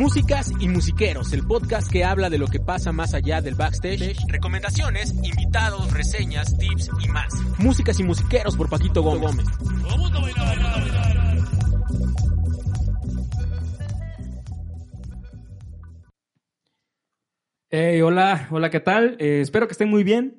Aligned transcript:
Músicas 0.00 0.50
y 0.58 0.66
musiqueros, 0.66 1.34
el 1.34 1.46
podcast 1.46 1.92
que 1.92 2.04
habla 2.04 2.30
de 2.30 2.38
lo 2.38 2.46
que 2.46 2.58
pasa 2.58 2.90
más 2.90 3.12
allá 3.12 3.42
del 3.42 3.54
backstage, 3.54 4.16
recomendaciones, 4.28 5.12
invitados, 5.22 5.92
reseñas, 5.92 6.56
tips 6.56 6.90
y 7.04 7.08
más. 7.08 7.34
Músicas 7.58 8.00
y 8.00 8.02
musiqueros 8.02 8.56
por 8.56 8.70
Paquito 8.70 9.02
Gómez. 9.02 9.44
Hey, 17.68 18.00
hola, 18.00 18.48
hola, 18.50 18.70
¿qué 18.70 18.80
tal? 18.80 19.18
Eh, 19.18 19.42
espero 19.42 19.66
que 19.66 19.72
estén 19.72 19.90
muy 19.90 20.02
bien. 20.02 20.38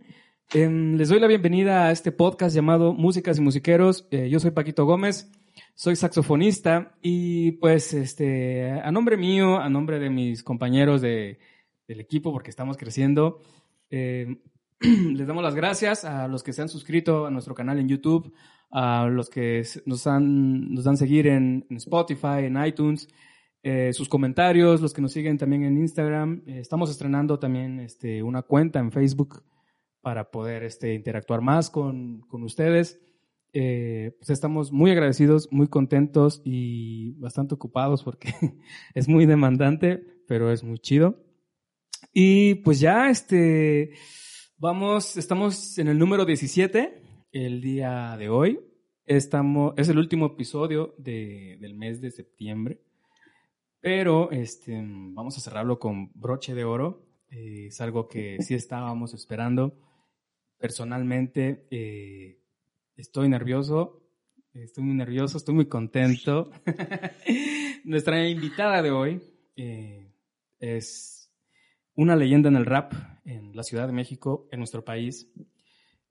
Em, 0.56 0.96
les 0.98 1.10
doy 1.10 1.20
la 1.20 1.28
bienvenida 1.28 1.86
a 1.86 1.92
este 1.92 2.12
podcast 2.12 2.56
llamado 2.56 2.94
Músicas 2.94 3.38
y 3.38 3.42
Musiqueros. 3.42 4.08
Eh, 4.10 4.28
yo 4.28 4.40
soy 4.40 4.50
Paquito 4.50 4.86
Gómez, 4.86 5.32
soy 5.76 5.96
saxofonista 5.96 6.96
y 7.02 7.54
pues 7.54 7.94
este, 7.94 8.72
a 8.72 8.92
nombre 8.92 9.18
mío, 9.18 9.58
a 9.58 9.70
nombre 9.70 10.00
de 10.00 10.10
mis 10.10 10.44
compañeros 10.44 11.02
de, 11.02 11.40
del 11.88 12.00
equipo, 12.00 12.32
porque 12.32 12.50
estamos 12.50 12.78
creciendo, 12.78 13.40
eh, 13.90 14.42
les 14.80 15.28
damos 15.28 15.44
las 15.44 15.56
gracias 15.56 16.06
a 16.06 16.28
los 16.28 16.44
que 16.44 16.54
se 16.54 16.62
han 16.62 16.70
suscrito 16.70 17.26
a 17.26 17.32
nuestro 17.32 17.54
canal 17.54 17.80
en 17.80 17.88
YouTube, 17.88 18.34
a 18.72 19.08
los 19.08 19.30
que 19.30 19.64
nos, 19.86 20.08
han, 20.08 20.74
nos 20.74 20.86
dan 20.86 20.98
seguir 20.98 21.28
en, 21.28 21.66
Spotify, 21.72 22.46
en 22.46 22.64
iTunes, 22.64 23.08
eh, 23.64 23.92
sus 23.94 24.10
comentarios, 24.10 24.82
los 24.82 24.94
que 24.94 25.02
nos 25.02 25.12
siguen 25.12 25.38
también 25.38 25.64
en 25.64 25.78
Instagram. 25.78 26.44
Eh, 26.48 26.60
estamos 26.60 26.90
estrenando 26.90 27.38
también 27.38 27.80
este, 27.80 28.24
una 28.24 28.42
cuenta 28.42 28.80
en 28.80 28.92
Facebook 28.92 29.44
para 30.02 30.32
poder 30.32 30.64
este, 30.64 30.94
interactuar 30.94 31.42
más 31.42 31.70
con, 31.70 32.22
con 32.22 32.44
ustedes. 32.44 33.00
Eh, 33.54 34.16
pues 34.18 34.30
estamos 34.30 34.72
muy 34.72 34.92
agradecidos, 34.92 35.50
muy 35.52 35.68
contentos 35.68 36.42
y 36.46 37.14
bastante 37.20 37.56
ocupados 37.56 38.04
porque 38.04 38.34
es 38.96 39.08
muy 39.08 39.26
demandante, 39.26 40.04
pero 40.28 40.52
es 40.52 40.64
muy 40.64 40.80
chido. 40.80 41.24
Y 42.14 42.56
pues 42.56 42.80
ya, 42.80 43.10
este, 43.10 43.92
vamos, 44.58 45.18
estamos 45.18 45.78
en 45.78 45.88
el 45.88 45.98
número 45.98 46.26
17 46.26 47.02
el 47.32 47.62
día 47.62 48.16
de 48.18 48.30
hoy. 48.30 48.60
Estamos, 49.06 49.74
es 49.78 49.90
el 49.90 49.98
último 49.98 50.28
episodio 50.28 50.96
de, 50.98 51.58
del 51.60 51.74
mes 51.74 52.02
de 52.02 52.12
septiembre. 52.12 52.82
Pero 53.82 54.30
este, 54.32 54.80
vamos 54.86 55.38
a 55.38 55.42
cerrarlo 55.42 55.80
con 55.80 56.12
broche 56.14 56.54
de 56.54 56.64
oro. 56.64 57.08
Eh, 57.30 57.68
es 57.68 57.82
algo 57.82 58.08
que 58.08 58.38
sí 58.42 58.54
estábamos 58.54 59.14
esperando. 59.14 59.80
Personalmente, 60.58 61.68
eh, 61.72 62.41
estoy 62.96 63.30
nervioso. 63.30 64.02
Estoy 64.54 64.84
muy 64.84 64.96
nervioso, 64.96 65.38
estoy 65.38 65.56
muy 65.56 65.68
contento. 65.68 66.52
Nuestra 67.86 68.28
invitada 68.28 68.82
de 68.82 68.92
hoy 68.92 69.22
eh, 69.56 70.12
es 70.60 71.32
una 71.96 72.18
leyenda 72.18 72.50
en 72.50 72.58
el 72.58 72.66
rap 72.66 72.94
en 73.24 73.56
la 73.56 73.64
Ciudad 73.64 73.88
de 73.88 73.94
México, 73.94 74.50
en 74.52 74.60
nuestro 74.60 74.84
país. 74.84 75.32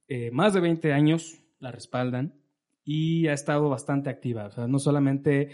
Eh, 0.08 0.30
más 0.30 0.54
de 0.54 0.60
20 0.60 0.92
años 0.94 1.42
la 1.58 1.70
respaldan 1.70 2.34
y 2.82 3.26
ha 3.28 3.34
estado 3.34 3.68
bastante 3.68 4.08
activa. 4.08 4.46
O 4.46 4.50
sea, 4.52 4.66
no 4.66 4.78
solamente 4.78 5.50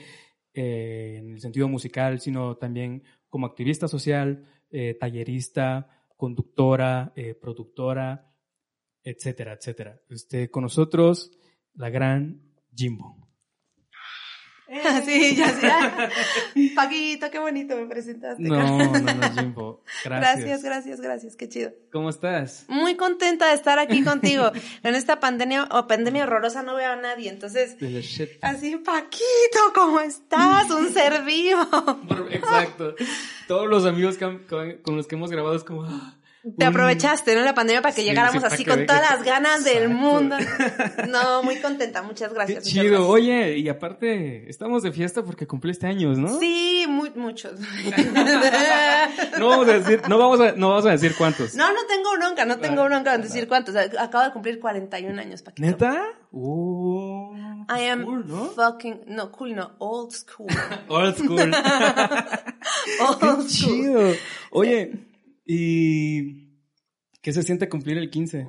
eh, 0.55 1.17
en 1.19 1.33
el 1.33 1.41
sentido 1.41 1.69
musical, 1.69 2.21
sino 2.21 2.57
también 2.57 3.03
como 3.29 3.47
activista 3.47 3.89
social, 3.89 4.47
tallerista, 5.01 5.89
conductora, 6.17 7.13
productora, 7.41 8.31
etcétera, 9.07 9.53
etcétera. 9.55 10.01
Este, 10.11 10.51
con 10.51 10.65
nosotros, 10.65 11.31
la 11.75 11.89
gran 11.91 12.43
Jimbo. 12.75 13.23
Sí, 15.05 15.37
ya 15.37 15.49
sé. 15.51 15.71
Paquito, 16.75 17.31
qué 17.31 17.39
bonito 17.39 17.77
me 17.77 17.87
presentaste. 17.87 18.43
No, 18.43 18.59
no, 18.59 18.99
no, 18.99 19.33
Jimbo. 19.33 19.85
Gracias. 20.05 20.39
Gracias, 20.41 20.63
gracias, 20.65 21.01
gracias, 21.01 21.37
qué 21.37 21.49
chido. 21.49 21.71
¿Cómo 21.93 22.11
estás? 22.11 22.65
Muy 22.67 22.97
contenta 22.97 23.47
de 23.47 23.55
estar 23.55 23.79
aquí 23.79 24.03
contigo. 24.03 24.51
En 24.83 24.97
esta 24.97 25.21
pandemia 25.21 25.69
o 25.71 25.87
pandemia 25.87 26.25
horrorosa 26.25 26.65
no 26.65 26.75
veo 26.75 26.91
a 26.91 26.97
nadie, 26.97 27.31
entonces 27.31 27.77
así, 28.43 28.77
Paquito, 28.79 29.73
¿cómo 29.73 30.01
estás? 30.01 30.69
Un 30.73 30.93
ser 30.93 31.23
vivo. 31.23 31.63
Exacto. 32.33 32.97
Todos 33.47 33.69
los 33.69 33.87
amigos 33.87 34.17
que 34.19 34.25
han- 34.25 34.39
con, 34.49 34.79
con 34.79 34.97
los 34.97 35.07
que 35.07 35.15
hemos 35.15 35.31
grabado 35.31 35.55
es 35.55 35.63
como... 35.63 35.85
ah, 35.85 36.17
Te 36.59 36.65
un- 36.65 36.71
aprovechaste, 36.71 37.35
¿no? 37.35 37.43
La 37.43 37.55
pandemia 37.55 37.83
para 37.83 37.95
que 37.95 38.03
Sí, 38.03 38.07
llegáramos 38.09 38.43
sí, 38.43 38.49
así 38.53 38.65
con 38.65 38.87
todas 38.87 39.03
las 39.11 39.23
ganas 39.25 39.65
del 39.65 39.89
mundo. 39.89 40.37
No, 41.09 41.43
muy 41.43 41.57
contenta, 41.57 42.03
muchas 42.03 42.29
Qué 42.29 42.35
gracias. 42.35 42.59
muchas 42.65 42.73
chido. 42.73 42.85
gracias. 42.91 43.09
Oye, 43.11 43.59
y 43.59 43.69
aparte, 43.69 44.49
estamos 44.51 44.83
de 44.83 44.93
fiesta 44.93 45.23
porque 45.23 45.47
cumpliste 45.47 45.87
años, 45.87 46.19
¿no? 46.19 46.39
Sí, 46.39 46.85
muy, 46.89 47.11
muchos. 47.17 47.53
No 49.39 49.49
vamos 49.49 49.69
a 49.69 49.73
decir, 49.79 50.03
no 50.09 50.19
vamos 50.19 50.41
a, 50.41 50.53
no 50.53 50.69
vamos 50.71 50.87
a 50.87 50.91
decir 50.91 51.15
cuántos. 51.17 51.55
No, 51.55 51.69
no 51.73 51.81
tengo 51.89 52.11
bronca, 52.19 52.45
no 52.45 52.59
tengo 52.59 52.85
bronca 52.85 53.15
en 53.15 53.23
decir 53.23 53.49
cuántos. 53.49 53.75
Acabo 53.77 54.25
de 54.25 54.33
cumplir 54.33 54.61
41 54.61 55.21
años, 55.21 55.43
Paquito. 55.43 55.67
¿Neta? 55.67 56.03
Oh, 56.33 57.35
I 57.69 57.85
am 57.89 58.05
cool, 58.05 58.27
¿no? 58.27 58.47
fucking, 58.51 59.01
no, 59.07 59.31
cool, 59.33 59.55
no, 59.55 59.73
old 59.79 60.13
school. 60.13 60.47
Old 60.89 61.17
school. 61.17 61.39
Old 63.01 63.19
Qué 63.21 63.27
school. 63.27 63.47
chido. 63.49 64.01
Oye, 64.51 64.93
¿y 65.47 66.49
qué 67.23 67.33
se 67.33 67.43
siente 67.43 67.69
cumplir 67.69 67.97
el 67.99 68.11
15? 68.11 68.49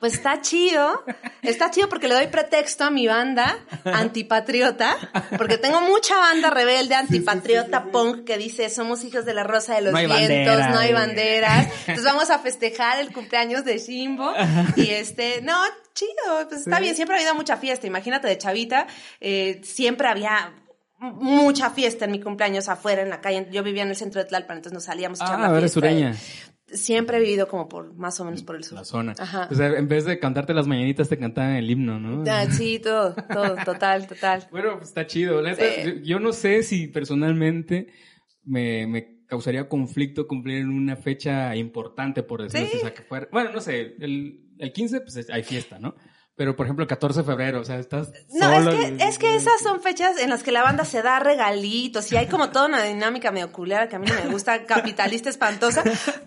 Pues 0.00 0.14
está 0.14 0.40
chido, 0.40 1.04
está 1.42 1.70
chido 1.70 1.88
porque 1.88 2.08
le 2.08 2.14
doy 2.14 2.26
pretexto 2.26 2.82
a 2.82 2.90
mi 2.90 3.06
banda 3.06 3.56
antipatriota, 3.84 4.96
porque 5.38 5.58
tengo 5.58 5.80
mucha 5.82 6.16
banda 6.16 6.50
rebelde 6.50 6.96
antipatriota 6.96 7.84
punk 7.92 8.24
que 8.24 8.36
dice 8.36 8.68
somos 8.68 9.04
hijos 9.04 9.24
de 9.24 9.32
la 9.32 9.44
rosa 9.44 9.76
de 9.76 9.82
los 9.82 9.92
No 9.92 9.98
vientos, 10.00 10.18
bandera, 10.18 10.70
no 10.70 10.78
hay 10.78 10.90
eh. 10.90 10.94
banderas. 10.94 11.66
Entonces 11.82 12.04
vamos 12.04 12.30
a 12.30 12.40
festejar 12.40 12.98
el 12.98 13.12
cumpleaños 13.12 13.64
de 13.64 13.78
Shimbo 13.78 14.32
y 14.74 14.90
este, 14.90 15.40
no, 15.42 15.56
chido, 15.94 16.48
pues 16.48 16.62
está 16.62 16.78
Sí. 16.78 16.82
bien, 16.82 16.96
siempre 16.96 17.14
ha 17.14 17.18
habido 17.20 17.36
mucha 17.36 17.56
fiesta, 17.56 17.86
imagínate 17.86 18.26
de 18.26 18.38
chavita, 18.38 18.88
eh, 19.20 19.60
siempre 19.62 20.08
había 20.08 20.52
mucha 21.00 21.70
fiesta 21.70 22.04
en 22.04 22.10
mi 22.12 22.20
cumpleaños 22.20 22.68
afuera 22.68 23.02
en 23.02 23.08
la 23.10 23.20
calle. 23.20 23.48
Yo 23.50 23.62
vivía 23.62 23.82
en 23.82 23.88
el 23.88 23.96
centro 23.96 24.20
de 24.22 24.28
Tlalpan, 24.28 24.58
entonces 24.58 24.74
nos 24.74 24.84
salíamos 24.84 25.20
a 25.20 25.24
echar 25.24 25.40
Ah, 25.40 25.50
la 25.50 25.58
eres 25.58 25.72
sureña. 25.72 26.14
Siempre 26.72 27.16
he 27.16 27.20
vivido 27.20 27.48
como 27.48 27.68
por, 27.68 27.94
más 27.94 28.20
o 28.20 28.24
menos 28.24 28.44
por 28.44 28.54
el 28.54 28.62
sur. 28.62 28.78
La 28.78 28.84
zona. 28.84 29.14
Ajá. 29.18 29.48
O 29.50 29.54
sea, 29.56 29.66
en 29.76 29.88
vez 29.88 30.04
de 30.04 30.20
cantarte 30.20 30.54
las 30.54 30.68
mañanitas, 30.68 31.08
te 31.08 31.18
cantaban 31.18 31.56
el 31.56 31.68
himno, 31.68 31.98
¿no? 31.98 32.22
Ah, 32.30 32.46
sí, 32.48 32.78
todo, 32.78 33.14
todo, 33.32 33.56
total, 33.64 34.06
total. 34.06 34.46
Bueno, 34.52 34.76
pues 34.76 34.88
está 34.90 35.04
chido. 35.06 35.42
La 35.42 35.50
neta, 35.50 35.64
Sí. 35.64 35.82
yo, 35.84 35.92
yo 36.04 36.20
no 36.20 36.32
sé 36.32 36.62
si 36.62 36.86
personalmente 36.86 37.88
me, 38.44 38.86
me 38.86 39.20
causaría 39.26 39.68
conflicto 39.68 40.28
cumplir 40.28 40.58
en 40.58 40.68
una 40.68 40.94
fecha 40.96 41.56
importante, 41.56 42.22
por 42.22 42.42
decirlo 42.42 42.66
Sí. 42.66 42.72
así. 42.72 42.78
O 42.78 42.80
sea, 42.86 42.94
que 42.94 43.02
fuera. 43.02 43.28
Bueno, 43.32 43.50
no 43.52 43.60
sé, 43.60 43.96
el, 43.98 44.44
el 44.58 44.72
15, 44.72 45.00
pues 45.00 45.16
es- 45.16 45.30
hay 45.30 45.42
fiesta, 45.42 45.78
¿no? 45.80 45.96
Pero, 46.40 46.56
por 46.56 46.64
ejemplo, 46.64 46.82
el 46.84 46.88
14 46.88 47.18
de 47.20 47.24
febrero, 47.26 47.60
o 47.60 47.64
sea, 47.66 47.78
estás. 47.78 48.12
No, 48.32 48.46
solo 48.50 48.70
es 48.70 48.92
y- 48.92 48.96
que, 48.96 49.04
es 49.04 49.18
que 49.18 49.36
esas 49.36 49.60
son 49.62 49.82
fechas 49.82 50.18
en 50.18 50.30
las 50.30 50.42
que 50.42 50.52
la 50.52 50.62
banda 50.62 50.86
se 50.86 51.02
da 51.02 51.18
regalitos 51.20 52.10
y 52.12 52.16
hay 52.16 52.28
como 52.28 52.48
toda 52.48 52.64
una 52.64 52.82
dinámica 52.82 53.30
medio 53.30 53.52
culera 53.52 53.90
que 53.90 53.96
a 53.96 53.98
mí 53.98 54.06
no 54.08 54.14
me 54.24 54.30
gusta, 54.32 54.64
capitalista 54.64 55.28
espantosa, 55.28 55.82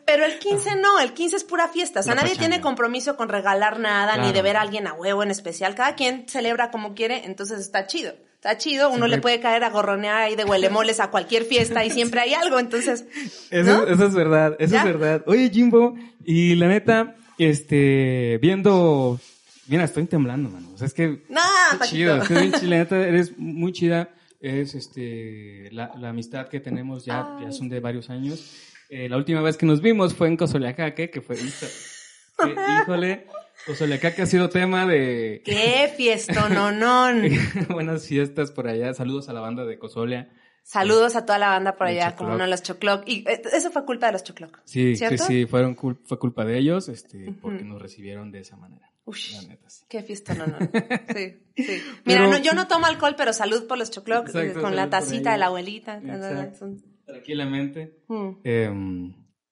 pero 0.05 0.23
el 0.23 0.37
15 0.37 0.75
no, 0.75 0.99
el 0.99 1.13
15 1.13 1.37
es 1.37 1.43
pura 1.43 1.67
fiesta, 1.67 2.01
o 2.01 2.03
sea, 2.03 2.13
nadie 2.13 2.29
pachanga. 2.29 2.47
tiene 2.49 2.61
compromiso 2.61 3.17
con 3.17 3.27
regalar 3.27 3.79
nada, 3.79 4.17
ni 4.17 4.31
de 4.31 4.43
ver 4.43 4.55
a 4.57 4.61
alguien 4.61 4.85
a 4.85 4.93
huevo 4.93 5.23
en 5.23 5.31
especial, 5.31 5.73
cada 5.73 5.95
quien 5.95 6.25
celebra 6.29 6.69
como 6.69 6.93
quiere, 6.93 7.25
entonces 7.25 7.59
está 7.59 7.87
chido. 7.87 8.13
Está 8.35 8.55
chido, 8.59 8.89
uno 8.89 9.07
Siempre- 9.07 9.15
le 9.15 9.21
puede 9.21 9.39
caer 9.39 9.63
a 9.63 9.71
gorronear 9.71 10.21
ahí 10.21 10.35
de 10.35 10.43
huelemoles 10.45 10.99
a 10.99 11.09
cualquier 11.09 11.43
fiesta 11.45 11.85
y 11.85 11.89
siempre 11.89 12.21
hay 12.21 12.35
algo, 12.35 12.59
entonces, 12.59 13.05
Eso, 13.49 13.77
¿no? 13.77 13.87
eso 13.87 14.05
es 14.05 14.13
verdad, 14.13 14.55
eso 14.59 14.73
¿Ya? 14.73 14.79
es 14.81 14.85
verdad. 14.85 15.23
Oye, 15.25 15.49
Jimbo, 15.49 15.95
y 16.23 16.53
la 16.53 16.67
neta, 16.67 17.15
este, 17.39 18.37
viendo, 18.41 19.19
mira, 19.67 19.83
estoy 19.83 20.05
temblando, 20.05 20.49
mano. 20.49 20.69
O 20.73 20.77
sea, 20.77 20.87
es 20.87 20.93
que, 20.93 21.23
Nah, 21.29 21.41
qué 21.81 21.87
chido, 21.87 22.17
es 22.17 22.27
que 22.27 22.33
bien 22.35 22.53
eres 22.91 23.37
muy 23.37 23.71
chida. 23.71 24.09
Es, 24.39 24.75
este, 24.75 25.69
la, 25.71 25.93
la 25.97 26.09
amistad 26.09 26.49
que 26.49 26.59
tenemos 26.59 27.05
ya, 27.05 27.37
ya 27.41 27.51
son 27.53 27.69
de 27.69 27.79
varios 27.79 28.09
años. 28.09 28.53
Eh, 28.89 29.07
la 29.07 29.15
última 29.17 29.41
vez 29.41 29.55
que 29.55 29.65
nos 29.65 29.81
vimos 29.81 30.13
fue 30.13 30.27
en 30.27 30.35
Cosoleacaque, 30.35 31.09
que 31.09 31.21
fue, 31.21 31.37
que, 31.37 32.55
híjole, 32.81 33.27
Cozoleacaque 33.65 34.21
ha 34.21 34.25
sido 34.25 34.49
tema 34.49 34.85
de... 34.85 35.41
¡Qué 35.45 35.91
fiesta, 35.95 36.49
no, 36.49 36.71
no! 36.71 37.07
Buenas 37.69 38.05
fiestas 38.05 38.51
por 38.51 38.67
allá. 38.67 38.93
Saludos 38.93 39.29
a 39.29 39.33
la 39.33 39.39
banda 39.39 39.63
de 39.63 39.79
Cozolea. 39.79 40.29
Saludos 40.65 41.15
a 41.15 41.25
toda 41.25 41.39
la 41.39 41.47
banda 41.49 41.75
por 41.75 41.87
allá, 41.87 42.15
como 42.15 42.37
no 42.37 42.45
los 42.47 42.61
Chocloc. 42.63 43.03
Y 43.07 43.27
eh, 43.29 43.41
eso 43.53 43.71
fue 43.71 43.85
culpa 43.85 44.07
de 44.07 44.11
los 44.13 44.23
Chocloc. 44.23 44.59
Sí, 44.65 44.95
¿Cierto? 44.95 45.23
sí, 45.25 45.41
sí, 45.41 45.45
fueron 45.45 45.75
cul- 45.75 45.99
fue 46.05 46.19
culpa 46.19 46.43
de 46.45 46.57
ellos, 46.57 46.89
este, 46.89 47.33
porque 47.41 47.63
nos 47.63 47.81
recibieron 47.81 48.31
de 48.31 48.39
esa 48.39 48.57
manera. 48.57 48.89
Ush. 49.05 49.33
La 49.41 49.47
neta, 49.49 49.69
sí. 49.69 49.85
Qué 49.89 50.01
fiesta, 50.03 50.33
no, 50.33 50.47
no. 50.47 50.57
Sí, 50.59 51.43
sí. 51.57 51.81
Mira, 52.05 52.21
Pero- 52.21 52.29
no, 52.29 52.37
yo 52.37 52.53
no 52.53 52.67
tomo 52.67 52.85
alcohol, 52.85 53.15
pero 53.17 53.33
salud 53.33 53.67
por 53.67 53.77
los 53.77 53.89
Exacto, 53.89 54.59
eh, 54.59 54.61
con 54.61 54.75
la 54.75 54.89
tacita 54.89 55.33
de 55.33 55.37
la 55.37 55.47
abuelita. 55.47 55.97
Exacto. 55.97 56.71
Tranquilamente. 57.05 57.99
Mm, 58.07 58.29
Eh, 58.43 58.71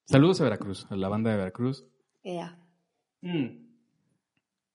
saludos 0.05 0.39
a 0.41 0.45
Veracruz, 0.45 0.87
a 0.89 0.95
la 0.95 1.09
banda 1.09 1.31
de 1.31 1.37
Veracruz. 1.37 1.85
yeah. 2.23 2.57
Mm. 3.21 3.69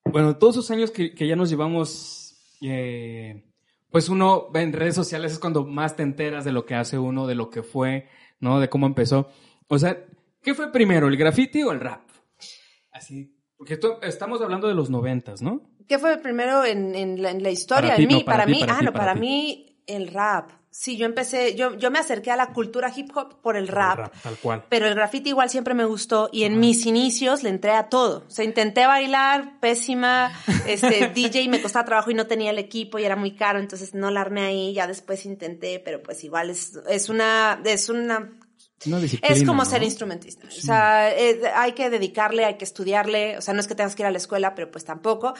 Bueno, 0.05 0.37
todos 0.37 0.57
esos 0.57 0.71
años 0.71 0.91
que, 0.91 1.15
que 1.15 1.27
ya 1.27 1.35
nos 1.37 1.51
llevamos, 1.51 2.57
eh, 2.63 3.51
pues 3.91 4.09
uno 4.09 4.51
ve 4.53 4.63
en 4.63 4.73
redes 4.73 4.95
sociales 4.95 5.33
es 5.33 5.39
cuando 5.39 5.65
más 5.65 5.97
te 5.97 6.03
enteras 6.05 6.45
de 6.45 6.53
lo 6.53 6.65
que 6.65 6.75
hace 6.75 6.99
uno, 6.99 7.27
de 7.27 7.35
lo 7.35 7.51
que 7.51 7.63
fue, 7.63 8.09
¿no? 8.39 8.61
De 8.61 8.69
cómo 8.69 8.87
empezó. 8.87 9.31
O 9.69 9.79
sea, 9.79 10.05
¿qué 10.43 10.55
fue 10.55 10.71
primero, 10.71 11.09
el 11.09 11.17
graffiti 11.17 11.63
o 11.65 11.73
el 11.73 11.81
rap? 11.81 12.09
Así, 12.93 13.36
porque 13.57 13.75
esto- 13.75 14.01
estamos 14.03 14.41
hablando 14.41 14.69
de 14.69 14.75
los 14.75 14.91
noventas, 14.91 15.43
¿no? 15.43 15.61
¿Qué 15.89 15.99
fue 15.99 16.19
primero 16.19 16.65
en, 16.65 16.95
en 16.95 17.23
la, 17.23 17.31
en 17.31 17.43
la 17.43 17.51
historia? 17.51 17.91
Para 17.93 18.03
en 18.03 18.09
mí, 18.09 18.15
no, 18.21 18.25
para 18.25 18.47
mí, 18.47 18.61
para 18.61 18.79
ah, 18.79 18.83
no, 18.83 18.93
para 18.93 19.15
mí 19.15 19.79
el 19.87 20.09
rap. 20.09 20.51
Sí, 20.69 20.99
yo 20.99 21.07
empecé, 21.07 21.55
yo, 21.55 21.75
yo 21.77 21.91
me 21.91 21.99
acerqué 21.99 22.31
a 22.31 22.37
la 22.37 22.53
cultura 22.53 22.93
hip 22.95 23.11
hop 23.17 23.41
por 23.41 23.57
el 23.57 23.67
rap. 23.67 24.13
tal 24.23 24.37
cual. 24.37 24.65
Pero 24.69 24.87
el 24.87 24.95
graffiti 24.95 25.31
igual 25.31 25.49
siempre 25.49 25.73
me 25.73 25.87
gustó 25.87 26.29
y 26.33 26.43
en 26.45 26.61
mis 26.61 26.85
inicios 26.85 27.43
le 27.43 27.49
entré 27.49 27.71
a 27.71 27.89
todo. 27.89 28.25
O 28.27 28.31
sea, 28.31 28.45
intenté 28.45 28.87
bailar, 28.87 29.59
pésima, 29.61 30.33
este, 30.67 31.09
DJ 31.15 31.49
me 31.49 31.63
costaba 31.63 31.87
trabajo 31.87 32.11
y 32.11 32.15
no 32.15 32.27
tenía 32.27 32.51
el 32.51 32.59
equipo 32.59 32.99
y 32.99 33.05
era 33.05 33.17
muy 33.17 33.31
caro, 33.37 33.59
entonces 33.59 33.95
no 33.95 34.11
la 34.11 34.21
armé 34.21 34.43
ahí, 34.43 34.75
ya 34.75 34.87
después 34.87 35.25
intenté, 35.25 35.81
pero 35.81 36.03
pues 36.03 36.23
igual 36.25 36.51
es, 36.51 36.79
es 36.91 37.09
una, 37.09 37.59
es 37.65 37.89
una, 37.89 38.33
Disciplina, 38.85 39.35
es 39.35 39.43
como 39.45 39.65
¿no? 39.65 39.69
ser 39.71 39.83
instrumentista. 39.83 40.47
O 40.49 40.51
sea, 40.51 41.11
eh, 41.17 41.41
hay 41.55 41.73
que 41.73 41.89
dedicarle, 41.91 42.45
hay 42.45 42.55
que 42.59 42.65
estudiarle, 42.65 43.39
o 43.39 43.41
sea, 43.41 43.55
no 43.55 43.61
es 43.61 43.67
que 43.67 43.75
tengas 43.75 43.95
que 43.97 44.03
ir 44.03 44.07
a 44.07 44.11
la 44.11 44.19
escuela, 44.19 44.55
pero 44.55 44.71
pues 44.71 44.85
tampoco. 44.85 45.35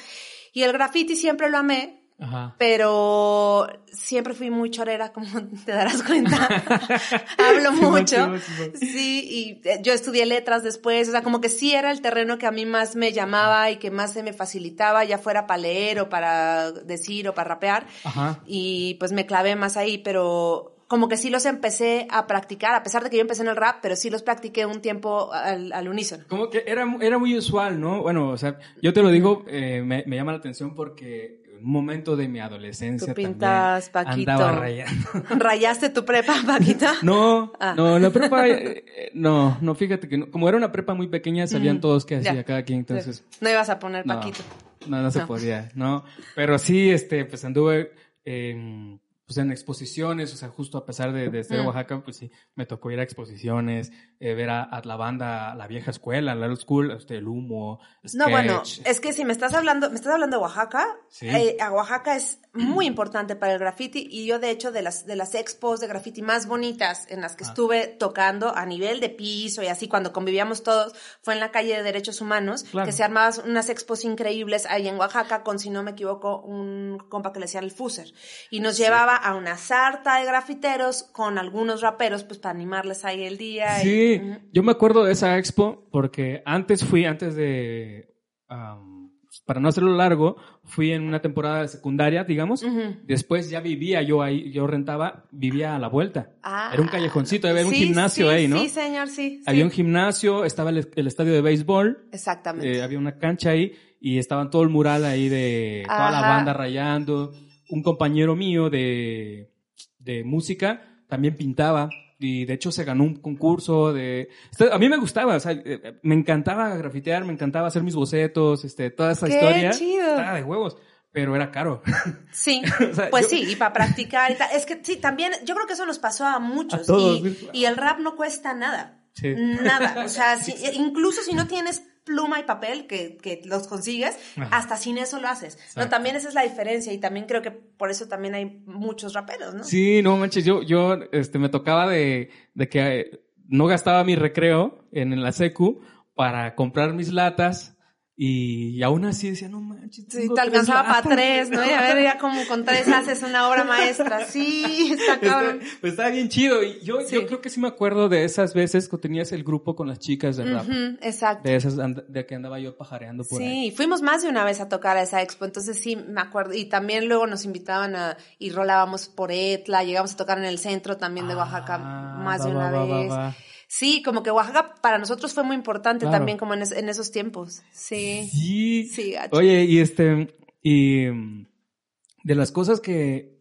Y 0.53 0.63
el 0.63 0.73
graffiti 0.73 1.17
siempre 1.17 1.51
lo 1.51 1.59
amé, 1.59 2.03
Ajá. 2.19 2.55
pero 2.59 3.69
siempre 3.93 4.33
fui 4.33 4.49
muy 4.49 4.71
chorera, 4.71 5.13
como 5.13 5.27
te 5.67 5.73
darás 5.73 6.03
cuenta. 6.03 6.49
Hablo 7.39 7.73
Sí, 7.73 7.81
mucho. 7.83 8.39
sí, 8.39 8.43
sí, 8.57 8.73
sí. 8.75 8.87
Sí, 8.87 9.29
y 9.63 9.69
eh, 9.69 9.81
yo 9.83 9.93
estudié 9.93 10.25
letras 10.25 10.63
después, 10.63 11.07
o 11.09 11.13
sea, 11.13 11.23
como 11.23 11.43
que 11.43 11.51
sí 11.51 11.75
era 11.75 11.91
el 11.91 12.01
terreno 12.01 12.39
que 12.39 12.47
a 12.47 12.51
mí 12.53 12.65
más 12.65 12.97
me 12.97 13.13
llamaba 13.13 13.71
y 13.71 13.77
que 13.77 13.91
más 13.91 14.15
se 14.15 14.23
me 14.23 14.33
facilitaba, 14.33 15.05
ya 15.05 15.19
fuera 15.19 15.47
para 15.47 15.59
leer 15.61 16.01
o 16.01 16.09
para 16.09 16.73
decir 16.73 17.29
o 17.29 17.35
para 17.35 17.51
rapear. 17.51 17.87
Ajá. 18.05 18.41
Y 18.47 18.95
pues 18.95 19.13
me 19.13 19.27
clavé 19.27 19.57
más 19.57 19.77
ahí, 19.77 19.99
pero 19.99 20.73
como 20.89 21.09
que 21.09 21.17
sí 21.17 21.31
los 21.31 21.47
empecé 21.47 22.07
a 22.11 22.27
practicar, 22.27 22.75
a 22.75 22.83
pesar 22.83 23.03
de 23.03 23.11
que 23.11 23.17
yo 23.17 23.23
empecé 23.23 23.43
en 23.43 23.49
el 23.49 23.57
rap, 23.57 23.79
pero 23.83 23.97
sí 23.97 24.09
los 24.11 24.23
practiqué 24.23 24.67
un 24.67 24.81
tiempo 24.81 25.33
al, 25.33 25.73
al 25.73 25.89
unísono. 25.89 26.25
Como 26.29 26.49
que 26.51 26.65
era, 26.67 26.87
era 27.01 27.19
muy 27.19 27.37
usual, 27.37 27.81
¿no? 27.81 28.03
Bueno, 28.03 28.29
o 28.31 28.37
sea, 28.37 28.59
yo 28.83 28.93
te 28.93 29.03
lo 29.03 29.11
digo, 29.11 29.45
eh, 29.49 29.83
me, 29.85 30.05
me 30.07 30.17
llama 30.17 30.33
la 30.33 30.39
atención 30.39 30.75
porque 30.75 31.43
en 31.59 31.65
un 31.65 31.73
momento 31.73 32.17
de 32.17 32.29
mi 32.29 32.39
adolescencia 32.39 33.09
Tú 33.09 33.15
pintas, 33.15 33.91
también 33.91 34.27
Paquito. 34.27 34.31
andaba 34.31 34.53
rayando. 34.61 35.09
¿Rayaste 35.31 35.89
tu 35.91 36.05
prepa, 36.05 36.35
Paquita? 36.47 36.93
No, 37.03 37.53
Ah. 37.59 37.75
no, 37.77 37.99
la 37.99 38.11
prepa, 38.11 38.47
eh, 38.47 38.85
eh, 38.87 39.11
no, 39.15 39.57
no, 39.63 39.75
fíjate 39.75 40.07
que 40.09 40.19
no. 40.19 40.31
como 40.31 40.49
era 40.49 40.57
una 40.59 40.71
prepa 40.71 40.93
muy 40.95 41.09
pequeña, 41.09 41.47
sabían 41.47 41.77
Ujú. 41.77 41.81
todos 41.83 42.05
qué 42.07 42.17
hacía 42.17 42.35
Ya. 42.35 42.45
cada 42.45 42.63
quien, 42.63 42.81
entonces 42.81 43.25
No 43.41 43.49
ibas 43.51 43.71
a 43.71 43.79
poner 43.79 44.05
Paquito. 44.05 44.41
no, 44.87 45.01
no 45.03 45.11
se 45.11 45.21
No. 45.21 45.27
podía, 45.27 45.71
¿no? 45.75 46.05
Pero 46.35 46.59
sí, 46.59 46.91
este, 46.91 47.25
pues 47.25 47.43
anduve 47.45 47.91
en, 48.25 49.01
pues 49.27 49.39
en 49.39 49.51
exposiciones, 49.51 50.33
o 50.33 50.37
sea, 50.37 50.49
justo 50.49 50.79
a 50.79 50.87
pesar 50.87 51.13
de, 51.13 51.29
de 51.31 51.43
ser 51.45 51.61
Mm. 51.63 51.67
Oaxaca, 51.67 52.01
pues 52.05 52.17
sí, 52.17 52.31
me 52.55 52.65
tocó 52.65 52.91
ir 52.93 53.01
a 53.01 53.03
exposiciones, 53.03 53.91
eh, 54.21 54.35
ver 54.35 54.51
a, 54.51 54.63
a 54.63 54.83
la 54.85 54.97
banda, 54.97 55.55
la 55.57 55.67
vieja 55.67 55.91
escuela, 55.91 56.35
la 56.35 56.47
old 56.47 56.59
school, 56.61 56.91
este, 56.93 57.17
el 57.17 57.27
humo, 57.29 57.81
No, 58.15 58.31
bueno, 58.31 58.63
es 58.85 59.01
que 59.01 59.13
si 59.13 59.25
me 59.25 59.33
estás 59.33 59.53
hablando, 59.55 59.91
me 59.91 59.97
estás 59.97 60.13
hablando 60.15 60.37
de 60.39 60.43
Oaxaca, 60.43 60.87
Sí. 61.09 61.29
eh, 61.29 61.57
a 61.61 61.73
Oaxaca 61.73 62.15
es 62.17 62.41
muy 62.55 62.87
importante 62.93 63.35
para 63.37 63.53
el 63.55 63.59
graffiti 63.59 64.07
y 64.11 64.27
yo 64.27 64.39
de 64.39 64.51
hecho 64.51 64.71
de 64.71 64.83
las, 64.83 65.07
de 65.07 65.17
las 65.17 65.35
expos 65.35 65.81
de 65.81 65.89
graffiti 65.89 66.23
más 66.23 66.47
bonitas 66.47 67.07
en 67.11 67.21
las 67.21 67.35
que 67.37 67.45
Ah. 67.45 67.49
estuve 67.49 67.87
tocando 67.89 68.55
a 68.57 68.65
nivel 68.65 69.01
de 69.01 69.09
piso 69.11 69.63
y 69.63 69.67
así 69.67 69.89
cuando 69.89 70.13
convivíamos 70.13 70.63
todos 70.63 70.95
fue 71.23 71.35
en 71.35 71.41
la 71.41 71.51
calle 71.51 71.77
de 71.77 71.83
Derechos 71.83 72.21
Humanos, 72.21 72.63
Claro. 72.71 72.87
que 72.87 72.93
se 72.93 73.03
armaban 73.03 73.33
unas 73.45 73.69
expos 73.71 74.05
increíbles 74.05 74.67
ahí 74.67 74.87
en 74.89 74.97
Oaxaca 74.97 75.43
con, 75.43 75.59
si 75.59 75.71
no 75.71 75.83
me 75.83 75.91
equivoco, 75.91 76.41
un 76.43 76.99
compa 77.09 77.33
que 77.33 77.41
le 77.41 77.47
decían 77.47 77.65
el 77.65 77.71
Fuser 77.73 78.13
y 78.51 78.61
nos 78.61 78.77
llevaba 78.79 79.16
a 79.17 79.35
una 79.35 79.57
sarta 79.57 80.19
de 80.19 80.27
grafiteros 80.27 81.03
con 81.03 81.39
algunos 81.39 81.81
raperos 81.83 82.25
pues 82.25 82.39
para 82.39 82.55
animarles 82.55 83.05
ahí 83.05 83.25
el 83.25 83.37
día. 83.39 83.83
y- 83.83 83.85
Sí, 83.85 84.23
yo 84.53 84.63
me 84.63 84.73
acuerdo 84.73 85.05
de 85.05 85.13
esa 85.13 85.39
expo 85.39 85.89
porque 85.91 86.43
antes 86.45 86.85
fui, 86.85 87.05
antes 87.05 87.35
de, 87.35 88.15
am, 88.49 89.11
para 89.45 89.61
no 89.61 89.69
hacerlo 89.69 89.95
largo, 89.95 90.37
fui 90.65 90.93
en 90.93 91.03
una 91.03 91.21
temporada 91.21 91.63
de 91.63 91.69
secundaria, 91.69 92.25
digamos. 92.25 92.65
Después 93.05 93.51
ya 93.51 93.61
vivía 93.61 94.01
yo 94.03 94.23
ahí, 94.23 94.51
yo 94.51 94.67
rentaba, 94.67 95.25
vivía 95.31 95.77
a 95.77 95.79
la 95.79 95.89
vuelta. 95.89 96.31
Ah, 96.43 96.71
Era 96.73 96.83
un 96.83 96.89
callejoncito, 96.89 97.47
había 97.47 97.67
un 97.67 97.73
gimnasio 97.73 98.29
sí, 98.31 98.35
ahí, 98.35 98.49
¿no? 98.49 98.59
Sí, 98.59 98.69
señor, 98.71 99.09
sí. 99.09 99.43
Había 99.47 99.61
sí. 99.61 99.65
un 99.65 99.71
gimnasio, 99.71 100.45
estaba 100.45 100.71
el, 100.71 100.89
el 100.97 101.07
estadio 101.07 101.33
de 101.35 101.43
béisbol, 101.43 102.09
Exactamente. 102.13 102.79
eh, 102.79 102.83
había 102.83 102.99
una 102.99 103.19
cancha 103.19 103.51
ahí 103.51 103.73
y 104.01 104.19
estaban 104.19 104.51
todo 104.51 104.63
el 104.63 104.69
mural 104.71 105.05
ahí 105.05 105.29
de 105.29 105.83
toda 105.87 106.11
la 106.11 106.21
banda 106.23 106.53
rayando. 106.53 107.33
Un 107.69 107.83
compañero 107.83 108.37
mío 108.37 108.71
de, 108.71 109.51
de 109.99 110.25
música 110.25 110.83
también 111.09 111.37
pintaba 111.37 111.89
y 112.19 112.45
de 112.47 112.55
hecho 112.55 112.73
se 112.73 112.85
ganó 112.85 113.05
un 113.05 113.17
concurso 113.17 113.93
de... 113.93 114.29
este, 114.51 114.73
A 114.73 114.79
mí 114.79 114.89
me 114.89 114.97
gustaba, 114.97 115.37
o 115.37 115.41
sea, 115.41 115.53
eh, 115.53 115.99
me 116.03 116.15
encantaba 116.15 116.75
grafitear, 116.77 117.25
me 117.25 117.33
encantaba 117.33 117.69
hacer 117.69 117.83
mis 117.83 117.95
bocetos, 117.95 118.65
este, 118.65 118.91
toda 118.91 119.13
esa 119.13 119.27
¡Qué 119.27 119.35
historia. 119.35 119.71
chido! 119.73 120.09
Estaba 120.11 120.35
de 120.35 120.43
huevos, 120.43 120.77
pero 121.13 121.37
era 121.37 121.51
caro. 121.51 121.83
Sí, 122.33 122.63
O 122.91 122.95
sea, 122.95 123.11
pues 123.11 123.25
yo- 123.31 123.37
sí, 123.37 123.45
y 123.51 123.57
para 123.57 123.73
practicar 123.73 124.31
y 124.31 124.37
tal. 124.37 124.49
Es 124.55 124.65
que 124.67 124.81
sí, 124.83 124.97
también, 124.97 125.33
yo 125.45 125.55
creo 125.55 125.67
que 125.67 125.75
eso 125.75 125.85
nos 125.87 125.99
pasó 125.99 126.25
a 126.25 126.39
muchos. 126.39 126.81
A 126.81 126.85
todos, 126.87 127.19
y, 127.27 127.31
sí. 127.35 127.49
y 127.53 127.65
el 127.67 127.77
rap 127.77 127.99
no 128.01 128.17
cuesta 128.17 128.55
nada. 128.55 129.03
Sí. 129.15 129.35
Nada. 129.37 130.05
O 130.05 130.09
sea, 130.09 130.39
si- 130.43 130.55
incluso 130.75 131.21
si 131.23 131.35
no 131.35 131.47
tienes 131.47 131.83
pluma 132.07 132.39
y 132.39 132.45
papel, 132.45 132.87
que, 132.87 133.19
que 133.19 133.43
los 133.45 133.67
consigues, 133.67 134.17
Ajá. 134.37 134.57
hasta 134.57 134.77
sin 134.77 134.97
eso 134.97 135.21
lo 135.21 135.29
haces. 135.29 135.59
No, 135.77 135.89
también 135.89 136.15
esa 136.15 136.29
es 136.29 136.35
la 136.35 136.43
diferencia 136.43 136.93
y 136.93 136.99
también 136.99 137.27
creo 137.27 137.43
que 137.43 137.51
por 137.51 137.91
eso 137.91 138.07
también 138.07 138.35
hay 138.35 138.63
muchos 138.65 139.13
raperos, 139.13 139.55
¿no? 139.55 139.65
Sí, 139.65 140.01
no 140.03 140.17
manches, 140.17 140.45
yo, 140.45 140.63
yo, 140.63 140.97
este, 141.11 141.39
me 141.41 141.49
tocaba 141.49 141.89
de, 141.89 142.31
de 142.55 142.69
que 142.69 143.01
eh, 143.01 143.21
no 143.49 143.67
gastaba 143.67 144.05
mi 144.05 144.15
recreo 144.15 144.87
en 144.93 145.21
la 145.21 145.33
secu 145.33 145.83
para 146.15 146.55
comprar 146.55 146.95
mis 146.95 147.13
latas 147.13 147.76
y, 148.19 148.71
y 148.71 148.83
aún 148.83 149.05
así 149.05 149.29
decía, 149.31 149.49
no 149.49 149.61
manches. 149.61 150.07
Sí, 150.09 150.29
te 150.35 150.41
alcanzaba 150.41 150.83
para 150.85 150.95
latas". 151.01 151.13
tres, 151.13 151.51
¿no? 151.51 151.63
Y 151.65 151.69
a 151.71 151.83
ver, 151.83 152.03
ya 152.03 152.17
como 152.19 152.47
con 152.47 152.65
tres 152.65 152.89
haces 152.89 153.23
una 153.23 153.47
obra 153.49 153.65
maestra. 153.65 154.25
Sí, 154.25 154.91
está 154.99 155.21
cabrón. 155.21 155.61
Está, 155.61 155.77
pues 155.83 155.93
estaba 155.93 156.09
bien 156.09 156.29
chido 156.31 156.63
y 156.63 156.81
yo, 156.83 157.01
Sí. 157.03 157.15
yo 157.15 157.27
creo 157.27 157.41
que 157.43 157.51
sí 157.51 157.61
me 157.61 157.69
acuerdo 157.69 158.09
de 158.09 158.25
esas 158.25 158.55
veces 158.55 158.89
que 158.89 158.97
tenías 158.97 159.33
el 159.33 159.45
grupo 159.45 159.77
con 159.77 159.87
las 159.89 159.99
chicas 159.99 160.37
de 160.39 160.45
rap. 160.51 160.67
Exacto. 161.03 161.49
De 161.49 161.57
esas 161.57 161.79
and- 161.79 162.07
de 162.09 162.25
que 162.27 162.35
andaba 162.35 162.59
yo 162.59 162.77
pajareando 162.77 163.23
por 163.25 163.43
ahí. 163.43 163.71
Sí, 163.71 163.77
fuimos 163.77 164.01
más 164.01 164.23
de 164.23 164.31
una 164.31 164.45
vez 164.45 164.61
a 164.61 164.69
tocar 164.71 164.97
a 164.97 165.03
esa 165.03 165.21
expo, 165.21 165.45
entonces 165.45 165.79
sí 165.79 165.97
me 165.97 166.21
acuerdo. 166.23 166.55
Y 166.55 166.65
también 166.65 167.09
luego 167.09 167.27
nos 167.27 167.45
invitaban 167.45 167.95
a, 167.97 168.17
y 168.39 168.49
rolábamos 168.51 169.09
por 169.09 169.31
Etla, 169.31 169.85
llegamos 169.85 170.15
a 170.15 170.17
tocar 170.17 170.39
en 170.39 170.45
el 170.47 170.59
centro 170.59 170.97
también 170.97 171.29
de 171.29 171.35
Oaxaca 171.37 171.75
Ah, 171.83 172.21
más 172.25 172.41
va, 172.41 172.45
de 172.47 172.51
una 172.51 172.71
va, 172.71 172.85
vez. 173.01 173.11
va. 173.13 173.35
Sí, 173.69 174.03
como 174.03 174.23
que 174.23 174.31
Oaxaca 174.31 174.75
para 174.81 174.99
nosotros 174.99 175.35
fue 175.35 175.43
muy 175.43 175.57
importante 175.57 176.05
Claro. 176.05 176.19
también 176.19 176.39
como 176.39 176.55
en, 176.55 176.63
es- 176.63 176.73
en 176.73 176.89
esos 176.89 177.11
tiempos. 177.11 177.63
Sí. 177.73 178.29
Sí. 178.31 179.15
Oye, 179.33 179.65
y 179.65 179.79
este, 179.81 180.37
y 180.63 181.05
de 181.07 182.35
las 182.35 182.53
cosas 182.53 182.81
que, 182.81 183.37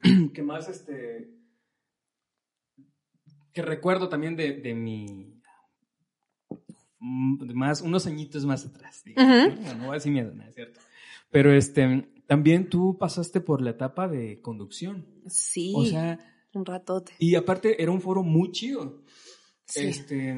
que 0.34 0.42
más, 0.42 0.68
este, 0.68 1.30
que 3.52 3.62
recuerdo 3.62 4.08
también 4.08 4.36
de, 4.36 4.52
de 4.54 4.74
mi, 4.74 5.34
más, 7.00 7.80
unos 7.80 8.06
añitos 8.06 8.44
más 8.44 8.66
atrás. 8.66 9.02
digamos, 9.04 9.48
Ujú. 9.54 9.62
¿no? 9.62 9.74
No 9.74 9.80
voy 9.84 9.90
a 9.90 9.94
decir 9.94 10.12
miedo, 10.12 10.32
no 10.34 10.42
es 10.44 10.54
cierto. 10.54 10.80
Pero 11.30 11.52
este, 11.52 12.08
también 12.26 12.68
tú 12.68 12.96
pasaste 12.98 13.40
por 13.40 13.60
la 13.62 13.70
etapa 13.70 14.08
de 14.08 14.40
conducción. 14.40 15.06
Sí, 15.26 15.72
O 15.76 15.84
sea, 15.84 16.18
un 16.54 16.64
ratote. 16.64 17.12
y 17.18 17.34
aparte 17.34 17.82
era 17.82 17.90
un 17.92 18.00
foro 18.00 18.22
muy 18.22 18.50
chido. 18.52 19.02
Sí. 19.68 19.86
Este, 19.86 20.34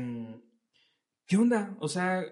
¿qué 1.27 1.37
onda? 1.37 1.77
O 1.79 1.89
sea, 1.89 2.25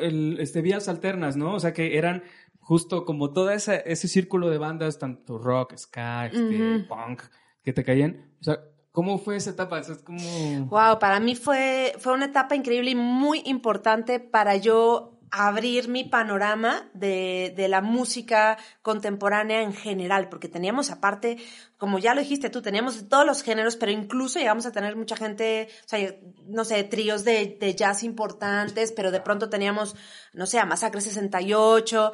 el, 0.00 0.38
este, 0.38 0.60
vías 0.60 0.88
alternas, 0.88 1.36
¿no? 1.36 1.54
O 1.54 1.60
sea, 1.60 1.72
que 1.72 1.96
eran 1.96 2.22
justo 2.60 3.04
como 3.04 3.32
todo 3.32 3.50
ese, 3.50 3.82
ese 3.86 4.06
círculo 4.06 4.50
de 4.50 4.58
bandas, 4.58 4.98
tanto 4.98 5.38
rock, 5.38 5.74
ska, 5.76 6.26
este, 6.26 6.84
punk, 6.88 7.22
que 7.62 7.72
te 7.72 7.82
caían. 7.82 8.34
O 8.40 8.44
sea, 8.44 8.60
¿cómo 8.92 9.18
fue 9.18 9.36
esa 9.36 9.50
etapa? 9.50 9.80
O 9.80 9.82
sea, 9.82 9.94
es 9.94 10.02
como... 10.02 10.66
Wow, 10.66 10.98
para 10.98 11.18
mí 11.18 11.34
fue, 11.34 11.94
fue 11.98 12.12
una 12.12 12.26
etapa 12.26 12.54
increíble 12.54 12.90
y 12.90 12.94
muy 12.94 13.42
importante 13.46 14.20
para 14.20 14.56
yo 14.56 15.11
abrir 15.32 15.88
mi 15.88 16.04
panorama 16.04 16.90
de, 16.92 17.54
de, 17.56 17.66
la 17.66 17.80
música 17.80 18.58
contemporánea 18.82 19.62
en 19.62 19.72
general, 19.72 20.28
porque 20.28 20.46
teníamos 20.46 20.90
aparte, 20.90 21.38
como 21.78 21.98
ya 21.98 22.14
lo 22.14 22.20
dijiste 22.20 22.50
tú, 22.50 22.60
teníamos 22.60 23.08
todos 23.08 23.24
los 23.24 23.42
géneros, 23.42 23.76
pero 23.76 23.90
incluso 23.90 24.38
llegamos 24.38 24.66
a 24.66 24.72
tener 24.72 24.94
mucha 24.94 25.16
gente, 25.16 25.68
o 25.86 25.88
sea, 25.88 26.14
no 26.46 26.66
sé, 26.66 26.84
tríos 26.84 27.24
de, 27.24 27.56
de 27.58 27.74
jazz 27.74 28.02
importantes, 28.02 28.92
pero 28.92 29.10
de 29.10 29.20
pronto 29.22 29.48
teníamos, 29.48 29.96
no 30.34 30.44
sé, 30.44 30.58
a 30.58 30.66
Masacre 30.66 31.00
68, 31.00 32.12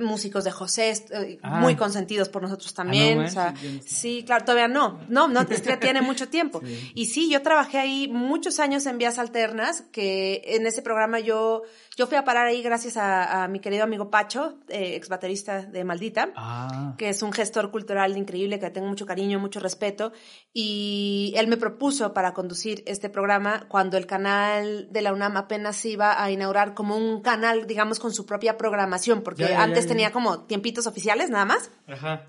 músicos 0.00 0.42
de 0.42 0.50
José, 0.50 0.90
eh, 1.12 1.38
ah. 1.42 1.60
muy 1.60 1.76
consentidos 1.76 2.28
por 2.28 2.42
nosotros 2.42 2.72
ah, 2.72 2.76
también, 2.82 3.20
o 3.20 3.28
sea, 3.28 3.54
sí, 3.84 4.24
claro, 4.26 4.44
todavía 4.44 4.66
no, 4.66 5.00
no, 5.08 5.28
no, 5.28 5.46
tiene 5.46 6.02
mucho 6.02 6.28
tiempo. 6.30 6.60
Y 6.94 7.06
sí, 7.06 7.30
yo 7.30 7.42
trabajé 7.42 7.78
ahí 7.78 8.08
muchos 8.08 8.58
años 8.58 8.86
en 8.86 8.98
Vías 8.98 9.20
Alternas, 9.20 9.82
que 9.92 10.42
en 10.44 10.66
ese 10.66 10.82
programa 10.82 11.20
yo, 11.20 11.62
yo 11.96 12.06
fui 12.06 12.18
a 12.18 12.24
parar 12.24 12.46
ahí 12.46 12.60
gracias 12.62 12.98
a, 12.98 13.48
mi 13.48 13.58
querido 13.58 13.82
amigo 13.82 14.10
Pacho, 14.10 14.58
eh, 14.68 14.96
ex 14.96 15.08
baterista 15.08 15.62
de 15.62 15.82
Maldita, 15.82 16.28
ah. 16.36 16.94
que 16.98 17.08
es 17.08 17.22
un 17.22 17.32
gestor 17.32 17.70
cultural 17.70 18.18
increíble, 18.18 18.60
que 18.60 18.68
tengo 18.68 18.86
mucho 18.86 19.06
cariño, 19.06 19.40
mucho 19.40 19.60
respeto, 19.60 20.12
y 20.52 21.32
él 21.36 21.48
me 21.48 21.56
propuso 21.56 22.12
para 22.12 22.34
conducir 22.34 22.82
este 22.86 23.08
programa 23.08 23.66
cuando 23.68 23.96
el 23.96 24.06
canal 24.06 24.88
de 24.92 25.00
la 25.00 25.14
UNAM 25.14 25.38
apenas 25.38 25.82
iba 25.86 26.22
a 26.22 26.30
inaugurar 26.30 26.74
como 26.74 26.98
un 26.98 27.22
canal, 27.22 27.66
digamos, 27.66 27.98
con 27.98 28.12
su 28.12 28.26
propia 28.26 28.58
programación, 28.58 29.22
porque 29.22 29.54
antes 29.54 29.86
tenía 29.86 30.12
como 30.12 30.44
tiempitos 30.44 30.86
oficiales 30.86 31.30
nada 31.30 31.46
más. 31.46 31.70
Ajá. 31.86 32.26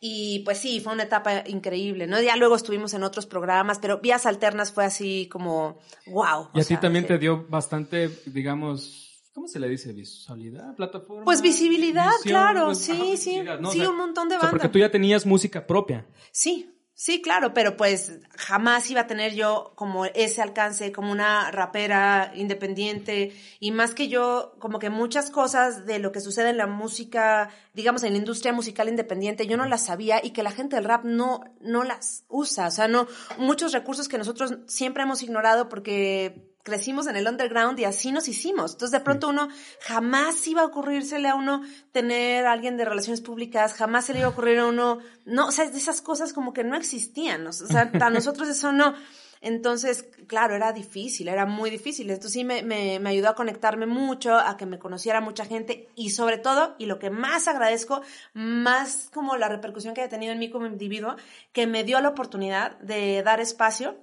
Y 0.00 0.42
pues 0.44 0.58
sí, 0.58 0.78
fue 0.78 0.92
una 0.92 1.02
etapa 1.02 1.42
increíble, 1.48 2.06
¿no? 2.06 2.22
Ya 2.22 2.36
luego 2.36 2.54
estuvimos 2.54 2.94
en 2.94 3.02
otros 3.02 3.26
programas, 3.26 3.80
pero 3.80 3.98
Vías 3.98 4.26
Alternas 4.26 4.72
fue 4.72 4.84
así 4.84 5.28
como, 5.28 5.80
wow. 6.06 6.50
Y 6.54 6.60
a 6.60 6.64
ti 6.64 6.76
también 6.76 7.04
te 7.04 7.18
dio 7.18 7.46
bastante, 7.48 8.08
digamos, 8.26 9.07
¿Cómo 9.38 9.46
se 9.46 9.60
le 9.60 9.68
dice? 9.68 9.92
¿Visualidad? 9.92 10.74
¿Plataforma? 10.74 11.24
Pues 11.24 11.40
visibilidad, 11.42 12.10
claro, 12.24 12.66
pues, 12.66 12.78
sí, 12.78 13.16
sí. 13.16 13.40
sí, 13.70 13.86
un 13.86 13.96
montón 13.96 14.28
de 14.28 14.34
bandas. 14.34 14.50
porque 14.50 14.68
tú 14.68 14.80
ya 14.80 14.90
tenías 14.90 15.24
música 15.24 15.64
propia. 15.64 16.04
Sí, 16.32 16.74
sí, 16.92 17.22
claro, 17.22 17.54
pero 17.54 17.76
pues 17.76 18.18
jamás 18.36 18.90
iba 18.90 19.02
a 19.02 19.06
tener 19.06 19.36
yo 19.36 19.74
como 19.76 20.06
ese 20.06 20.42
alcance, 20.42 20.90
como 20.90 21.12
una 21.12 21.52
rapera 21.52 22.32
independiente. 22.34 23.32
Y 23.60 23.70
más 23.70 23.94
que 23.94 24.08
yo, 24.08 24.56
como 24.58 24.80
que 24.80 24.90
muchas 24.90 25.30
cosas 25.30 25.86
de 25.86 26.00
lo 26.00 26.10
que 26.10 26.20
sucede 26.20 26.50
en 26.50 26.56
la 26.56 26.66
música, 26.66 27.50
digamos, 27.74 28.02
en 28.02 28.14
la 28.14 28.18
industria 28.18 28.52
musical 28.52 28.88
independiente, 28.88 29.46
yo 29.46 29.56
no 29.56 29.66
las 29.66 29.84
sabía 29.84 30.20
y 30.20 30.32
que 30.32 30.42
la 30.42 30.50
gente 30.50 30.74
del 30.74 30.84
rap 30.84 31.04
no, 31.04 31.44
no 31.60 31.84
las 31.84 32.24
usa. 32.26 32.66
O 32.66 32.72
sea, 32.72 32.88
no, 32.88 33.06
muchos 33.38 33.70
recursos 33.70 34.08
que 34.08 34.18
nosotros 34.18 34.56
siempre 34.66 35.04
hemos 35.04 35.22
ignorado 35.22 35.68
porque 35.68 36.47
crecimos 36.62 37.06
en 37.06 37.16
el 37.16 37.26
underground 37.26 37.78
y 37.80 37.84
así 37.84 38.12
nos 38.12 38.28
hicimos. 38.28 38.72
Entonces, 38.72 38.92
de 38.98 39.04
pronto 39.04 39.28
uno 39.28 39.48
jamás 39.80 40.46
iba 40.46 40.62
a 40.62 40.66
ocurrírsele 40.66 41.28
a 41.28 41.34
uno 41.34 41.62
tener 41.92 42.46
a 42.46 42.52
alguien 42.52 42.76
de 42.76 42.84
relaciones 42.84 43.20
públicas, 43.20 43.74
jamás 43.74 44.06
se 44.06 44.12
le 44.12 44.20
iba 44.20 44.28
a 44.28 44.32
ocurrir 44.32 44.58
a 44.58 44.66
uno, 44.66 44.98
no, 45.24 45.46
o 45.46 45.52
sea, 45.52 45.64
esas 45.64 46.02
cosas 46.02 46.32
como 46.32 46.52
que 46.52 46.64
no 46.64 46.76
existían, 46.76 47.46
o 47.46 47.52
sea, 47.52 47.90
para 47.92 48.10
nosotros 48.10 48.48
eso 48.48 48.72
no. 48.72 48.94
Entonces, 49.40 50.04
claro, 50.26 50.56
era 50.56 50.72
difícil, 50.72 51.28
era 51.28 51.46
muy 51.46 51.70
difícil. 51.70 52.10
Esto 52.10 52.28
sí 52.28 52.42
me, 52.42 52.64
me, 52.64 52.98
me, 52.98 53.10
ayudó 53.10 53.28
a 53.28 53.34
conectarme 53.34 53.86
mucho, 53.86 54.36
a 54.36 54.56
que 54.56 54.66
me 54.66 54.80
conociera 54.80 55.20
mucha 55.20 55.44
gente 55.44 55.88
y 55.94 56.10
sobre 56.10 56.38
todo, 56.38 56.74
y 56.78 56.86
lo 56.86 56.98
que 56.98 57.10
más 57.10 57.46
agradezco, 57.46 58.02
más 58.34 59.10
como 59.14 59.36
la 59.36 59.48
repercusión 59.48 59.94
que 59.94 60.00
haya 60.00 60.10
tenido 60.10 60.32
en 60.32 60.40
mí 60.40 60.50
como 60.50 60.66
individuo, 60.66 61.14
que 61.52 61.68
me 61.68 61.84
dio 61.84 62.00
la 62.00 62.08
oportunidad 62.08 62.78
de 62.80 63.22
dar 63.22 63.40
espacio 63.40 63.96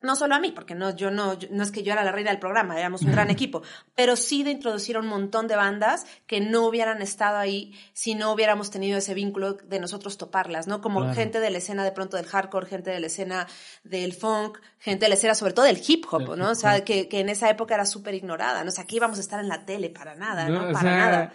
no 0.00 0.14
solo 0.14 0.34
a 0.36 0.40
mí, 0.40 0.52
porque 0.52 0.74
no, 0.74 0.94
yo 0.94 1.10
no, 1.10 1.36
no 1.50 1.62
es 1.62 1.72
que 1.72 1.82
yo 1.82 1.92
era 1.92 2.04
la 2.04 2.12
reina 2.12 2.30
del 2.30 2.38
programa, 2.38 2.78
éramos 2.78 3.02
un 3.02 3.10
gran 3.12 3.30
equipo, 3.30 3.62
pero 3.94 4.16
sí 4.16 4.44
de 4.44 4.50
introducir 4.50 4.96
a 4.96 5.00
un 5.00 5.08
montón 5.08 5.48
de 5.48 5.56
bandas 5.56 6.06
que 6.26 6.40
no 6.40 6.66
hubieran 6.66 7.02
estado 7.02 7.36
ahí 7.36 7.74
si 7.92 8.14
no 8.14 8.32
hubiéramos 8.32 8.70
tenido 8.70 8.98
ese 8.98 9.14
vínculo 9.14 9.54
de 9.54 9.80
nosotros 9.80 10.16
toparlas, 10.16 10.66
¿no? 10.66 10.80
Como 10.80 11.12
gente 11.14 11.40
de 11.40 11.50
la 11.50 11.58
escena 11.58 11.84
de 11.84 11.92
pronto 11.92 12.16
del 12.16 12.26
hardcore, 12.26 12.66
gente 12.66 12.90
de 12.90 13.00
la 13.00 13.06
escena 13.06 13.46
del 13.82 14.12
funk, 14.12 14.58
gente 14.78 15.06
de 15.06 15.08
la 15.08 15.14
escena 15.16 15.34
sobre 15.34 15.52
todo 15.52 15.64
del 15.64 15.80
hip 15.86 16.04
hop, 16.10 16.36
¿no? 16.36 16.50
O 16.50 16.54
sea, 16.54 16.84
que, 16.84 17.08
que 17.08 17.20
en 17.20 17.28
esa 17.28 17.50
época 17.50 17.74
era 17.74 17.84
súper 17.84 18.14
ignorada, 18.14 18.62
¿no? 18.62 18.68
O 18.68 18.72
sea, 18.72 18.84
aquí 18.84 18.96
íbamos 18.96 19.18
a 19.18 19.20
estar 19.20 19.40
en 19.40 19.48
la 19.48 19.64
tele 19.64 19.90
para 19.90 20.14
nada, 20.14 20.48
¿no? 20.48 20.72
para 20.72 20.96
nada. 20.96 21.32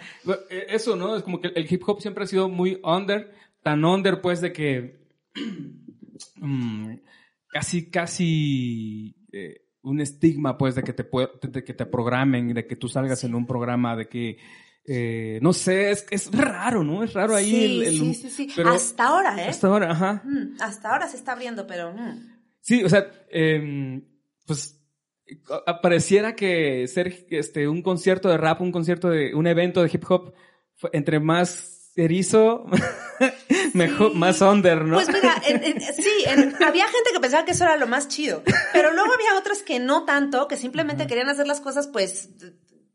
Eh, 0.50 0.67
eso, 0.70 0.96
¿no? 0.96 1.17
Es 1.17 1.24
como 1.24 1.41
que 1.41 1.50
el 1.50 1.72
hip 1.72 1.84
hop 1.86 2.01
siempre 2.01 2.24
ha 2.24 2.27
sido 2.27 2.48
muy 2.48 2.79
under, 2.84 3.34
tan 3.62 3.84
under 3.84 4.22
pues 4.22 4.39
de 4.41 4.53
que... 4.53 5.03
Mm, 6.38 6.93
casi, 7.53 7.89
casi 7.89 9.15
eh, 9.31 9.67
un 9.83 10.01
estigma, 10.01 10.57
pues, 10.57 10.75
de 10.75 10.83
que 10.83 10.93
te, 10.93 11.07
de 11.48 11.63
que 11.63 11.74
te 11.74 11.86
programen, 11.86 12.53
de 12.53 12.65
que 12.67 12.75
tú 12.75 12.89
salgas 12.89 13.24
en 13.24 13.36
un 13.36 13.45
programa, 13.45 13.95
de 13.95 14.07
que, 14.07 14.38
eh, 14.86 15.39
no 15.41 15.53
sé, 15.53 15.91
es, 15.91 16.05
es 16.10 16.31
raro, 16.31 16.83
¿no? 16.83 17.03
Es 17.03 17.13
raro 17.13 17.36
ahí 17.36 17.83
el... 17.86 17.98
sí, 17.98 18.13
sí, 18.15 18.29
sí. 18.29 18.62
hasta 18.65 19.05
ahora, 19.05 19.41
¿eh? 19.41 19.50
Hasta 19.50 19.67
ahora, 19.67 19.91
ajá. 19.91 20.22
Mm, 20.25 20.62
hasta 20.62 20.91
ahora 20.91 21.07
se 21.07 21.17
está 21.17 21.33
abriendo, 21.33 21.65
pero... 21.67 21.93
Mm. 21.93 22.33
Sí, 22.60 22.83
o 22.83 22.89
sea, 22.89 23.12
em, 23.29 24.03
pues 24.45 24.79
pareciera 25.81 26.36
que 26.36 26.88
ser 26.88 27.25
este, 27.29 27.67
un 27.67 27.81
concierto 27.81 28.29
de 28.29 28.38
rap, 28.38 28.62
un 28.62 28.72
concierto 28.72 29.10
de, 29.10 29.33
un 29.36 29.48
evento 29.48 29.81
de 29.81 29.89
hip 29.93 30.03
hop, 30.10 30.33
entre 30.91 31.19
más 31.19 31.72
erizo, 31.95 32.65
mejor, 33.73 34.15
más 34.15 34.41
under, 34.41 34.83
¿no? 34.83 34.95
Pues 34.95 35.09
mira, 35.09 35.41
sí, 35.95 36.25
había 36.65 36.85
gente 36.85 37.12
que 37.13 37.19
pensaba 37.19 37.45
que 37.45 37.51
eso 37.51 37.63
era 37.63 37.77
lo 37.77 37.88
más 37.88 38.07
chido, 38.07 38.43
pero 38.73 38.93
luego 38.93 39.13
había 39.13 39.38
otras 39.38 39.62
que 39.62 39.79
no 39.79 40.05
tanto, 40.05 40.47
que 40.47 40.57
simplemente 40.57 41.07
querían 41.07 41.29
hacer 41.29 41.47
las 41.47 41.62
cosas 41.62 41.88
pues 41.88 42.29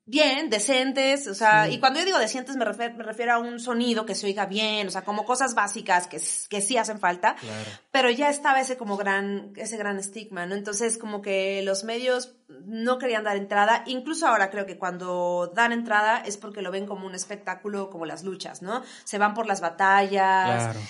bien, 0.08 0.48
decentes, 0.48 1.26
o 1.26 1.34
sea, 1.34 1.68
y 1.68 1.78
cuando 1.78 2.00
yo 2.00 2.06
digo 2.06 2.18
decentes 2.18 2.56
me 2.56 2.64
refiero, 2.64 2.94
me 2.96 3.04
refiero 3.04 3.34
a 3.34 3.38
un 3.38 3.60
sonido 3.60 4.06
que 4.06 4.14
se 4.14 4.26
oiga 4.26 4.46
bien, 4.46 4.88
o 4.88 4.90
sea, 4.90 5.02
como 5.02 5.26
cosas 5.26 5.54
básicas 5.54 6.06
que, 6.06 6.18
que 6.48 6.60
sí 6.62 6.78
hacen 6.78 6.98
falta, 6.98 7.36
pero 7.90 8.10
ya 8.10 8.30
estaba 8.30 8.60
ese 8.60 8.78
como 8.78 8.96
gran, 8.96 9.52
ese 9.56 9.76
gran 9.76 9.98
estigma, 9.98 10.46
¿no? 10.46 10.54
Entonces 10.54 10.96
como 10.96 11.20
que 11.20 11.62
los 11.62 11.84
medios 11.84 12.36
no 12.48 12.98
querían 12.98 13.24
dar 13.24 13.36
entrada, 13.36 13.84
incluso 13.86 14.26
ahora 14.26 14.50
creo 14.50 14.64
que 14.64 14.78
cuando 14.78 15.52
dan 15.54 15.72
entrada 15.72 16.22
es 16.24 16.38
porque 16.38 16.62
lo 16.62 16.70
ven 16.70 16.86
como 16.86 17.06
un 17.06 17.14
espectáculo 17.14 17.90
como 17.90 18.06
las 18.06 18.24
luchas, 18.24 18.62
¿no? 18.62 18.82
Se 19.04 19.18
van 19.18 19.34
por 19.34 19.46
las 19.46 19.60
batallas. 19.60 20.64
Claro. 20.64 20.80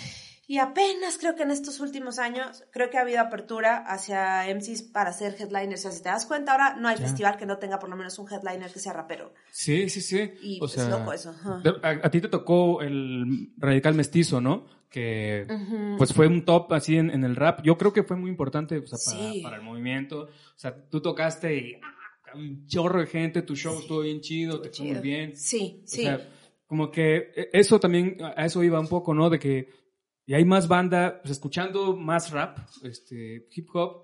Y 0.51 0.57
apenas 0.57 1.19
creo 1.19 1.37
que 1.37 1.43
en 1.43 1.51
estos 1.51 1.79
últimos 1.79 2.19
años, 2.19 2.65
creo 2.71 2.89
que 2.89 2.97
ha 2.97 3.03
habido 3.03 3.21
apertura 3.21 3.85
hacia 3.87 4.47
MCs 4.47 4.83
para 4.83 5.13
ser 5.13 5.37
headliners. 5.39 5.81
O 5.81 5.83
sea, 5.83 5.93
si 5.93 6.03
te 6.03 6.09
das 6.09 6.25
cuenta, 6.25 6.53
ahora 6.53 6.75
no 6.75 6.89
hay 6.89 6.97
festival 6.97 7.37
que 7.37 7.45
no 7.45 7.59
tenga 7.59 7.79
por 7.79 7.91
lo 7.91 7.97
menos 7.97 8.19
un 8.19 8.33
headliner 8.33 8.73
que 8.73 8.79
sea 8.79 8.95
rapero. 8.95 9.35
Sí, 9.51 9.91
sí, 9.91 10.01
sí. 10.01 10.33
Y 10.41 10.65
es 10.65 10.89
loco 10.89 11.13
eso. 11.13 11.35
A, 11.83 12.11
ti 12.11 12.23
te 12.23 12.29
tocó 12.29 12.81
el 12.81 13.53
Radical 13.59 13.93
Mestizo, 13.93 14.41
¿no? 14.41 14.65
Que 14.89 15.47
pues 15.99 16.15
fue 16.15 16.27
un 16.27 16.47
top 16.47 16.73
así 16.73 16.97
en, 16.97 17.25
el 17.25 17.37
rap. 17.37 17.61
Yo 17.63 17.77
creo 17.77 17.93
que 17.93 18.03
fue 18.03 18.17
muy 18.17 18.31
importante 18.31 18.81
para, 19.43 19.57
el 19.57 19.63
movimiento. 19.63 20.23
O 20.23 20.59
sea, 20.59 20.75
tú 20.75 21.03
tocaste 21.03 21.55
y 21.59 21.75
ah, 21.75 22.37
un 22.37 22.67
chorro 22.67 23.01
de 23.01 23.07
gente, 23.07 23.43
tu 23.43 23.55
show 23.55 23.79
estuvo 23.79 24.01
bien 24.01 24.23
chido, 24.23 24.63
te 24.63 24.71
fue 24.71 24.87
muy 24.87 25.03
bien. 25.03 25.37
Sí, 25.37 25.83
sí. 25.85 26.01
O 26.01 26.05
sea, 26.05 26.29
como 26.67 26.91
que 26.91 27.33
e, 27.37 27.51
eso 27.53 27.79
también, 27.79 28.17
a 28.23 28.47
eso 28.47 28.65
iba 28.65 28.81
un 28.81 28.89
poco, 28.89 29.13
¿no? 29.13 29.29
De 29.29 29.39
que 29.39 29.88
y 30.29 30.35
hay 30.35 30.45
más 30.45 30.69
banda, 30.69 31.21
pues 31.23 31.33
escuchando 31.33 31.97
más 31.97 32.33
rap, 32.33 32.59
este, 32.83 33.49
hip 33.51 33.71
hop. 33.73 34.03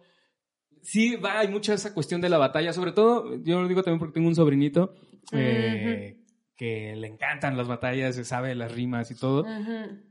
Sí, 0.81 1.17
va, 1.17 1.41
hay 1.41 1.49
mucha 1.49 1.75
esa 1.75 1.93
cuestión 1.93 2.23
de 2.23 2.31
la 2.31 2.39
batalla, 2.39 2.73
sobre 2.73 2.93
todo, 2.93 3.37
yo 3.43 3.61
lo 3.61 3.69
digo 3.69 3.83
también 3.83 3.99
porque 3.99 4.15
tengo 4.15 4.29
un 4.29 4.35
sobrinito 4.35 4.95
eh, 5.33 6.25
que 6.57 6.97
le 6.97 7.09
encantan 7.09 7.59
las 7.59 7.69
batallas, 7.69 8.15
se 8.15 8.25
sabe 8.25 8.55
las 8.55 8.73
rimas 8.73 9.11
y 9.11 9.17
todo. 9.17 9.45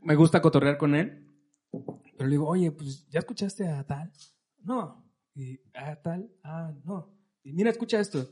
Me 0.03 0.13
gusta 0.13 0.39
cotorrear 0.39 0.77
con 0.77 0.93
él. 0.93 1.27
Pero 1.71 2.25
le 2.27 2.33
digo, 2.33 2.47
oye, 2.47 2.71
pues, 2.71 3.09
¿ya 3.09 3.17
escuchaste 3.17 3.67
a 3.67 3.83
tal? 3.83 4.11
No. 4.59 5.11
Y, 5.33 5.61
¿a 5.73 5.95
tal? 5.99 6.29
Ah, 6.43 6.71
no. 6.83 7.11
Y 7.41 7.53
mira, 7.53 7.71
escucha 7.71 7.99
esto. 7.99 8.29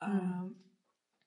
Ah, 0.00 0.46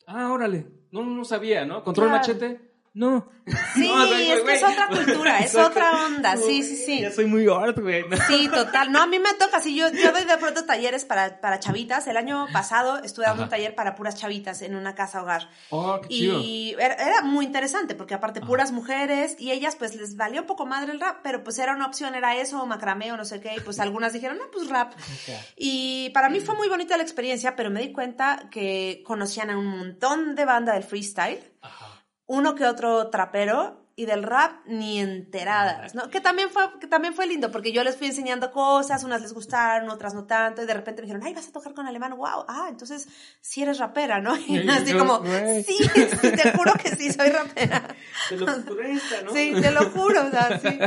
ah 0.07 0.31
órale. 0.31 0.67
No, 0.89 1.03
no, 1.03 1.25
sabía, 1.25 1.65
¿no? 1.65 1.83
Control 1.83 2.11
machete. 2.11 2.61
No. 2.97 3.29
Sí, 3.75 3.91
es 3.93 4.41
que 4.41 4.53
es 4.55 4.63
otra 4.63 4.87
cultura, 4.87 5.37
es 5.43 5.53
otra 5.53 6.07
onda, 6.07 6.35
sí, 6.35 6.63
sí, 6.63 6.75
sí. 6.75 7.01
Ya 7.01 7.11
soy 7.11 7.27
muy 7.27 7.47
hard, 7.47 7.79
güey. 7.79 8.03
Sí, 8.27 8.49
total. 8.53 8.91
No, 8.91 9.03
a 9.03 9.05
mí 9.05 9.19
me 9.19 9.35
toca, 9.35 9.61
sí, 9.61 9.75
yo, 9.75 9.91
yo 9.91 10.11
doy 10.11 10.25
de 10.25 10.35
pronto 10.37 10.65
talleres 10.65 11.05
para, 11.05 11.39
para 11.39 11.59
chavitas. 11.59 12.07
El 12.07 12.17
año 12.17 12.47
pasado 12.51 12.97
estuve 13.03 13.25
dando 13.25 13.43
un 13.43 13.49
taller 13.49 13.75
para 13.75 13.93
puras 13.93 14.15
chavitas 14.15 14.63
en 14.63 14.75
una 14.75 14.95
casa 14.95 15.21
hogar. 15.21 15.47
Oh, 15.69 16.01
qué 16.01 16.07
y 16.09 16.75
era, 16.79 17.21
muy 17.21 17.45
interesante, 17.45 17.93
porque 17.93 18.15
aparte 18.15 18.41
puras 18.41 18.71
mujeres, 18.71 19.35
y 19.37 19.51
ellas 19.51 19.75
pues 19.75 19.93
les 19.93 20.17
valía 20.17 20.41
un 20.41 20.47
poco 20.47 20.65
madre 20.65 20.91
el 20.91 20.99
rap, 20.99 21.17
pero 21.21 21.43
pues 21.43 21.59
era 21.59 21.75
una 21.75 21.85
opción, 21.85 22.15
era 22.15 22.35
eso, 22.35 22.63
o 22.63 22.65
macramé 22.65 23.11
o 23.11 23.17
no 23.17 23.25
sé 23.25 23.41
qué, 23.41 23.53
y 23.57 23.59
pues 23.59 23.79
algunas 23.79 24.11
dijeron, 24.11 24.39
no, 24.39 24.49
pues 24.51 24.69
rap. 24.69 24.93
Y 25.55 26.09
para 26.15 26.29
mí 26.29 26.39
fue 26.39 26.55
muy 26.55 26.67
bonita 26.67 26.97
la 26.97 27.03
experiencia, 27.03 27.55
pero 27.55 27.69
me 27.69 27.79
di 27.81 27.91
cuenta 27.91 28.47
que 28.49 29.03
conocían 29.05 29.51
a 29.51 29.57
un 29.57 29.67
montón 29.67 30.33
de 30.33 30.45
banda 30.45 30.73
del 30.73 30.83
freestyle. 30.83 31.39
Ajá 31.61 31.96
uno 32.27 32.55
que 32.55 32.65
otro 32.65 33.09
trapero 33.09 33.85
y 33.99 34.05
del 34.05 34.21
rap 34.21 34.51
ni 34.67 34.99
enteradas, 34.99 35.95
¿no? 35.95 36.09
Que 36.11 36.21
también 36.21 36.51
fue, 36.51 36.63
que 36.79 36.85
también 36.85 37.15
fue 37.15 37.25
lindo, 37.25 37.51
porque 37.51 37.71
yo 37.71 37.83
les 37.83 37.97
fui 37.97 38.05
enseñando 38.05 38.51
cosas, 38.51 39.03
unas 39.03 39.21
les 39.21 39.33
gustaron, 39.33 39.89
otras 39.89 40.13
no 40.13 40.25
tanto, 40.25 40.61
y 40.61 40.67
de 40.67 40.73
repente 40.75 41.01
me 41.01 41.07
dijeron, 41.07 41.25
ay, 41.25 41.33
vas 41.33 41.47
a 41.47 41.51
tocar 41.51 41.73
con 41.73 41.87
alemán, 41.87 42.15
wow, 42.15 42.45
ah, 42.47 42.67
entonces 42.69 43.07
sí 43.41 43.63
eres 43.63 43.79
rapera, 43.79 44.21
¿no? 44.21 44.37
Y 44.37 44.59
así 44.69 44.91
yo, 44.91 44.99
como, 44.99 45.23
sí, 45.65 45.77
sí, 46.21 46.31
te 46.31 46.51
juro 46.51 46.73
que 46.75 46.95
sí, 46.95 47.11
soy 47.11 47.29
rapera. 47.29 47.95
Te 48.29 48.37
lo 48.37 48.45
futbolista, 48.45 49.21
¿no? 49.23 49.31
Sí, 49.33 49.53
te 49.59 49.71
lo 49.71 49.89
juro, 49.89 50.27
o 50.27 50.29
sea, 50.29 50.59
sí. 50.59 50.77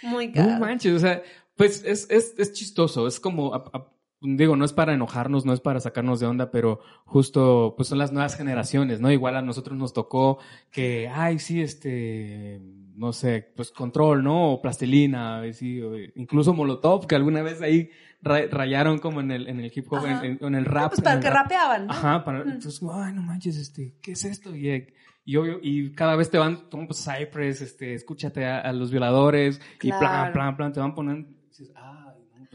Muy 0.00 0.28
No 0.28 0.46
caro. 0.46 0.58
manches, 0.60 0.94
o 0.94 0.98
sea, 1.00 1.22
pues 1.56 1.82
es, 1.84 2.06
es, 2.08 2.32
es 2.38 2.52
chistoso, 2.54 3.06
es 3.06 3.20
como, 3.20 3.54
a- 3.54 3.70
a- 3.74 3.86
digo, 4.24 4.56
no 4.56 4.64
es 4.64 4.72
para 4.72 4.94
enojarnos, 4.94 5.44
no 5.44 5.52
es 5.52 5.60
para 5.60 5.80
sacarnos 5.80 6.18
de 6.20 6.26
onda, 6.26 6.50
pero 6.50 6.80
justo, 7.04 7.74
pues 7.76 7.88
son 7.88 7.98
las 7.98 8.12
nuevas 8.12 8.36
generaciones, 8.36 9.00
¿no? 9.00 9.10
Igual 9.12 9.36
a 9.36 9.42
nosotros 9.42 9.76
nos 9.78 9.92
tocó 9.92 10.38
que, 10.70 11.08
ay, 11.08 11.38
sí, 11.38 11.60
este, 11.60 12.60
no 12.96 13.12
sé, 13.12 13.52
pues 13.56 13.70
control, 13.70 14.24
¿no? 14.24 14.52
O 14.52 14.62
plastilina, 14.62 15.42
sí, 15.52 15.80
o 15.80 15.96
incluso 16.16 16.54
molotov, 16.54 17.06
que 17.06 17.14
alguna 17.14 17.42
vez 17.42 17.60
ahí 17.60 17.90
ra- 18.22 18.46
rayaron 18.50 18.98
como 18.98 19.20
en 19.20 19.30
el, 19.30 19.48
en 19.48 19.60
el 19.60 19.72
hip 19.74 19.86
hop, 19.92 20.06
en, 20.06 20.38
en- 20.40 20.54
el 20.54 20.64
rap. 20.64 20.90
Pues 20.90 21.00
para 21.02 21.16
el 21.16 21.22
que 21.22 21.30
rap. 21.30 21.44
rapeaban, 21.44 21.86
¿no? 21.86 21.92
Ajá, 21.92 22.24
para, 22.24 22.42
entonces, 22.42 22.80
ay, 22.92 23.12
no 23.12 23.22
manches, 23.22 23.56
este, 23.56 23.94
¿qué 24.00 24.12
es 24.12 24.24
esto? 24.24 24.54
Y, 24.56 24.68
eh, 24.70 24.94
y, 25.26 25.36
obvio- 25.36 25.58
y 25.62 25.92
cada 25.92 26.16
vez 26.16 26.30
te 26.30 26.38
van, 26.38 26.68
como 26.70 26.86
pues, 26.86 27.04
Cypress, 27.04 27.60
este, 27.62 27.94
escúchate 27.94 28.44
a, 28.46 28.60
a 28.60 28.72
los 28.72 28.90
violadores, 28.90 29.60
y 29.82 29.88
plan, 29.90 30.32
plan, 30.32 30.56
plan, 30.56 30.72
te 30.72 30.80
van 30.80 30.94
poniendo, 30.94 31.28
y 31.30 31.48
dices, 31.48 31.72
ay, 31.76 31.92
no, 32.03 32.03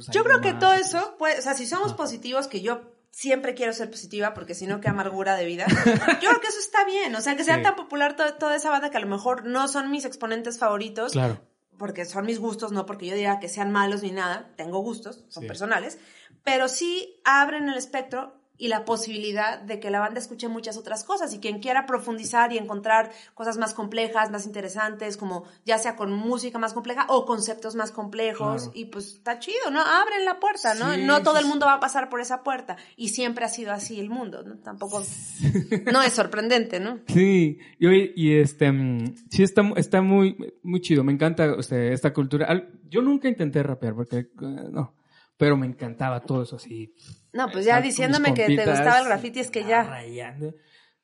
pues 0.06 0.15
Yo 0.15 0.24
creo 0.24 0.41
que 0.41 0.53
todo 0.53 0.74
eso, 0.74 1.15
pues, 1.18 1.39
o 1.39 1.41
sea, 1.41 1.53
si 1.53 1.65
somos 1.68 1.94
positivos, 1.94 2.48
que 2.48 2.62
yo 2.62 2.82
siempre 3.12 3.53
quiero 3.56 3.74
ser 3.74 3.89
positiva, 3.89 4.34
porque 4.34 4.53
si 4.53 4.68
no, 4.68 4.79
qué 4.82 4.88
amargura 4.89 5.36
de 5.36 5.46
vida. 5.46 5.65
Yo 6.22 6.29
creo 6.29 6.39
que 6.41 6.48
eso 6.48 6.60
está 6.60 6.86
bien, 6.86 7.13
o 7.15 7.22
sea, 7.22 7.36
que 7.36 7.44
sea 7.44 7.58
Sí. 7.58 7.63
tan 7.63 7.75
popular 7.75 8.15
to- 8.15 8.36
toda 8.36 8.56
esa 8.56 8.70
banda 8.70 8.91
que 8.91 8.98
a 8.98 9.01
lo 9.01 9.08
mejor 9.08 9.46
no 9.46 9.68
son 9.68 9.89
mis 9.91 10.06
exponentes 10.06 10.60
favoritos, 10.60 11.13
Claro. 11.13 11.41
porque 11.77 12.06
son 12.06 12.25
mis 12.27 12.39
gustos, 12.39 12.72
no 12.72 12.86
porque 12.86 13.08
yo 13.08 13.15
diga 13.15 13.39
que 13.39 13.50
sean 13.50 13.72
malos 13.72 14.03
ni 14.03 14.12
nada, 14.12 14.53
tengo 14.58 14.79
gustos, 14.79 15.25
son 15.27 15.41
Sí. 15.44 15.48
personales, 15.48 15.98
pero 16.44 16.68
sí 16.68 17.20
abren 17.25 17.68
el 17.68 17.77
espectro 17.77 18.38
y 18.60 18.68
la 18.68 18.86
posibilidad 18.86 19.60
de 19.62 19.80
que 19.80 19.89
la 19.89 20.00
banda 20.00 20.20
escuche 20.20 20.48
muchas 20.50 20.78
otras 20.78 21.04
cosas 21.04 21.34
y 21.34 21.39
quien 21.39 21.60
quiera 21.60 21.88
profundizar 21.88 22.54
y 22.54 22.58
encontrar 22.58 23.12
cosas 23.34 23.58
más 23.58 23.74
complejas, 23.74 24.30
más 24.30 24.46
interesantes, 24.46 25.18
como 25.18 25.46
ya 25.66 25.80
sea 25.80 25.96
con 25.96 26.12
música 26.12 26.60
más 26.60 26.74
compleja 26.74 27.06
o 27.10 27.25
conceptos 27.25 27.75
más 27.75 27.92
complejos 27.92 28.63
Claro. 28.63 28.72
y 28.75 28.86
pues 28.86 29.13
está 29.13 29.39
chido, 29.39 29.72
¿no? 29.72 29.80
Abren 29.82 30.25
la 30.25 30.39
puerta, 30.39 30.75
¿no? 30.75 30.94
Sí, 30.94 31.04
no 31.04 31.24
todo 31.24 31.39
el 31.39 31.46
mundo 31.46 31.66
va 31.66 31.75
a 31.75 31.80
pasar 31.80 32.10
por 32.10 32.20
esa 32.20 32.44
puerta 32.44 32.75
y 32.98 33.10
siempre 33.10 33.46
ha 33.46 33.50
sido 33.50 33.72
así 33.72 34.00
el 34.00 34.10
mundo, 34.10 34.44
¿no? 34.44 34.58
Tampoco 34.58 35.01
no 35.92 36.04
es 36.04 36.13
sorprendente, 36.13 36.80
¿no? 36.80 37.00
Sí, 37.08 37.58
y, 37.80 37.88
oye, 37.88 38.13
y 38.16 38.34
este, 38.36 38.72
mm, 38.72 39.16
sí 39.32 39.44
está, 39.44 39.63
está 39.78 40.01
muy, 40.01 40.36
muy 40.63 40.82
chido, 40.82 41.04
me 41.04 41.13
encanta 41.13 41.54
o 41.54 41.63
sea, 41.63 41.80
esta 41.94 42.13
cultura. 42.13 42.70
Yo 42.89 43.01
nunca 43.01 43.30
intenté 43.30 43.63
rapear 43.63 43.96
porque, 43.96 44.18
eh, 44.18 44.28
no, 44.72 44.96
pero 45.38 45.56
me 45.56 45.66
encantaba 45.66 46.20
todo 46.20 46.44
eso 46.44 46.58
así. 46.58 46.94
No, 47.33 47.50
pues 47.51 47.65
ya 47.65 47.81
diciéndome 47.81 48.33
que 48.33 48.45
te 48.48 48.65
gustaba 48.65 49.00
el 49.00 49.05
graffiti 49.05 49.39
es 49.39 49.51
que 49.51 49.63
ya. 49.63 49.83
Rayando. 49.83 50.55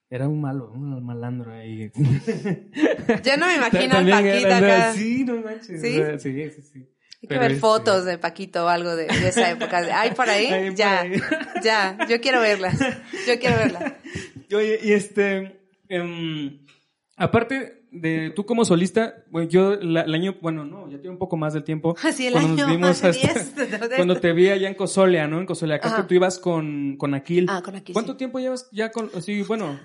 Era 0.10 0.27
un 0.27 0.39
malo, 0.39 0.72
un 0.72 1.03
malandro 1.03 1.51
ahí. 1.53 1.91
Ya 3.24 3.38
no 3.38 3.48
me 3.48 3.55
imagino 3.55 3.96
al 3.98 4.10
Paquito 4.10 4.48
era- 4.48 4.58
acá. 4.58 4.94
Sí, 4.94 5.24
no 5.25 5.38
manches. 5.41 5.82
¿Sí? 5.82 6.00
o 6.00 6.05
sea, 6.05 6.20
Sí, 6.20 6.50
sí, 6.51 6.62
sí. 6.62 6.89
Hay 7.24 7.27
que 7.29 7.38
ver 7.39 7.55
fotos 7.58 8.05
de 8.05 8.17
Paquito 8.20 8.65
o 8.65 8.67
algo 8.70 8.96
de, 8.96 9.08
de 9.08 9.27
esa 9.29 9.50
época. 9.50 9.77
¿Hay 10.00 10.12
por 10.12 10.29
ahí? 10.29 10.46
Hay 10.48 10.70
por 10.70 10.75
ya, 10.75 11.00
ahí. 11.01 11.13
ya. 11.63 11.98
Yo 12.08 12.22
quiero 12.22 12.39
verlas. 12.39 12.77
Yo 13.27 13.39
quiero 13.39 13.58
verlas. 13.58 13.94
Oye, 14.55 14.79
y 14.84 14.91
este, 14.94 15.60
em, 15.89 16.65
aparte 17.17 17.85
de 18.02 18.32
tú 18.36 18.46
como 18.46 18.66
solista, 18.66 19.24
bueno, 19.32 19.50
yo 19.50 19.75
la- 19.78 20.02
el 20.02 20.14
año, 20.14 20.36
bueno, 20.42 20.66
no, 20.66 20.90
ya 20.90 20.98
tiene 20.98 21.12
un 21.12 21.18
poco 21.18 21.38
más 21.38 21.54
del 21.54 21.64
tiempo. 21.64 21.96
Sí, 22.14 22.28
el 22.28 22.34
cuando 22.34 22.50
año 22.54 22.64
nos 22.68 22.72
vimos 22.72 22.90
hasta- 22.90 23.12
10 23.12 23.56
de- 23.56 23.66
de- 23.66 23.96
cuando 23.96 24.16
te 24.20 24.34
vi 24.34 24.50
allá 24.50 24.68
en 24.68 24.75
Cosolia, 24.75 25.28
¿no? 25.28 25.40
En 25.40 25.46
Cosolia, 25.46 25.75
acá 25.75 26.06
tú 26.08 26.14
ibas 26.14 26.40
con, 26.40 26.96
con 26.98 27.14
Aquil. 27.14 27.48
Ah, 27.50 27.62
con 27.64 27.75
Aquil, 27.75 27.94
¿Cuánto 27.94 28.14
sí. 28.14 28.18
tiempo 28.18 28.40
llevas 28.40 28.70
ya 28.72 28.92
con, 28.92 29.10
sí, 29.22 29.42
bueno, 29.44 29.80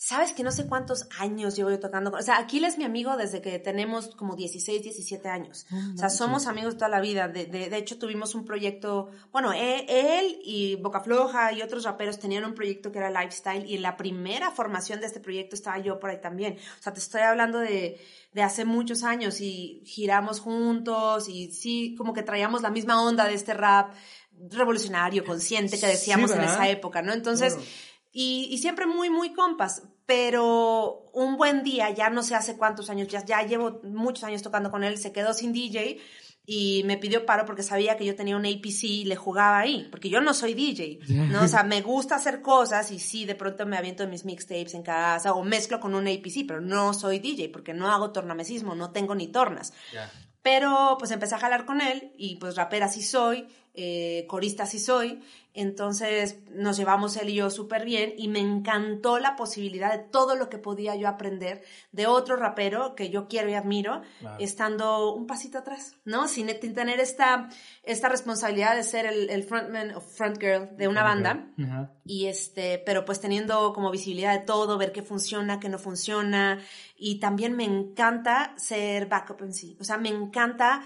Sabes 0.00 0.30
que 0.32 0.44
no 0.44 0.52
sé 0.52 0.68
cuántos 0.68 1.08
años 1.18 1.56
llevo 1.56 1.70
yo 1.70 1.80
tocando. 1.80 2.12
O 2.12 2.22
sea, 2.22 2.38
Aquil 2.38 2.64
es 2.64 2.78
mi 2.78 2.84
amigo 2.84 3.16
desde 3.16 3.42
que 3.42 3.58
tenemos 3.58 4.14
como 4.14 4.36
16, 4.36 4.80
17 4.80 5.28
años. 5.28 5.66
o 5.72 5.98
sea, 5.98 6.08
somos 6.08 6.46
amigos 6.46 6.76
toda 6.76 6.88
la 6.88 7.00
vida. 7.00 7.26
De, 7.26 7.46
de, 7.46 7.68
de 7.68 7.76
hecho, 7.76 7.98
tuvimos 7.98 8.36
un 8.36 8.44
proyecto. 8.44 9.10
Bueno, 9.32 9.52
e- 9.52 9.86
él 9.88 10.38
y 10.44 10.76
Boca 10.76 11.00
Floja 11.00 11.52
y 11.52 11.62
otros 11.62 11.82
raperos 11.82 12.20
tenían 12.20 12.44
un 12.44 12.54
proyecto 12.54 12.92
que 12.92 12.98
era 12.98 13.10
Lifestyle. 13.10 13.68
Y 13.68 13.74
en 13.74 13.82
la 13.82 13.96
primera 13.96 14.52
formación 14.52 15.00
de 15.00 15.06
este 15.06 15.18
proyecto 15.18 15.56
estaba 15.56 15.78
yo 15.80 15.98
por 15.98 16.10
ahí 16.10 16.20
también. 16.20 16.58
O 16.78 16.82
sea, 16.82 16.92
te 16.92 17.00
estoy 17.00 17.22
hablando 17.22 17.58
de, 17.58 18.00
de 18.32 18.42
hace 18.44 18.64
muchos 18.64 19.02
años 19.02 19.40
y 19.40 19.82
giramos 19.84 20.38
juntos 20.38 21.28
y 21.28 21.50
sí, 21.50 21.96
como 21.98 22.12
que 22.12 22.22
traíamos 22.22 22.62
la 22.62 22.70
misma 22.70 23.02
onda 23.02 23.24
de 23.26 23.34
este 23.34 23.52
rap 23.52 23.92
revolucionario, 24.50 25.24
consciente 25.24 25.78
que 25.80 25.86
decíamos 25.88 26.30
en 26.30 26.42
esa 26.42 26.68
época, 26.68 27.02
¿no? 27.02 27.12
Entonces. 27.12 27.56
Y, 28.12 28.48
y 28.50 28.58
siempre 28.58 28.86
muy, 28.86 29.10
muy 29.10 29.32
compas, 29.32 29.82
pero 30.06 31.10
un 31.12 31.36
buen 31.36 31.62
día, 31.62 31.90
ya 31.90 32.08
no 32.08 32.22
sé 32.22 32.34
hace 32.34 32.56
cuántos 32.56 32.88
años, 32.88 33.08
ya, 33.08 33.24
ya 33.24 33.42
llevo 33.42 33.80
muchos 33.84 34.24
años 34.24 34.42
tocando 34.42 34.70
con 34.70 34.82
él, 34.82 34.96
se 34.96 35.12
quedó 35.12 35.34
sin 35.34 35.52
DJ 35.52 36.00
y 36.50 36.82
me 36.84 36.96
pidió 36.96 37.26
paro 37.26 37.44
porque 37.44 37.62
sabía 37.62 37.98
que 37.98 38.06
yo 38.06 38.16
tenía 38.16 38.34
un 38.34 38.46
APC 38.46 38.84
y 38.84 39.04
le 39.04 39.16
jugaba 39.16 39.58
ahí, 39.58 39.86
porque 39.90 40.08
yo 40.08 40.22
no 40.22 40.32
soy 40.32 40.54
DJ, 40.54 41.00
¿no? 41.28 41.42
O 41.42 41.46
sea, 41.46 41.62
me 41.62 41.82
gusta 41.82 42.14
hacer 42.14 42.40
cosas 42.40 42.90
y 42.90 42.98
sí, 42.98 43.26
de 43.26 43.34
pronto 43.34 43.66
me 43.66 43.76
aviento 43.76 44.08
mis 44.08 44.24
mixtapes 44.24 44.72
en 44.72 44.82
casa 44.82 45.34
o 45.34 45.44
mezclo 45.44 45.78
con 45.78 45.94
un 45.94 46.08
APC, 46.08 46.46
pero 46.48 46.62
no 46.62 46.94
soy 46.94 47.18
DJ 47.18 47.50
porque 47.50 47.74
no 47.74 47.90
hago 47.90 48.12
tornamesismo, 48.12 48.74
no 48.74 48.92
tengo 48.92 49.14
ni 49.14 49.26
tornas. 49.26 49.74
Pero 50.40 50.96
pues 50.98 51.10
empecé 51.10 51.34
a 51.34 51.38
jalar 51.38 51.66
con 51.66 51.82
él 51.82 52.14
y 52.16 52.36
pues 52.36 52.56
rapera 52.56 52.88
sí 52.88 53.02
soy, 53.02 53.46
eh, 53.80 54.26
corista 54.26 54.66
sí 54.66 54.80
soy. 54.80 55.22
Entonces 55.54 56.38
nos 56.52 56.76
llevamos 56.76 57.16
él 57.16 57.30
y 57.30 57.34
yo 57.34 57.50
súper 57.50 57.84
bien 57.84 58.12
y 58.16 58.28
me 58.28 58.40
encantó 58.40 59.18
la 59.18 59.34
posibilidad 59.36 59.90
de 59.92 59.98
todo 59.98 60.34
lo 60.36 60.48
que 60.48 60.58
podía 60.58 60.94
yo 60.96 61.08
aprender 61.08 61.62
de 61.92 62.06
otro 62.06 62.36
rapero 62.36 62.94
que 62.94 63.10
yo 63.10 63.28
quiero 63.28 63.48
y 63.48 63.54
admiro, 63.54 64.02
Claro. 64.20 64.36
estando 64.40 65.14
un 65.14 65.26
pasito 65.26 65.58
atrás, 65.58 65.94
¿no? 66.04 66.28
Sin, 66.28 66.46
tener 66.74 67.00
esta, 67.00 67.48
esta 67.82 68.08
responsabilidad 68.08 68.76
de 68.76 68.82
ser 68.82 69.06
el, 69.06 69.30
el 69.30 69.42
frontman 69.44 69.94
o 69.94 70.00
frontgirl 70.00 70.76
de 70.76 70.88
una 70.88 71.02
banda. 71.02 71.48
Y 72.04 72.26
este, 72.26 72.78
pero 72.84 73.04
pues 73.04 73.20
teniendo 73.20 73.72
como 73.72 73.90
visibilidad 73.90 74.38
de 74.38 74.44
todo, 74.44 74.76
ver 74.76 74.92
qué 74.92 75.02
funciona, 75.02 75.60
qué 75.60 75.68
no 75.68 75.78
funciona. 75.78 76.60
Y 76.96 77.20
también 77.20 77.56
me 77.56 77.64
encanta 77.64 78.54
ser 78.56 79.06
backup 79.06 79.42
en 79.42 79.54
sí. 79.54 79.76
O 79.80 79.84
sea, 79.84 79.98
me 79.98 80.08
encanta 80.08 80.82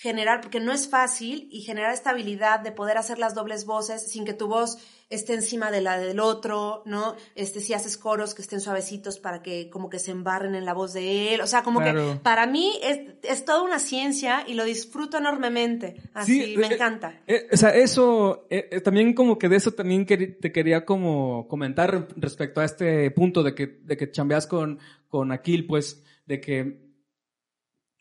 generar, 0.00 0.40
porque 0.40 0.60
no 0.60 0.72
es 0.72 0.88
fácil, 0.88 1.48
y 1.50 1.62
generar 1.62 1.92
esta 1.92 2.10
habilidad 2.10 2.60
de 2.60 2.70
poder 2.72 2.98
hacer 2.98 3.18
las 3.18 3.34
dobles 3.34 3.64
voces 3.66 4.10
sin 4.10 4.24
que 4.24 4.32
tu 4.32 4.46
voz 4.46 4.78
esté 5.10 5.32
encima 5.34 5.70
de 5.70 5.80
la 5.80 5.98
del 5.98 6.20
otro, 6.20 6.82
¿no? 6.84 7.16
Este, 7.34 7.60
si 7.60 7.72
haces 7.72 7.96
coros 7.96 8.34
que 8.34 8.42
estén 8.42 8.60
suavecitos 8.60 9.18
para 9.18 9.42
que 9.42 9.70
como 9.70 9.88
que 9.88 9.98
se 9.98 10.10
embarren 10.10 10.54
en 10.54 10.64
la 10.66 10.74
voz 10.74 10.92
de 10.92 11.34
él. 11.34 11.40
O 11.40 11.46
sea, 11.46 11.62
como 11.62 11.80
Claro. 11.80 12.12
que 12.14 12.20
para 12.20 12.46
mí 12.46 12.78
es, 12.82 13.00
es 13.22 13.44
toda 13.44 13.62
una 13.62 13.78
ciencia 13.78 14.44
y 14.46 14.52
lo 14.54 14.64
disfruto 14.64 15.16
enormemente. 15.16 15.96
Así, 16.12 16.44
Sí, 16.44 16.56
me 16.58 16.66
eh, 16.66 16.74
encanta. 16.74 17.20
Eh, 17.26 17.48
o 17.50 17.56
sea, 17.56 17.70
eso, 17.74 18.46
eh, 18.50 18.68
eh, 18.70 18.80
también 18.82 19.14
como 19.14 19.38
que 19.38 19.48
de 19.48 19.56
eso 19.56 19.72
también 19.72 20.04
te 20.06 20.52
quería 20.52 20.84
como 20.84 21.48
comentar 21.48 21.90
re- 21.90 22.06
respecto 22.16 22.60
a 22.60 22.66
este 22.66 23.10
punto 23.10 23.42
de 23.42 23.54
que, 23.54 23.66
de 23.66 23.96
que 23.96 24.10
chambeas 24.10 24.46
con, 24.46 24.78
con 25.08 25.32
Aquil, 25.32 25.66
pues, 25.66 26.02
de 26.26 26.40
que 26.40 26.87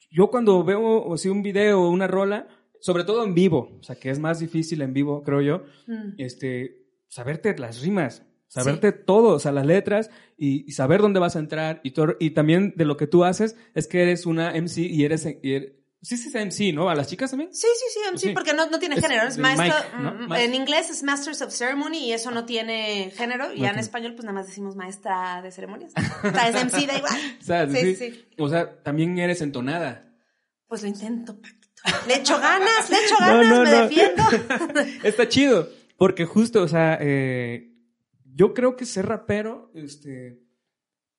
yo 0.10 0.30
cuando 0.30 0.63
veo 0.63 1.04
o 1.04 1.17
si 1.17 1.30
un 1.30 1.43
video 1.43 1.82
o 1.82 1.89
una 1.89 2.08
rola, 2.08 2.48
sobre 2.80 3.04
todo 3.04 3.24
en 3.26 3.34
vivo, 3.34 3.78
o 3.80 3.84
sea, 3.84 3.96
que 3.96 4.10
es 4.10 4.20
más 4.20 4.39
difícil 4.39 4.82
en 4.82 4.93
vivo, 4.93 5.24
creo 5.24 5.41
yo, 5.41 5.63
Mm. 5.88 6.13
este, 6.17 6.86
saberte 7.08 7.58
las 7.58 7.82
rimas, 7.82 8.24
saberte 8.48 8.91
todo, 8.91 9.30
o 9.36 9.39
sea, 9.39 9.52
las 9.52 9.65
letras 9.65 10.10
y, 10.38 10.63
y 10.67 10.72
saber 10.74 11.02
dónde 11.02 11.20
vas 11.20 11.36
a 11.36 11.39
entrar 11.39 11.82
y 11.84 11.91
todo, 11.91 12.15
y 12.20 12.32
también 12.32 12.74
de 12.78 12.86
lo 12.86 12.96
que 12.96 13.08
tú 13.08 13.24
haces 13.24 13.58
es 13.74 13.88
que 13.88 14.02
eres 14.04 14.26
una 14.26 14.56
MC 14.56 14.82
y 14.84 15.04
eres, 15.04 15.26
y 15.41 15.54
eres- 15.54 15.74
sí, 16.15 16.30
sí, 16.30 16.38
MC, 16.38 16.74
¿no? 16.74 16.89
¿A 16.89 16.96
las 16.96 17.08
chicas 17.08 17.32
también? 17.32 17.54
Sí, 17.54 17.67
sí, 17.76 17.86
sí, 17.93 18.00
MC, 18.12 18.20
Sí. 18.20 18.30
porque 18.34 18.54
no, 18.54 18.70
no 18.70 18.80
tiene 18.80 18.96
Es 18.96 19.02
género, 19.02 19.28
es 19.28 19.38
maestro, 19.38 19.76
mm, 20.00 20.34
en 20.34 20.56
inglés 20.56 20.89
es 20.89 21.04
Masters 21.04 21.41
of 21.41 21.54
Ceremony 21.54 21.98
y 21.98 22.13
eso 22.13 22.32
no 22.32 22.46
tiene 22.46 23.12
género, 23.15 23.54
y 23.54 23.62
ya 23.62 23.72
en 23.72 23.80
español 23.80 24.13
pues 24.13 24.26
nada 24.26 24.34
más 24.39 24.48
decimos 24.48 24.76
maestra 24.76 25.41
de 25.41 25.52
ceremonias. 25.52 25.93
O 26.24 26.32
sea, 26.32 26.48
es 26.50 26.56
MC, 26.63 26.88
da 26.88 26.98
igual. 26.98 27.72
Sí, 27.72 27.96
sí. 27.96 28.26
O 28.38 28.50
sea, 28.50 28.82
también 28.84 29.17
eres 29.20 29.41
entonada. 29.41 30.13
Pues 30.67 30.82
lo 30.82 30.88
intento, 30.88 31.39
Paquito. 31.41 31.67
Le 32.08 32.15
echo 32.15 32.39
ganas, 32.39 32.89
le 32.89 32.98
echo 32.98 33.15
ganas, 33.20 33.48
no, 33.48 33.63
me 33.63 33.72
defiendo. 33.72 34.24
Está 35.04 35.28
chido. 35.30 35.70
Porque 35.98 36.26
justo, 36.26 36.62
o 36.62 36.67
sea, 36.67 36.98
eh, 37.02 37.74
yo 38.34 38.54
creo 38.54 38.76
que 38.76 38.86
ser 38.86 39.08
rapero, 39.08 39.72
este, 39.74 40.39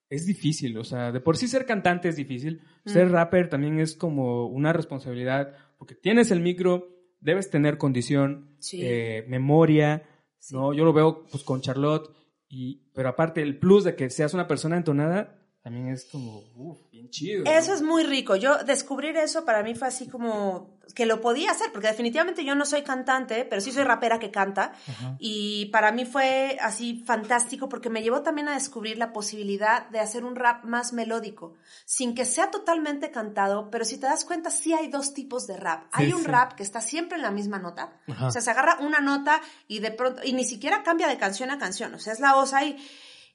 es 0.09 0.25
difícil. 0.25 0.77
O 0.77 0.83
sea, 0.83 1.11
de 1.11 1.19
por 1.21 1.37
sí 1.37 1.47
ser 1.47 1.65
cantante 1.65 2.09
es 2.09 2.15
difícil. 2.15 2.61
Ser 2.85 3.07
Mm. 3.07 3.11
rapper 3.11 3.49
también 3.49 3.79
es 3.79 3.95
como 3.95 4.47
una 4.47 4.73
responsabilidad. 4.73 5.53
Porque 5.77 5.95
tienes 5.95 6.31
el 6.31 6.39
micro, 6.41 6.87
debes 7.19 7.49
tener 7.49 7.77
condición, 7.77 8.55
Sí. 8.59 8.81
eh, 8.83 9.25
memoria, 9.27 10.03
Sí. 10.37 10.55
¿no? 10.55 10.73
Yo 10.73 10.85
lo 10.85 10.93
veo 10.93 11.25
pues 11.31 11.43
con 11.43 11.61
Charlotte. 11.61 12.09
Y, 12.47 12.89
pero 12.95 13.09
aparte, 13.09 13.41
el 13.43 13.59
plus 13.59 13.83
de 13.83 13.95
que 13.95 14.09
seas 14.09 14.33
una 14.33 14.47
persona 14.47 14.75
entonada, 14.77 15.39
también 15.69 15.89
es 15.89 16.05
como, 16.05 16.41
uff, 16.55 16.79
bien 16.91 17.11
chido. 17.11 17.43
¿no? 17.43 17.51
Eso 17.51 17.75
es 17.75 17.83
muy 17.83 18.03
rico. 18.03 18.35
Yo 18.35 18.63
descubrir 18.63 19.15
eso 19.17 19.45
para 19.45 19.61
mí 19.61 19.75
fue 19.75 19.87
así 19.87 20.09
como 20.09 20.79
que 20.95 21.05
lo 21.05 21.21
podía 21.21 21.51
hacer, 21.51 21.71
porque 21.71 21.89
definitivamente 21.89 22.43
yo 22.43 22.55
no 22.55 22.65
soy 22.65 22.81
cantante, 22.81 23.45
pero 23.45 23.61
sí 23.61 23.71
soy 23.71 23.83
rapera 23.83 24.17
que 24.17 24.31
canta. 24.31 24.73
Ajá. 24.87 25.15
Y 25.19 25.67
para 25.67 25.91
mí 25.91 26.05
fue 26.05 26.57
así 26.59 27.03
fantástico 27.05 27.69
porque 27.69 27.91
me 27.91 28.01
llevó 28.01 28.23
también 28.23 28.47
a 28.47 28.55
descubrir 28.55 28.97
la 28.97 29.13
posibilidad 29.13 29.87
de 29.89 29.99
hacer 29.99 30.25
un 30.25 30.35
rap 30.35 30.65
más 30.65 30.91
melódico, 30.91 31.53
sin 31.85 32.15
que 32.15 32.25
sea 32.25 32.49
totalmente 32.49 33.11
cantado, 33.11 33.69
pero 33.69 33.85
si 33.85 33.99
te 33.99 34.07
das 34.07 34.25
cuenta, 34.25 34.49
sí 34.49 34.73
hay 34.73 34.87
dos 34.87 35.13
tipos 35.13 35.45
de 35.45 35.55
rap. 35.55 35.83
Sí, 35.83 35.89
hay 36.05 36.13
un 36.13 36.21
sí. 36.21 36.27
rap 36.27 36.53
que 36.53 36.63
está 36.63 36.81
siempre 36.81 37.17
en 37.17 37.21
la 37.21 37.29
misma 37.29 37.59
nota, 37.59 37.93
Ajá. 38.07 38.25
o 38.25 38.31
sea, 38.31 38.41
se 38.41 38.49
agarra 38.49 38.79
una 38.79 39.01
nota 39.01 39.39
y 39.67 39.81
de 39.81 39.91
pronto, 39.91 40.21
y 40.25 40.33
ni 40.33 40.45
siquiera 40.45 40.81
cambia 40.81 41.07
de 41.07 41.19
canción 41.19 41.51
a 41.51 41.59
canción, 41.59 41.93
o 41.93 41.99
sea, 41.99 42.13
es 42.13 42.19
la 42.19 42.33
voz 42.33 42.53
ahí. 42.53 42.75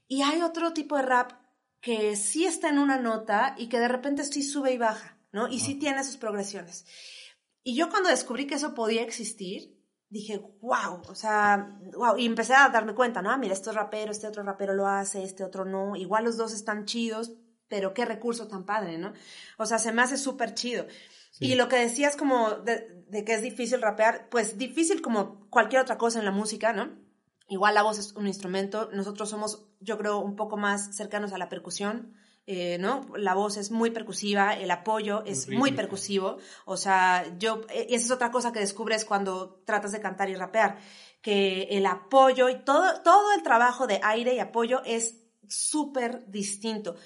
Y 0.08 0.22
hay 0.22 0.42
otro 0.42 0.72
tipo 0.72 0.96
de 0.96 1.02
rap 1.02 1.43
que 1.84 2.16
sí 2.16 2.46
está 2.46 2.70
en 2.70 2.78
una 2.78 2.98
nota 2.98 3.54
y 3.58 3.68
que 3.68 3.78
de 3.78 3.88
repente 3.88 4.24
sí 4.24 4.42
sube 4.42 4.72
y 4.72 4.78
baja, 4.78 5.18
¿no? 5.32 5.48
Y 5.48 5.60
sí 5.60 5.74
tiene 5.74 6.02
sus 6.02 6.16
progresiones. 6.16 6.86
Y 7.62 7.76
yo 7.76 7.90
cuando 7.90 8.08
descubrí 8.08 8.46
que 8.46 8.54
eso 8.54 8.72
podía 8.72 9.02
existir, 9.02 9.78
dije, 10.08 10.38
wow, 10.62 11.02
o 11.06 11.14
sea, 11.14 11.78
wow, 11.94 12.16
y 12.16 12.24
empecé 12.24 12.54
a 12.54 12.70
darme 12.70 12.94
cuenta, 12.94 13.20
¿no? 13.20 13.30
Ah, 13.30 13.36
mira, 13.36 13.52
este 13.52 13.70
rapero, 13.70 14.12
este 14.12 14.26
otro 14.26 14.42
rapero 14.42 14.72
lo 14.72 14.86
hace, 14.86 15.22
este 15.22 15.44
otro 15.44 15.66
no, 15.66 15.94
igual 15.94 16.24
los 16.24 16.38
dos 16.38 16.54
están 16.54 16.86
chidos, 16.86 17.34
pero 17.68 17.92
qué 17.92 18.06
recurso 18.06 18.48
tan 18.48 18.64
padre, 18.64 18.96
¿no? 18.96 19.12
O 19.58 19.66
sea, 19.66 19.78
se 19.78 19.92
me 19.92 20.00
hace 20.00 20.16
súper 20.16 20.54
chido. 20.54 20.86
Sí. 21.32 21.52
Y 21.52 21.54
lo 21.54 21.68
que 21.68 21.76
decías 21.76 22.16
como 22.16 22.50
de, 22.50 23.04
de 23.08 23.24
que 23.26 23.34
es 23.34 23.42
difícil 23.42 23.82
rapear, 23.82 24.30
pues 24.30 24.56
difícil 24.56 25.02
como 25.02 25.50
cualquier 25.50 25.82
otra 25.82 25.98
cosa 25.98 26.18
en 26.18 26.24
la 26.24 26.30
música, 26.30 26.72
¿no? 26.72 27.03
Igual 27.54 27.74
la 27.76 27.84
voz 27.84 27.98
es 27.98 28.14
un 28.14 28.26
instrumento, 28.26 28.90
nosotros 28.92 29.30
somos, 29.30 29.64
yo 29.78 29.96
creo, 29.96 30.18
un 30.18 30.34
poco 30.34 30.56
más 30.56 30.96
cercanos 30.96 31.32
a 31.32 31.38
la 31.38 31.48
percusión, 31.48 32.12
eh, 32.48 32.78
¿no? 32.80 33.06
La 33.16 33.34
voz 33.34 33.56
es 33.58 33.70
muy 33.70 33.90
percusiva, 33.90 34.54
el 34.54 34.72
apoyo 34.72 35.22
es 35.24 35.48
muy 35.48 35.70
percusivo, 35.70 36.38
o 36.64 36.76
sea, 36.76 37.24
yo, 37.38 37.60
eh, 37.70 37.86
esa 37.90 38.06
es 38.06 38.10
otra 38.10 38.32
cosa 38.32 38.52
que 38.52 38.58
descubres 38.58 39.04
cuando 39.04 39.62
tratas 39.64 39.92
de 39.92 40.00
cantar 40.00 40.30
y 40.30 40.34
rapear, 40.34 40.78
que 41.22 41.68
el 41.70 41.86
apoyo 41.86 42.48
y 42.48 42.64
todo, 42.64 43.02
todo 43.02 43.32
el 43.36 43.44
trabajo 43.44 43.86
de 43.86 44.00
aire 44.02 44.34
y 44.34 44.40
apoyo 44.40 44.82
es 44.84 45.22
súper 45.46 46.28
distinto, 46.28 46.96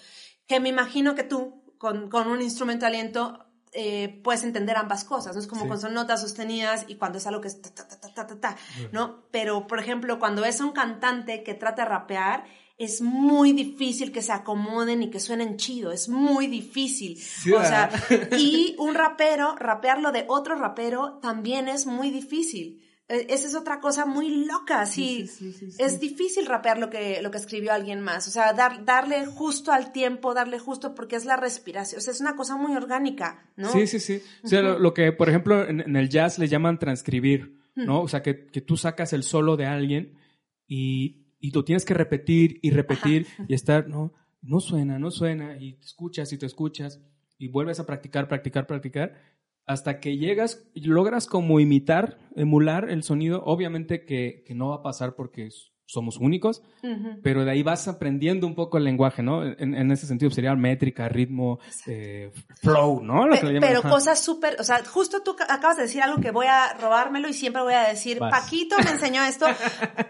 que 0.47 0.61
me 0.61 0.71
imagino 0.71 1.15
que 1.15 1.25
tú, 1.25 1.63
con, 1.77 2.09
con 2.09 2.27
un 2.27 2.41
instrumento 2.41 2.87
de 2.87 2.87
aliento, 2.87 3.48
eh, 3.73 4.21
puedes 4.25 4.43
entender 4.45 4.77
ambas 4.77 5.05
cosas, 5.05 5.35
¿no? 5.35 5.41
Es 5.41 5.47
como 5.47 5.63
Sí. 5.63 5.69
cuando 5.69 5.83
son 5.87 5.95
notas 5.95 6.21
sostenidas 6.21 6.85
y 6.89 6.97
cuando 6.97 7.19
es 7.19 7.27
algo 7.27 7.41
que 7.41 7.49
es 7.49 7.61
ta, 7.61 7.71
ta, 7.75 7.87
ta, 7.89 8.13
ta, 8.15 8.27
ta, 8.27 8.41
ta, 8.41 8.57
¿no? 8.93 9.25
Pero, 9.31 9.67
por 9.67 9.79
ejemplo, 9.81 10.19
cuando 10.19 10.45
es 10.45 10.61
un 10.61 10.73
cantante 10.73 11.43
que 11.43 11.55
trata 11.55 11.83
de 11.83 11.89
rapear, 11.89 12.45
es 12.79 13.01
muy 13.03 13.53
difícil 13.53 14.13
que 14.13 14.23
se 14.23 14.31
acomoden 14.33 15.03
y 15.03 15.11
que 15.11 15.19
suenen 15.19 15.57
chido, 15.57 15.91
es 15.91 16.09
muy 16.09 16.47
difícil. 16.47 17.19
Sí, 17.19 17.53
o 17.53 17.61
sea, 17.63 17.91
y 18.39 18.77
un 18.79 18.95
rapero, 18.95 19.57
rapearlo 19.57 20.13
de 20.13 20.25
otro 20.29 20.55
rapero 20.55 21.19
también 21.21 21.69
es 21.69 21.87
muy 21.87 22.11
difícil. 22.11 22.81
Eh, 23.09 23.27
Esa 23.31 23.47
es 23.49 23.55
otra 23.55 23.81
cosa 23.81 24.05
muy 24.07 24.44
loca, 24.47 24.85
sí. 24.87 25.27
sí, 25.27 25.53
sí, 25.53 25.71
sí. 25.71 25.83
Es 25.83 25.99
difícil 26.01 26.47
rapear 26.47 26.79
lo 26.79 26.90
que, 26.90 27.21
lo 27.23 27.31
que 27.31 27.38
escribió 27.38 27.73
alguien 27.73 28.01
más. 28.01 28.29
O 28.29 28.31
sea, 28.31 28.53
dar, 28.53 28.85
darle 28.85 29.27
justo 29.27 29.73
al 29.73 29.92
tiempo, 29.92 30.35
darle 30.35 30.59
justo 30.59 30.94
porque 30.94 31.16
es 31.16 31.25
la 31.25 31.37
respiración. 31.37 31.99
O 31.99 32.03
sea, 32.03 32.12
es 32.12 32.21
una 32.21 32.37
cosa 32.37 32.57
muy 32.57 32.77
orgánica, 32.77 33.51
¿no? 33.57 33.73
Sí, 33.73 33.87
sí, 33.87 33.99
sí. 33.99 34.23
O 34.44 34.49
sea, 34.49 34.62
lo, 34.62 34.79
lo 34.79 34.92
que, 34.94 35.12
por 35.12 35.29
ejemplo, 35.29 35.66
en, 35.66 35.81
en 35.81 35.97
el 35.97 36.09
jazz 36.09 36.38
le 36.38 36.49
llaman 36.49 36.79
transcribir, 36.79 37.59
¿no? 37.75 38.03
O 38.03 38.09
sea, 38.09 38.23
que, 38.23 38.47
que 38.47 38.61
tú 38.61 38.77
sacas 38.77 39.12
el 39.12 39.23
solo 39.23 39.57
de 39.57 39.66
alguien 39.66 40.18
y, 40.66 41.29
y 41.40 41.51
lo 41.53 41.64
tienes 41.64 41.85
que 41.85 41.94
repetir 41.94 42.59
y 42.61 42.71
repetir 42.71 43.27
y 43.47 43.55
estar, 43.55 43.88
no, 43.88 44.12
no 44.42 44.61
suena, 44.61 44.99
no 44.99 45.11
suena, 45.11 45.57
y 45.59 45.75
te 45.75 45.87
escuchas 45.87 46.33
y 46.33 46.38
te 46.38 46.47
escuchas 46.47 47.01
y 47.38 47.49
vuelves 47.49 47.79
a 47.81 47.87
practicar, 47.87 48.27
practicar, 48.29 48.66
practicar, 48.66 49.14
hasta 49.69 50.01
que 50.01 50.17
llegas 50.17 50.67
logras 50.75 51.27
como 51.27 51.61
imitar, 51.61 52.19
emular 52.35 52.89
el 52.91 53.03
sonido. 53.03 53.43
Obviamente 53.45 54.05
que, 54.05 54.43
que 54.47 54.55
no 54.55 54.71
va 54.71 54.77
a 54.77 54.83
pasar 54.83 55.15
porque 55.15 55.51
somos 55.90 56.18
únicos, 56.18 56.62
Ujú. 56.83 57.18
pero 57.22 57.46
de 57.46 57.51
ahí 57.51 57.62
vas 57.62 57.88
aprendiendo 57.88 58.46
un 58.46 58.55
poco 58.55 58.77
el 58.77 58.85
lenguaje, 58.85 59.22
¿no? 59.22 59.42
En, 59.42 59.74
en 59.74 59.90
ese 59.90 60.07
sentido 60.07 60.31
sería 60.31 60.55
métrica, 60.55 61.09
ritmo, 61.09 61.61
eh, 61.87 62.31
flow, 62.61 63.01
¿no? 63.03 63.27
Lo 63.27 63.35
que 63.35 63.40
Pe- 63.40 63.59
pero 63.61 63.79
ajá. 63.79 63.88
cosas 63.88 64.22
súper, 64.22 64.57
o 64.61 64.64
sea, 64.64 64.85
justo 64.85 65.22
tú 65.22 65.35
ca- 65.35 65.46
acabas 65.48 65.79
de 65.79 65.85
decir 65.85 66.03
algo 66.03 66.20
que 66.20 66.31
voy 66.31 66.46
a 66.46 66.74
robármelo 66.74 67.27
y 67.27 67.33
siempre 67.33 67.62
voy 67.62 67.72
a 67.72 67.88
decir, 67.88 68.18
Vas. 68.20 68.31
Paquito 68.31 68.77
me 68.85 68.90
enseñó 68.90 69.24
esto, 69.24 69.46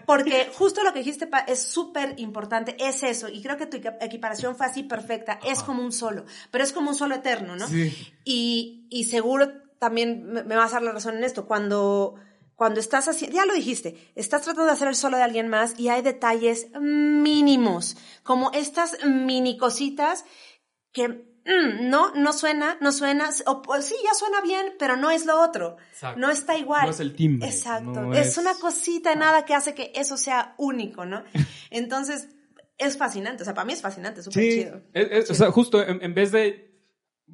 porque 0.05 0.49
justo 0.53 0.83
lo 0.83 0.91
que 0.91 0.99
dijiste 0.99 1.27
Pa, 1.27 1.39
es 1.39 1.63
súper 1.63 2.15
importante, 2.17 2.75
es 2.79 3.03
eso, 3.03 3.29
y 3.29 3.41
creo 3.41 3.55
que 3.55 3.65
tu 3.65 3.77
equi- 3.77 3.95
equiparación 4.01 4.55
fue 4.57 4.65
así 4.65 4.83
perfecta, 4.83 5.39
es 5.47 5.63
como 5.63 5.81
un 5.81 5.91
solo, 5.93 6.25
pero 6.51 6.63
es 6.63 6.73
como 6.73 6.89
un 6.89 6.95
solo 6.95 7.15
eterno, 7.15 7.55
¿no? 7.55 7.67
Sí. 7.67 7.95
Y, 8.25 8.85
y 8.89 9.05
seguro 9.05 9.47
también 9.79 10.25
me, 10.25 10.43
me 10.43 10.55
vas 10.57 10.71
a 10.71 10.75
dar 10.75 10.83
la 10.83 10.91
razón 10.91 11.15
en 11.17 11.23
esto, 11.23 11.45
cuando, 11.45 12.15
cuando 12.59 12.81
estás 12.81 13.07
haciendo, 13.07 13.37
ya 13.37 13.45
lo 13.45 13.53
dijiste, 13.53 14.11
estás 14.15 14.41
tratando 14.41 14.65
de 14.65 14.73
hacer 14.73 14.89
el 14.89 14.95
solo 14.95 15.15
de 15.15 15.23
alguien 15.23 15.47
más 15.47 15.79
y 15.79 15.87
hay 15.87 16.01
detalles 16.01 16.67
mínimos, 16.79 17.95
como 18.21 18.51
estas 18.51 18.97
mini 19.05 19.57
cositas 19.57 20.25
que 20.91 21.07
mm, 21.07 21.89
no, 21.89 22.13
no 22.15 22.33
suena, 22.33 22.77
no 22.81 22.91
suena, 22.91 23.29
o, 23.45 23.61
o 23.65 23.81
sí, 23.81 23.95
ya 24.03 24.13
suena 24.13 24.41
bien, 24.41 24.73
pero 24.77 24.97
no 24.97 25.09
es 25.09 25.25
lo 25.25 25.39
otro, 25.41 25.77
Exacto. 25.93 26.19
no 26.19 26.29
está 26.29 26.57
igual. 26.57 26.85
No 26.85 26.91
es 26.91 26.99
el 26.99 27.15
timbre, 27.15 27.47
Exacto, 27.47 27.91
no 28.01 28.13
es, 28.13 28.27
es- 28.27 28.37
una 28.37 28.53
cosita 28.55 29.11
de 29.11 29.15
nada 29.15 29.45
que 29.45 29.55
hace 29.55 29.73
que 29.73 29.93
eso 29.95 30.17
sea 30.17 30.53
único, 30.57 31.05
¿no? 31.05 31.23
Entonces, 31.71 32.27
es 32.77 32.97
fascinante, 32.97 33.43
o 33.43 33.45
sea, 33.45 33.53
para 33.53 33.65
mí 33.65 33.71
es 33.73 33.81
fascinante, 33.81 34.21
súper 34.21 34.43
Sí, 34.43 34.49
chido. 34.63 34.81
es- 34.93 35.07
es- 35.11 35.31
o 35.31 35.33
sea, 35.33 35.49
justo 35.51 35.81
en, 35.81 36.01
en 36.03 36.13
vez 36.13 36.31
de. 36.33 36.68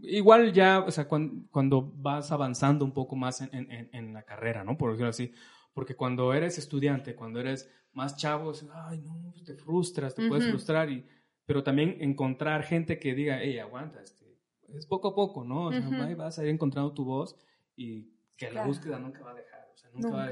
Igual 0.01 0.53
ya, 0.53 0.79
o 0.79 0.91
sea, 0.91 1.07
cuando, 1.07 1.47
cuando 1.51 1.81
vas 1.95 2.31
avanzando 2.31 2.85
un 2.85 2.93
poco 2.93 3.15
más 3.15 3.41
en, 3.41 3.49
en- 3.53 3.89
en- 3.91 4.13
la 4.13 4.23
carrera, 4.23 4.63
¿no? 4.63 4.77
Por 4.77 4.91
decirlo 4.91 5.09
así. 5.09 5.31
Porque 5.73 5.95
cuando 5.95 6.33
eres 6.33 6.57
estudiante, 6.57 7.15
cuando 7.15 7.39
eres 7.39 7.69
más 7.93 8.15
chavo, 8.17 8.51
ay, 8.73 8.99
no, 9.01 9.31
pues, 9.31 9.43
te 9.45 9.55
frustras, 9.55 10.15
te 10.15 10.27
puedes 10.27 10.43
Ujú. 10.45 10.51
frustrar. 10.53 10.89
Y, 10.89 11.05
pero 11.45 11.63
también 11.63 11.97
encontrar 11.99 12.63
gente 12.63 12.99
que 12.99 13.13
diga, 13.13 13.39
hey, 13.41 13.59
aguanta, 13.59 14.01
este, 14.01 14.25
es 14.69 14.85
poco 14.85 15.09
a 15.09 15.15
poco, 15.15 15.43
¿no? 15.43 15.67
O 15.67 15.71
sea, 15.71 15.87
Ujú. 15.89 16.01
ahí 16.01 16.13
vas 16.15 16.39
a 16.39 16.43
ir 16.43 16.49
encontrando 16.49 16.93
tu 16.93 17.05
voz 17.05 17.35
y 17.75 18.11
que 18.37 18.45
la 18.47 18.51
Claro. 18.51 18.67
búsqueda 18.67 18.99
nunca 18.99 19.23
va 19.23 19.31
a 19.31 19.35
dejar. 19.35 19.54
Nunca, 19.95 20.17
va 20.17 20.29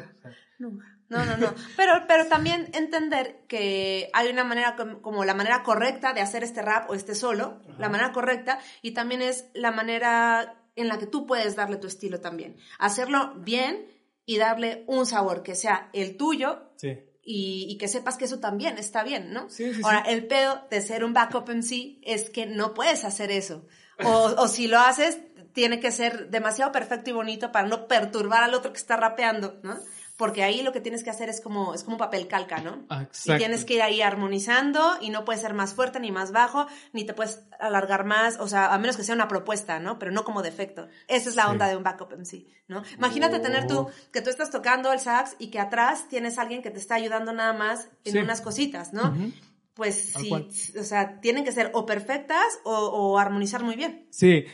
Nunca. 0.59 0.85
No, 1.09 1.25
no, 1.25 1.37
no. 1.37 1.53
Pero, 1.77 1.93
pero 2.07 2.25
también 2.27 2.69
entender 2.73 3.41
que 3.47 4.09
hay 4.13 4.29
una 4.29 4.43
manera 4.43 4.75
com- 4.75 4.99
como 5.01 5.25
la 5.25 5.33
manera 5.33 5.61
correcta 5.63 6.13
de 6.13 6.21
hacer 6.21 6.43
este 6.43 6.61
rap 6.61 6.89
o 6.89 6.95
este 6.95 7.13
solo, 7.13 7.61
la 7.77 7.89
manera 7.89 8.11
correcta, 8.11 8.59
y 8.81 8.91
también 8.91 9.21
es 9.21 9.45
la 9.53 9.71
manera 9.71 10.55
en 10.75 10.87
la 10.87 10.97
que 10.97 11.05
tú 11.05 11.27
puedes 11.27 11.55
darle 11.55 11.77
tu 11.77 11.87
estilo 11.87 12.19
también. 12.19 12.55
Hacerlo 12.79 13.33
bien 13.37 13.85
y 14.25 14.37
darle 14.37 14.85
un 14.87 15.05
sabor 15.05 15.43
que 15.43 15.53
sea 15.55 15.89
el 15.93 16.17
tuyo 16.17 16.71
Sí. 16.77 16.97
y, 17.21 17.67
y 17.69 17.77
que 17.77 17.87
sepas 17.87 18.17
que 18.17 18.25
eso 18.25 18.39
también 18.39 18.77
está 18.79 19.03
bien, 19.03 19.33
¿no? 19.33 19.49
Sí, 19.49 19.71
sí, 19.73 19.81
Ahora, 19.83 19.99
el 19.99 20.25
pedo 20.25 20.65
de 20.71 20.81
ser 20.81 21.03
un 21.03 21.13
backup 21.13 21.47
MC 21.49 21.99
es 22.01 22.29
que 22.31 22.45
no 22.47 22.73
puedes 22.73 23.03
hacer 23.03 23.29
eso. 23.29 23.67
O, 24.03 24.33
o 24.37 24.47
si 24.47 24.67
lo 24.67 24.79
haces, 24.79 25.19
tiene 25.53 25.79
que 25.79 25.91
ser 25.91 26.29
demasiado 26.29 26.71
perfecto 26.71 27.09
y 27.09 27.13
bonito 27.13 27.51
para 27.51 27.67
no 27.67 27.87
perturbar 27.87 28.43
al 28.43 28.53
otro 28.53 28.71
que 28.73 28.79
está 28.79 28.97
rapeando, 28.97 29.59
¿no? 29.63 29.77
Porque 30.15 30.43
ahí 30.43 30.61
lo 30.61 30.71
que 30.71 30.79
tienes 30.79 31.03
que 31.03 31.09
hacer 31.09 31.27
es 31.27 31.41
como, 31.41 31.73
es 31.73 31.83
como 31.83 31.97
papel 31.97 32.27
calca, 32.27 32.59
¿no? 32.59 32.85
Ah, 32.89 32.99
Y 33.01 33.03
exacto. 33.05 33.37
tienes 33.39 33.65
que 33.65 33.73
ir 33.75 33.81
ahí 33.81 34.01
armonizando 34.01 34.97
y 35.01 35.09
no 35.09 35.25
puedes 35.25 35.41
ser 35.41 35.55
más 35.55 35.73
fuerte 35.73 35.99
ni 35.99 36.11
más 36.11 36.31
bajo, 36.31 36.67
ni 36.93 37.03
te 37.03 37.13
puedes 37.15 37.41
alargar 37.59 38.05
más, 38.05 38.39
o 38.39 38.47
sea, 38.47 38.73
a 38.73 38.77
menos 38.77 38.95
que 38.95 39.03
sea 39.03 39.15
una 39.15 39.27
propuesta, 39.27 39.79
¿no? 39.79 39.97
Pero 39.97 40.11
no 40.11 40.23
como 40.23 40.43
defecto. 40.43 40.87
Esa 41.07 41.29
es 41.29 41.35
la 41.35 41.43
Sí. 41.45 41.49
onda 41.49 41.67
de 41.67 41.77
un 41.77 41.83
backup 41.83 42.13
MC, 42.13 42.45
¿no? 42.67 42.83
Imagínate 42.97 43.39
tener 43.39 43.65
tú, 43.65 43.79
Oh. 43.79 43.91
que 44.11 44.21
tú 44.21 44.29
estás 44.29 44.51
tocando 44.51 44.93
el 44.93 44.99
sax 44.99 45.35
y 45.39 45.47
que 45.47 45.59
atrás 45.59 46.07
tienes 46.09 46.37
alguien 46.37 46.61
que 46.61 46.69
te 46.69 46.77
está 46.79 46.93
ayudando 46.95 47.33
nada 47.33 47.53
más 47.53 47.89
en 48.05 48.13
Sí. 48.13 48.17
unas 48.19 48.41
cositas, 48.41 48.93
¿no? 48.93 49.09
Ujú. 49.09 49.31
Pues 49.73 50.13
Tal 50.13 50.21
sí, 50.51 50.77
o 50.79 50.83
sea, 50.83 51.19
tienen 51.21 51.43
que 51.43 51.51
ser 51.51 51.71
o 51.73 51.87
perfectas 51.87 52.45
o, 52.63 52.71
o 52.71 53.17
armonizar 53.17 53.63
muy 53.63 53.75
bien. 53.75 54.05
Sí, 54.11 54.45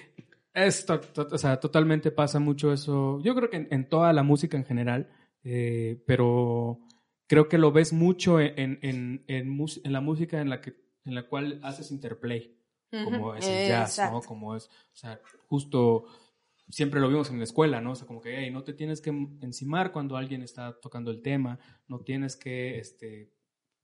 es 0.53 0.85
to- 0.85 0.99
to- 0.99 1.27
o 1.31 1.38
sea, 1.38 1.59
totalmente 1.59 2.12
pasa 2.12 2.39
mucho 2.39 2.71
eso. 2.73 3.19
Yo 3.21 3.35
creo 3.35 3.49
que 3.49 3.57
en, 3.57 3.67
en 3.71 3.88
toda 3.89 4.13
la 4.13 4.23
música 4.23 4.57
en 4.57 4.65
general, 4.65 5.09
eh, 5.43 6.01
pero 6.05 6.79
creo 7.27 7.47
que 7.47 7.57
lo 7.57 7.71
ves 7.71 7.93
mucho 7.93 8.39
en, 8.39 8.79
en, 8.81 9.23
en, 9.27 9.93
la 9.93 10.01
música 10.01 10.41
en 10.41 10.49
la, 10.49 10.62
que, 10.62 10.75
en 11.05 11.15
la 11.15 11.27
cual 11.27 11.59
haces 11.63 11.91
interplay, 11.91 12.57
como 13.03 13.35
es 13.35 13.47
el 13.47 13.67
jazz. 13.67 13.95
¿no? 14.12 14.21
Como 14.21 14.55
es, 14.55 14.67
o 14.67 14.95
sea, 14.95 15.21
justo 15.47 16.05
siempre 16.69 16.99
lo 16.99 17.07
vimos 17.07 17.29
en 17.31 17.38
la 17.38 17.43
escuela, 17.43 17.81
¿no? 17.81 17.91
O 17.91 17.95
sea, 17.95 18.05
como 18.07 18.21
que, 18.21 18.35
hey, 18.38 18.51
no 18.51 18.63
te 18.63 18.73
tienes 18.73 19.01
que 19.01 19.09
encimar 19.41 19.91
cuando 19.91 20.17
alguien 20.17 20.41
está 20.43 20.79
tocando 20.79 21.09
el 21.12 21.21
tema, 21.21 21.59
no 21.88 21.99
tienes 22.01 22.35
que, 22.35 22.77
este, 22.79 23.31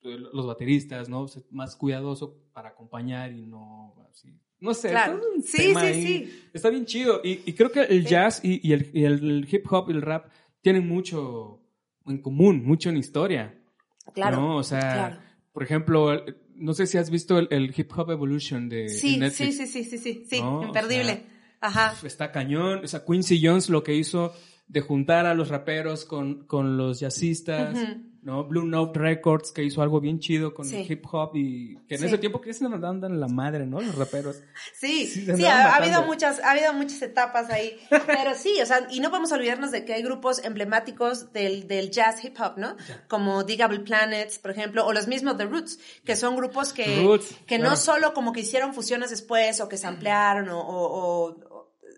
los 0.01 0.45
bateristas, 0.45 1.09
¿no? 1.09 1.27
Ser 1.27 1.43
más 1.49 1.75
cuidadoso 1.75 2.37
para 2.53 2.69
acompañar 2.69 3.31
y 3.31 3.45
no 3.47 3.95
así. 4.11 4.39
No 4.65 4.73
sé, 4.73 4.89
Claro. 4.89 5.19
todo 5.19 5.31
un 5.35 5.41
Sí, 5.43 5.57
tema 5.67 5.81
sí, 5.81 5.85
ahí. 5.87 6.03
sí. 6.05 6.43
Está 6.53 6.69
bien 6.69 6.85
chido. 6.85 7.21
Y, 7.23 7.41
y 7.45 7.53
creo 7.53 7.71
que 7.71 7.81
el 7.81 8.05
jazz 8.05 8.41
y, 8.43 8.67
y 8.67 8.73
el, 8.73 8.89
y 8.93 9.03
el 9.05 9.47
hip 9.49 9.65
hop 9.71 9.89
y 9.89 9.93
el 9.93 10.01
rap 10.01 10.27
tienen 10.61 10.87
mucho 10.87 11.61
en 12.07 12.21
común, 12.21 12.63
mucho 12.65 12.89
en 12.89 12.97
historia. 12.97 13.57
Claro. 14.13 14.37
¿no? 14.37 14.57
O 14.57 14.63
sea, 14.63 14.79
claro. 14.79 15.17
por 15.53 15.63
ejemplo, 15.63 16.23
no 16.55 16.73
sé 16.73 16.87
si 16.87 16.97
has 16.97 17.09
visto 17.09 17.37
el, 17.39 17.47
el 17.51 17.73
Hip 17.75 17.91
Hop 17.97 18.11
Evolution 18.11 18.69
de, 18.69 18.89
Sí, 18.89 19.13
sí, 19.13 19.17
Netflix. 19.17 19.57
sí, 19.57 19.67
sí, 19.67 19.83
sí, 19.83 19.97
sí, 19.97 20.25
sí, 20.29 20.41
No, 20.41 20.59
o 20.59 20.65
imperdible. 20.65 21.13
sea, 21.13 21.23
Ajá. 21.61 21.95
Está 22.05 22.31
cañón. 22.31 22.81
O 22.83 22.87
sea, 22.87 23.03
Quincy 23.05 23.39
Jones 23.43 23.69
lo 23.69 23.83
que 23.83 23.95
hizo 23.95 24.33
de 24.67 24.81
juntar 24.81 25.25
a 25.25 25.33
los 25.33 25.49
raperos 25.49 26.05
con, 26.05 26.45
con 26.45 26.77
los 26.77 26.99
jazzistas. 26.99 27.75
¿No? 28.25 28.43
Blue 28.43 28.65
Note 28.65 28.99
Records, 28.99 29.51
que 29.53 29.63
hizo 29.63 29.81
algo 29.81 30.01
bien 30.01 30.19
chido 30.19 30.53
con 30.53 30.65
Sí. 30.65 30.77
el 30.77 30.91
hip 30.91 31.05
hop 31.11 31.31
y 31.35 31.77
que 31.87 31.95
en 31.95 32.01
Sí. 32.01 32.07
ese 32.07 32.17
tiempo 32.17 32.41
que 32.41 32.53
se 32.53 32.67
nos 32.67 32.83
andan 32.83 33.19
la 33.19 33.27
madre, 33.27 33.65
¿no? 33.65 33.79
Los 33.79 33.95
raperos. 33.95 34.41
Sí, 34.73 35.05
Sí, 35.05 35.25
sí, 35.25 35.31
andaban 35.31 35.67
ha, 35.67 35.75
habido 35.75 36.01
muchas, 36.03 36.39
ha 36.41 36.51
habido 36.51 36.73
muchas 36.73 37.01
etapas 37.03 37.49
ahí. 37.51 37.77
Pero 37.89 38.33
sí, 38.35 38.59
o 38.61 38.65
sea, 38.65 38.87
y 38.91 38.99
no 38.99 39.09
podemos 39.11 39.31
olvidarnos 39.31 39.71
de 39.71 39.85
que 39.85 39.93
hay 39.93 40.01
grupos 40.03 40.43
emblemáticos 40.43 41.31
del, 41.33 41.67
del 41.67 41.91
jazz 41.91 42.23
hip 42.25 42.35
hop, 42.41 42.57
¿no? 42.57 42.75
Como 43.07 43.43
Digable 43.43 43.79
Planets, 43.79 44.39
por 44.39 44.51
ejemplo, 44.51 44.85
o 44.85 44.91
los 44.91 45.07
mismos 45.07 45.37
The 45.37 45.45
Roots, 45.45 45.79
que 46.03 46.15
son 46.15 46.35
grupos 46.35 46.73
que, 46.73 47.03
Roots, 47.03 47.27
que 47.45 47.57
claro. 47.57 47.69
no 47.71 47.75
solo 47.77 48.13
como 48.13 48.33
que 48.33 48.39
hicieron 48.41 48.73
fusiones 48.73 49.11
después 49.11 49.61
o 49.61 49.69
que 49.69 49.77
se 49.77 49.85
ampliaron 49.87 50.49
o, 50.49 50.59
o- 50.59 51.29
o- 51.29 51.54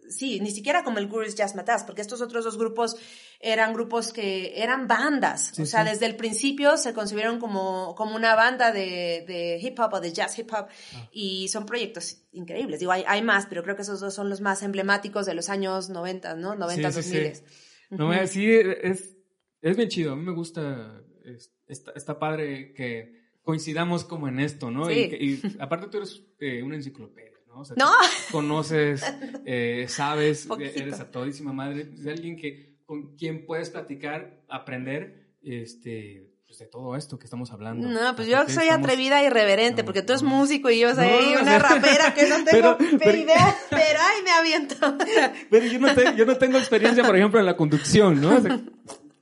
sí, 0.09 0.39
ni 0.39 0.51
siquiera 0.51 0.83
como 0.83 0.99
el 0.99 1.07
Gurus 1.07 1.35
Jazz 1.35 1.55
Matas, 1.55 1.83
porque 1.83 2.01
estos 2.01 2.21
otros 2.21 2.43
dos 2.45 2.57
grupos 2.57 2.95
eran 3.39 3.73
grupos 3.73 4.11
que 4.13 4.53
eran 4.61 4.87
bandas, 4.87 5.51
Sí, 5.55 5.61
o 5.61 5.65
sea, 5.65 5.83
sí. 5.83 5.89
desde 5.91 6.05
el 6.07 6.15
principio 6.15 6.77
se 6.77 6.93
concibieron 6.93 7.39
como, 7.39 7.95
como 7.95 8.15
una 8.15 8.35
banda 8.35 8.71
de, 8.71 9.23
de 9.27 9.59
hip 9.61 9.79
hop 9.79 9.93
o 9.93 9.99
de 9.99 10.11
jazz 10.13 10.37
hip 10.39 10.51
hop 10.53 10.67
Ah. 10.95 11.09
y 11.11 11.47
son 11.49 11.65
proyectos 11.65 12.23
increíbles. 12.31 12.79
Digo, 12.79 12.91
hay, 12.91 13.03
hay 13.07 13.21
más, 13.21 13.45
pero 13.47 13.63
creo 13.63 13.75
que 13.75 13.81
esos 13.83 13.99
dos 13.99 14.13
son 14.13 14.29
los 14.29 14.41
más 14.41 14.63
emblemáticos 14.63 15.25
de 15.25 15.33
los 15.35 15.49
años 15.49 15.89
90, 15.89 16.35
¿no? 16.35 16.55
90, 16.55 16.91
Sí, 16.91 17.03
sí, 17.03 17.09
2000. 17.17 17.35
sí. 17.35 17.43
No, 17.91 18.27
sí, 18.27 18.51
es, 18.51 19.15
es 19.61 19.77
bien 19.77 19.89
chido. 19.89 20.13
A 20.13 20.15
mí 20.15 20.23
me 20.23 20.33
gusta. 20.33 21.01
es- 21.25 21.51
está, 21.67 21.91
está 21.95 22.17
padre 22.19 22.73
que 22.73 23.15
coincidamos 23.43 24.03
como 24.03 24.27
en 24.27 24.39
esto, 24.39 24.71
¿no? 24.71 24.87
Sí. 24.87 24.93
Y 25.19 25.41
aparte 25.59 25.87
tú 25.87 25.97
eres 25.97 26.21
eh, 26.39 26.61
una 26.63 26.75
enciclopedia, 26.75 27.36
¿no? 27.57 27.61
O 27.61 27.65
sea, 27.65 27.75
No. 27.77 27.91
tú 28.27 28.31
conoces, 28.33 29.03
eh, 29.45 29.85
sabes, 29.89 30.45
eh, 30.45 30.47
Poquito. 30.47 30.79
eres 30.79 30.99
a 30.99 31.09
todísima 31.11 31.53
madre. 31.53 31.89
Es 31.99 32.05
alguien 32.07 32.37
que, 32.37 32.77
con 32.85 33.15
quien 33.15 33.45
puedes 33.45 33.69
platicar, 33.69 34.41
aprender, 34.47 35.31
este, 35.41 36.29
pues 36.45 36.59
de 36.59 36.65
todo 36.67 36.95
esto 36.95 37.19
que 37.19 37.25
estamos 37.25 37.51
hablando. 37.51 37.87
No, 37.89 38.15
pues 38.15 38.27
yo 38.29 38.37
soy 38.47 38.65
estamos- 38.67 38.85
atrevida 38.85 39.21
e 39.21 39.25
irreverente, 39.25 39.81
No, 39.81 39.85
porque 39.85 40.01
tú 40.01 40.13
eres 40.13 40.23
no. 40.23 40.29
músico 40.29 40.69
y 40.69 40.79
yo 40.79 40.95
soy 40.95 41.07
No, 41.35 41.41
una 41.41 41.59
rapera 41.59 42.13
que 42.13 42.27
no 42.29 42.35
Pero- 42.49 42.77
tengo 42.77 42.97
pero- 42.99 43.17
idea, 43.17 43.55
pero 43.69 43.99
ay, 44.01 44.23
me 44.23 44.31
aviento. 44.31 44.75
Pero 45.49 45.65
yo 45.65 45.79
no, 45.79 45.93
te- 45.93 46.15
yo 46.15 46.25
no 46.25 46.37
tengo 46.37 46.57
experiencia, 46.57 47.03
por 47.03 47.17
ejemplo, 47.17 47.39
en 47.39 47.45
la 47.45 47.57
conducción, 47.57 48.21
¿no? 48.21 48.37
O 48.37 48.41
sea, 48.41 48.61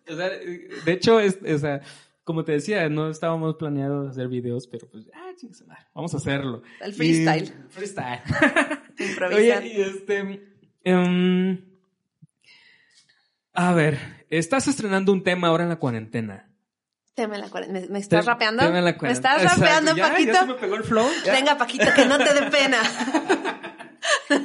o 0.08 0.15
sea, 0.15 0.30
de 0.30 0.91
hecho, 0.91 1.19
es, 1.19 1.39
o 1.41 1.58
sea, 1.58 1.82
como 2.25 2.43
te 2.43 2.51
decía, 2.51 2.89
no 2.89 3.09
estábamos 3.09 3.55
planeados 3.55 4.09
hacer 4.09 4.27
videos, 4.27 4.67
pero 4.67 4.88
pues, 4.89 5.05
ah, 5.13 5.31
chingue 5.38 5.55
su 5.55 5.65
madre, 5.65 5.85
vamos 5.93 6.13
a 6.13 6.17
hacerlo. 6.17 6.61
El 6.81 6.93
freestyle. 6.93 7.45
Y- 7.45 7.71
freestyle. 7.71 8.19
Improvisar. 8.99 9.63
Oye, 9.63 9.67
y 9.67 9.81
este... 9.81 10.49
em, 10.83 11.61
a 13.53 13.73
ver, 13.73 14.25
estás 14.29 14.67
estrenando 14.67 15.13
un 15.13 15.23
tema 15.23 15.47
ahora 15.47 15.63
en 15.63 15.69
la 15.69 15.77
cuarentena. 15.77 16.51
Tema 17.13 17.35
en 17.35 17.41
la 17.41 17.49
cuarentena. 17.49 17.79
¿Me, 17.85 17.93
me 17.93 17.99
estás 17.99 18.25
rapeando? 18.25 18.63
tema 18.65 18.79
en 18.79 18.85
la 18.85 18.91
¿Me 18.91 18.97
cuarentena. 18.97 19.35
estás 19.38 19.43
Exacto, 19.55 19.61
rapeando, 19.61 19.95
Paquito? 20.01 20.33
Ya 20.33 20.39
se 20.41 20.45
me 20.47 20.53
pegó 20.55 20.75
el 20.75 20.83
flow. 20.83 21.07
ya. 21.25 21.31
Venga, 21.33 21.57
Paquito, 21.57 21.85
que 21.95 22.05
no 22.05 22.17
te 22.17 22.33
dé 22.33 22.51
pena. 22.51 22.81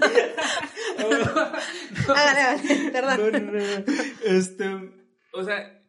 Hágale, 2.08 2.40
hágale, 2.40 2.90
perdón. 2.92 3.32
No, 3.32 3.40
no, 3.40 3.52
no. 3.52 3.84
Este, 4.24 4.92
o 5.32 5.44
sea, 5.44 5.79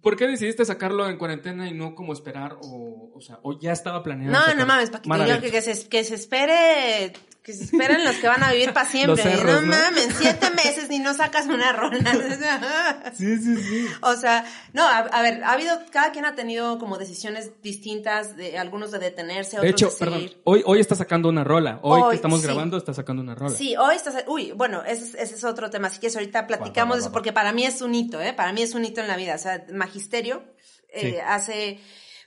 ¿por 0.00 0.16
qué 0.16 0.26
decidiste 0.26 0.64
sacarlo 0.64 1.08
en 1.08 1.16
cuarentena 1.16 1.68
y 1.68 1.74
no 1.74 1.94
como 1.94 2.12
esperar 2.12 2.56
o, 2.62 3.10
o 3.14 3.20
sea, 3.20 3.38
o 3.42 3.58
ya 3.58 3.72
estaba 3.72 4.02
planeado? 4.02 4.32
No, 4.32 4.40
sacarlo? 4.40 4.60
no 4.60 4.66
mames, 4.66 4.90
Paquito. 4.90 5.26
Yo 5.26 5.40
que, 5.40 5.50
que 5.50 5.62
se, 5.62 5.88
que 5.88 6.04
se 6.04 6.14
espere, 6.14 7.12
que 7.46 7.52
se 7.52 7.62
esperen 7.62 8.04
los 8.04 8.16
que 8.16 8.26
van 8.26 8.42
a 8.42 8.50
vivir 8.50 8.72
para 8.72 8.88
siempre. 8.90 9.22
Cerros, 9.22 9.62
no, 9.62 9.68
¿no? 9.68 9.76
mames, 9.76 10.08
siete 10.18 10.50
meses 10.50 10.88
ni 10.88 10.98
no 10.98 11.14
sacas 11.14 11.46
una 11.46 11.72
rola. 11.72 12.00
Sí, 13.16 13.38
sí, 13.38 13.56
sí. 13.56 13.86
O 14.02 14.16
sea, 14.16 14.44
no, 14.72 14.82
a, 14.82 14.98
a 14.98 15.22
ver, 15.22 15.44
ha 15.44 15.52
habido, 15.52 15.78
cada 15.92 16.10
quien 16.10 16.24
ha 16.24 16.34
tenido 16.34 16.78
como 16.80 16.98
decisiones 16.98 17.62
distintas, 17.62 18.36
de 18.36 18.58
algunos 18.58 18.90
de 18.90 18.98
detenerse, 18.98 19.58
otros 19.58 19.62
De 19.62 19.70
hecho, 19.70 19.86
de 19.86 19.92
seguir. 19.92 20.12
perdón, 20.12 20.40
hoy, 20.44 20.62
hoy 20.66 20.80
está 20.80 20.96
sacando 20.96 21.28
una 21.28 21.44
rola. 21.44 21.78
Hoy, 21.82 22.00
Hoy, 22.02 22.10
que 22.10 22.16
estamos 22.16 22.40
sí. 22.40 22.46
grabando 22.46 22.76
está 22.76 22.92
sacando 22.92 23.22
una 23.22 23.36
rola. 23.36 23.54
Sí, 23.54 23.76
hoy 23.76 23.94
estás, 23.94 24.24
uy, 24.26 24.50
bueno, 24.52 24.82
ese, 24.84 25.04
es- 25.04 25.14
ese 25.14 25.34
es 25.36 25.44
otro 25.44 25.70
tema, 25.70 25.86
así 25.86 26.00
que 26.00 26.08
ahorita 26.08 26.48
platicamos 26.48 26.94
Va, 26.94 26.96
va, 26.96 26.96
de 26.96 27.00
eso, 27.02 27.12
porque 27.12 27.32
para 27.32 27.52
mí 27.52 27.64
es 27.64 27.80
un 27.80 27.94
hito, 27.94 28.20
¿eh? 28.20 28.32
Para 28.32 28.52
mí 28.52 28.62
es 28.62 28.74
un 28.74 28.84
hito 28.84 29.00
en 29.00 29.06
la 29.08 29.16
vida, 29.16 29.36
o 29.36 29.38
sea, 29.38 29.64
magisterio, 29.72 30.42
eh, 30.88 31.00
Sí. 31.12 31.16
hace 31.24 31.80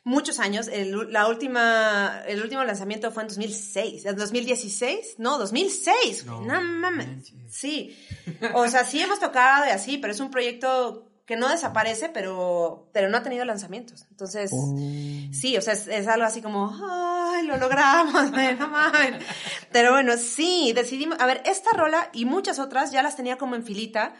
muchos 0.09 0.39
años, 0.39 0.67
el, 0.67 1.11
la 1.11 1.27
última, 1.27 2.23
el 2.27 2.41
último 2.41 2.63
lanzamiento 2.63 3.11
fue 3.11 3.23
en 3.23 3.29
2006, 3.29 4.05
¿en 4.05 4.15
2016? 4.15 5.15
No, 5.19 5.37
2006, 5.37 6.25
No, 6.25 6.41
no, 6.41 6.61
mames, 6.61 7.31
sí, 7.47 7.95
o 8.53 8.67
sea, 8.67 8.83
sí 8.83 8.99
hemos 8.99 9.19
tocado 9.19 9.65
y 9.67 9.69
así, 9.69 9.97
pero 9.97 10.11
es 10.11 10.19
un 10.19 10.31
proyecto 10.31 11.08
que 11.29 11.35
no 11.37 11.47
desaparece, 11.47 12.09
pero, 12.09 12.89
pero 12.91 13.07
no 13.07 13.15
ha 13.17 13.21
tenido 13.21 13.45
lanzamientos, 13.45 14.07
entonces... 14.09 14.49
Oh. 14.51 14.75
Sí, 15.31 15.55
o 15.57 15.61
sea, 15.61 15.73
es, 15.73 15.87
es 15.87 16.07
algo 16.07 16.25
así 16.25 16.41
como, 16.41 16.75
ay, 16.83 17.45
lo 17.45 17.55
logramos, 17.57 18.31
no 18.59 18.67
mames. 18.67 19.23
Pero 19.71 19.91
bueno, 19.91 20.17
sí, 20.17 20.73
decidimos, 20.73 21.19
a 21.19 21.27
ver, 21.27 21.43
esta 21.45 21.69
rola 21.77 22.09
y 22.13 22.25
muchas 22.25 22.57
otras 22.57 22.91
ya 22.91 23.03
las 23.03 23.15
tenía 23.15 23.37
como 23.37 23.53
en 23.53 23.63
filita 23.63 24.15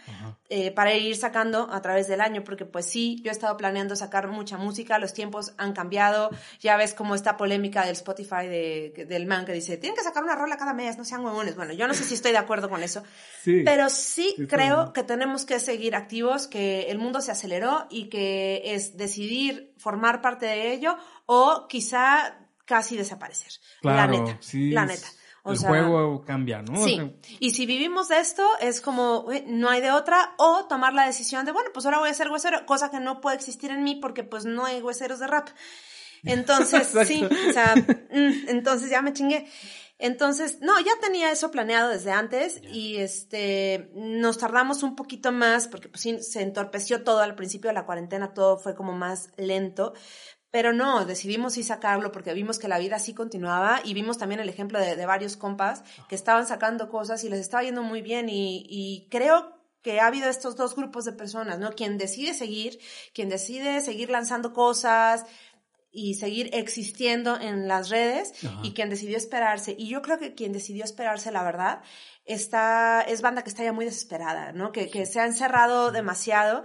eh, 0.50 0.70
para 0.70 0.94
ir 0.94 1.16
sacando 1.18 1.68
a 1.72 1.82
través 1.82 2.08
del 2.08 2.22
año, 2.22 2.44
porque 2.44 2.66
pues 2.66 2.86
sí, 2.86 3.20
yo 3.24 3.32
he 3.32 3.34
estado 3.34 3.58
planeando 3.58 3.96
sacar 3.96 4.28
mucha 4.28 4.58
música, 4.58 5.00
los 5.00 5.14
tiempos 5.14 5.54
han 5.58 5.74
cambiado, 5.74 6.30
ya 6.60 6.78
ves 6.78 6.94
como 6.94 7.16
esta 7.16 7.36
polémica 7.38 7.82
del 7.86 7.94
Spotify 7.94 8.46
de, 8.48 9.06
del 9.10 9.26
man 9.26 9.46
que 9.46 9.54
dice, 9.54 9.78
tienen 9.78 9.98
que 9.98 10.04
sacar 10.04 10.24
una 10.24 10.36
rola 10.36 10.58
cada 10.58 10.76
mes, 10.76 10.96
no 10.96 11.06
sean 11.06 11.26
huevones. 11.26 11.56
Bueno, 11.56 11.74
yo 11.74 11.88
no 11.88 11.96
sé 11.96 12.04
si 12.04 12.14
estoy 12.14 12.34
de 12.34 12.38
acuerdo 12.38 12.70
con 12.70 12.84
eso, 12.84 13.02
Sí. 13.44 13.64
pero 13.66 13.90
sí 13.90 14.36
Sí, 14.38 14.46
creo 14.48 14.76
claro. 14.76 14.94
que 14.94 15.02
tenemos 15.04 15.46
que 15.46 15.60
seguir 15.60 15.96
activos, 15.96 16.48
que 16.48 16.92
el 16.92 16.99
mundo 17.00 17.22
se 17.22 17.32
aceleró 17.32 17.88
y 17.90 18.10
que 18.10 18.62
es 18.76 18.98
decidir 18.98 19.74
formar 19.78 20.22
parte 20.22 20.46
de 20.46 20.74
ello 20.74 20.98
o 21.26 21.68
quizá 21.68 22.38
casi 22.66 22.96
desaparecer. 22.98 23.52
Claro, 23.82 24.14
la 24.14 24.20
neta, 24.20 24.38
sí, 24.42 24.72
la 24.72 24.86
neta. 24.86 25.08
O 25.44 25.54
el 25.54 25.58
sea, 25.58 25.70
juego 25.70 26.22
cambia, 26.26 26.62
¿no? 26.62 26.84
Sí, 26.84 27.00
y 27.40 27.52
si 27.52 27.66
vivimos 27.66 28.10
de 28.10 28.20
esto, 28.20 28.46
es 28.60 28.82
como, 28.82 29.22
"Uy, 29.22 29.44
no 29.48 29.70
hay 29.70 29.82
de 29.82 29.92
otra, 29.92 30.34
o 30.38 30.66
tomar 30.68 30.94
la 30.94 31.08
decisión 31.08 31.46
de, 31.46 31.52
bueno, 31.54 31.70
pues 31.74 31.86
ahora 31.86 32.00
voy 32.00 32.10
a 32.10 32.14
ser 32.14 32.30
huesero, 32.30 32.66
cosa 32.66 32.92
que 32.92 33.00
no 33.00 33.22
puede 33.22 33.38
existir 33.38 33.72
en 33.72 33.84
mí 33.84 33.96
porque 33.96 34.24
pues 34.24 34.46
no 34.46 34.66
hay 34.66 34.82
hueseros 34.82 35.20
de 35.20 35.28
rap. 35.28 35.50
Entonces, 36.24 36.88
sí, 37.08 37.24
o 37.24 37.54
sea, 37.54 37.76
mm, 37.76 38.50
entonces 38.50 38.90
ya 38.90 39.02
me 39.02 39.14
chingué. 39.14 39.48
Entonces, 40.02 40.60
no, 40.62 40.80
ya 40.80 40.94
tenía 41.02 41.30
eso 41.30 41.52
planeado 41.52 41.90
desde 41.90 42.12
antes 42.12 42.62
y 42.64 42.96
este, 42.98 43.92
nos 43.94 44.38
tardamos 44.38 44.82
un 44.82 44.96
poquito 44.96 45.34
más 45.34 45.68
porque 45.68 45.90
pues 45.90 46.02
sí, 46.02 46.24
se 46.24 46.42
entorpeció 46.42 47.04
todo 47.04 47.20
al 47.20 47.36
principio 47.36 47.70
de 47.70 47.74
la 47.74 47.86
cuarentena, 47.86 48.34
todo 48.34 48.58
fue 48.58 48.76
como 48.76 48.94
más 48.94 49.30
lento. 49.36 49.94
Pero 50.52 50.72
no, 50.72 51.06
decidimos 51.06 51.54
sí 51.54 51.64
sacarlo 51.64 52.14
porque 52.14 52.34
vimos 52.34 52.60
que 52.60 52.70
la 52.70 52.80
vida 52.80 52.98
sí 52.98 53.14
continuaba 53.14 53.82
y 53.84 53.94
vimos 53.94 54.18
también 54.18 54.40
el 54.40 54.50
ejemplo 54.50 54.80
de, 54.80 54.96
de 54.96 55.06
varios 55.06 55.36
compas 55.36 55.84
que 56.08 56.16
estaban 56.16 56.48
sacando 56.48 56.90
cosas 56.90 57.24
y 57.26 57.30
les 57.30 57.42
estaba 57.42 57.64
yendo 57.64 57.84
muy 57.84 58.02
bien 58.02 58.30
y, 58.30 58.66
y 58.70 59.08
creo 59.12 59.60
que 59.82 60.00
ha 60.00 60.08
habido 60.08 60.30
estos 60.30 60.56
dos 60.56 60.76
grupos 60.76 61.06
de 61.06 61.14
personas, 61.14 61.60
¿no? 61.60 61.72
Quien 61.72 61.98
decide 61.98 62.34
seguir, 62.34 62.80
quien 63.14 63.30
decide 63.30 63.80
seguir 63.82 64.10
lanzando 64.10 64.54
cosas 64.54 65.26
y 65.92 66.16
seguir 66.16 66.50
existiendo 66.54 67.40
en 67.40 67.68
las 67.68 67.90
redes 67.90 68.34
Ajá. 68.46 68.60
y 68.64 68.74
quien 68.74 68.90
decidió 68.90 69.18
esperarse. 69.18 69.76
Y 69.78 69.88
yo 69.88 70.02
creo 70.02 70.20
que 70.20 70.36
quien 70.36 70.54
decidió 70.54 70.84
esperarse, 70.84 71.32
la 71.32 71.44
verdad, 71.44 71.82
está, 72.26 73.02
es 73.02 73.22
banda 73.22 73.44
que 73.44 73.50
está 73.50 73.64
ya 73.64 73.74
muy 73.74 73.86
desesperada, 73.86 74.52
¿no? 74.52 74.72
Que, 74.72 74.90
que 74.90 75.06
se 75.06 75.20
ha 75.20 75.26
encerrado 75.26 75.92
demasiado. 75.92 76.64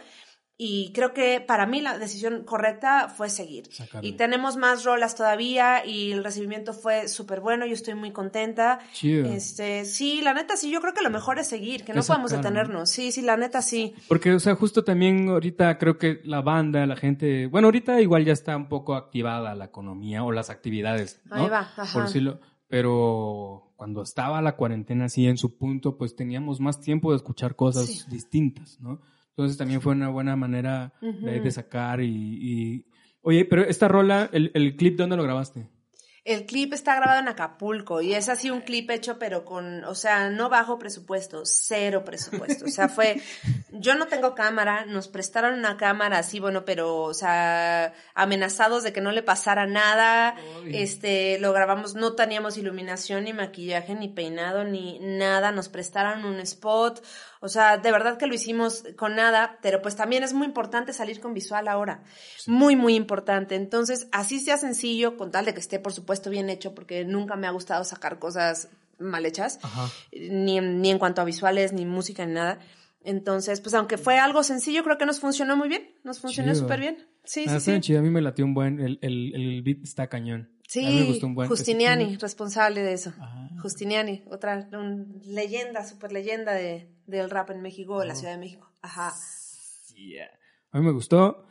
Y 0.56 0.92
creo 0.92 1.12
que 1.12 1.40
para 1.40 1.66
mí 1.66 1.80
la 1.80 1.98
decisión 1.98 2.44
correcta 2.44 3.08
fue 3.08 3.28
seguir. 3.28 3.68
Y 4.02 4.12
tenemos 4.12 4.56
más 4.56 4.84
rolas 4.84 5.16
todavía 5.16 5.84
y 5.84 6.12
el 6.12 6.22
recibimiento 6.22 6.72
fue 6.72 7.08
súper 7.08 7.40
bueno. 7.40 7.66
Yo 7.66 7.72
estoy 7.74 7.94
muy 7.94 8.12
contenta. 8.12 8.78
Chido. 8.92 9.26
Este, 9.32 9.84
sí, 9.84 10.20
la 10.22 10.32
neta 10.32 10.56
sí, 10.56 10.70
yo 10.70 10.80
creo 10.80 10.94
que 10.94 11.02
lo 11.02 11.10
mejor 11.10 11.40
es 11.40 11.48
seguir, 11.48 11.82
que 11.84 11.92
no 11.92 12.00
Es 12.00 12.06
podemos 12.06 12.30
detenernos. 12.30 12.88
Sí, 12.88 13.10
sí, 13.10 13.22
la 13.22 13.36
neta 13.36 13.62
sí. 13.62 13.94
Porque, 14.06 14.32
o 14.32 14.38
sea, 14.38 14.54
justo 14.54 14.84
también 14.84 15.28
ahorita 15.28 15.76
creo 15.76 15.98
que 15.98 16.20
la 16.22 16.40
banda, 16.40 16.86
la 16.86 16.94
gente, 16.94 17.48
bueno, 17.48 17.66
ahorita 17.66 18.00
igual 18.00 18.24
ya 18.24 18.32
está 18.32 18.56
un 18.56 18.68
poco 18.68 18.94
activada 18.94 19.56
la 19.56 19.64
economía 19.64 20.22
o 20.22 20.30
las 20.30 20.50
actividades, 20.50 21.20
¿no? 21.24 21.34
Ahí 21.34 21.48
va, 21.48 21.60
ajá. 21.76 21.92
Por 21.92 22.04
decirlo, 22.04 22.38
pero 22.68 23.72
cuando 23.76 24.02
estaba 24.02 24.40
la 24.40 24.56
cuarentena 24.56 25.06
así 25.06 25.26
en 25.26 25.36
su 25.36 25.56
punto, 25.56 25.96
pues 25.98 26.14
teníamos 26.14 26.60
más 26.60 26.80
tiempo 26.80 27.10
de 27.10 27.16
escuchar 27.16 27.56
cosas 27.56 27.86
Sí. 27.86 28.04
distintas, 28.08 28.78
¿no? 28.80 29.00
Entonces 29.36 29.58
también 29.58 29.80
fue 29.80 29.92
una 29.92 30.10
buena 30.10 30.36
manera 30.36 30.92
de, 31.00 31.50
sacar 31.50 32.00
y, 32.00 32.06
y- 32.08 32.86
Oye, 33.26 33.46
pero 33.46 33.62
esta 33.62 33.88
rola, 33.88 34.28
el, 34.32 34.50
el 34.54 34.76
clip, 34.76 34.96
¿dónde 34.98 35.16
lo 35.16 35.22
grabaste? 35.22 35.66
El 36.24 36.46
clip 36.46 36.72
está 36.72 36.96
grabado 36.96 37.20
en 37.20 37.28
Acapulco 37.28 38.00
y 38.00 38.14
es 38.14 38.30
así 38.30 38.48
un 38.48 38.62
clip 38.62 38.88
hecho 38.90 39.18
pero 39.18 39.44
con, 39.44 39.84
o 39.84 39.94
sea, 39.94 40.30
no 40.30 40.48
bajo 40.48 40.78
presupuesto, 40.78 41.42
cero 41.44 42.02
presupuesto. 42.02 42.64
O 42.64 42.68
sea, 42.68 42.88
fue 42.88 43.20
yo 43.72 43.94
no 43.94 44.06
tengo 44.06 44.34
cámara, 44.34 44.86
nos 44.86 45.08
prestaron 45.08 45.58
una 45.58 45.76
cámara 45.76 46.18
así, 46.18 46.40
bueno, 46.40 46.64
pero, 46.64 47.02
o 47.02 47.12
sea, 47.12 47.92
amenazados 48.14 48.84
de 48.84 48.94
que 48.94 49.02
no 49.02 49.12
le 49.12 49.22
pasara 49.22 49.66
nada, 49.66 50.34
este, 50.68 51.38
lo 51.40 51.52
grabamos, 51.52 51.94
no 51.94 52.14
teníamos 52.14 52.56
iluminación, 52.56 53.24
ni 53.24 53.34
maquillaje, 53.34 53.94
ni 53.94 54.08
peinado, 54.08 54.64
ni 54.64 54.98
nada, 55.00 55.52
nos 55.52 55.68
prestaron 55.68 56.24
un 56.24 56.40
spot, 56.40 57.04
o 57.44 57.48
sea, 57.48 57.76
de 57.76 57.92
verdad 57.92 58.16
que 58.16 58.26
lo 58.26 58.34
hicimos 58.34 58.84
con 58.96 59.16
nada, 59.16 59.58
pero 59.60 59.82
pues 59.82 59.96
también 59.96 60.22
es 60.22 60.32
muy 60.32 60.46
importante 60.46 60.94
salir 60.94 61.20
con 61.20 61.34
visual 61.34 61.68
ahora, 61.68 62.02
muy, 62.46 62.74
muy 62.74 62.94
importante, 62.94 63.54
entonces, 63.54 64.08
así 64.12 64.40
sea 64.40 64.56
sencillo, 64.56 65.18
con 65.18 65.30
tal 65.30 65.44
de 65.44 65.52
que 65.52 65.60
esté, 65.60 65.78
por 65.78 65.92
supuesto, 65.92 66.30
bien 66.30 66.48
hecho, 66.48 66.74
porque 66.74 67.04
nunca 67.04 67.36
me 67.36 67.46
ha 67.46 67.50
gustado 67.50 67.84
sacar 67.84 68.18
cosas 68.18 68.70
mal 68.98 69.26
hechas, 69.26 69.58
ni, 70.12 70.58
ni 70.60 70.90
en 70.90 70.98
cuanto 70.98 71.20
a 71.20 71.24
visuales, 71.24 71.74
ni 71.74 71.84
música, 71.84 72.24
ni 72.24 72.32
nada, 72.32 72.60
entonces, 73.04 73.60
pues 73.60 73.74
aunque 73.74 73.98
fue 73.98 74.16
algo 74.16 74.42
sencillo, 74.42 74.82
creo 74.82 74.96
que 74.96 75.04
nos 75.04 75.20
funcionó 75.20 75.58
muy 75.58 75.68
bien. 75.68 75.90
Nos 76.04 76.20
funcionó 76.20 76.54
súper 76.54 76.80
bien. 76.80 77.06
Sí, 77.24 77.44
ah, 77.46 77.60
sí, 77.60 77.78
sí. 77.82 77.94
A 77.94 78.00
mí 78.00 78.08
me 78.08 78.22
latió 78.22 78.46
un 78.46 78.54
buen, 78.54 78.80
el, 78.80 78.98
el, 79.02 79.34
el 79.34 79.62
beat 79.62 79.82
está 79.82 80.08
cañón. 80.08 80.50
Sí, 80.66 80.86
a 80.86 80.88
mí 80.88 81.00
me 81.00 81.04
gustó 81.04 81.26
un 81.26 81.34
buen. 81.34 81.48
Justiniani, 81.50 82.16
responsable 82.16 82.82
de 82.82 82.94
eso. 82.94 83.12
Ah. 83.20 83.50
Justiniani, 83.60 84.24
otra 84.30 84.68
leyenda, 85.26 85.84
súper 85.84 86.12
leyenda 86.12 86.52
de, 86.52 86.93
del 87.06 87.30
rap 87.30 87.50
en 87.50 87.62
México, 87.62 88.00
de 88.00 88.06
la. 88.06 88.14
Ciudad 88.14 88.32
de 88.32 88.38
México. 88.38 88.70
Ajá. 88.82 89.14
Yeah. 89.94 90.30
A 90.70 90.78
mí 90.78 90.84
me 90.84 90.92
gustó. 90.92 91.46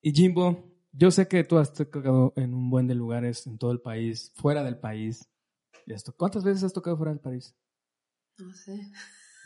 Y 0.00 0.12
Jimbo, 0.12 0.64
yo 0.92 1.10
sé 1.10 1.28
que 1.28 1.44
tú 1.44 1.58
has 1.58 1.72
tocado 1.72 2.32
en 2.36 2.54
un 2.54 2.70
buen 2.70 2.86
de 2.86 2.94
lugares 2.94 3.46
en 3.46 3.58
todo 3.58 3.72
el 3.72 3.80
país, 3.80 4.32
fuera 4.36 4.62
del 4.62 4.78
país. 4.78 5.28
¿Cuántas 6.16 6.44
veces 6.44 6.64
has 6.64 6.72
tocado 6.72 6.96
fuera 6.96 7.12
del 7.12 7.20
país? 7.20 7.54
No 8.36 8.54
sé. 8.54 8.72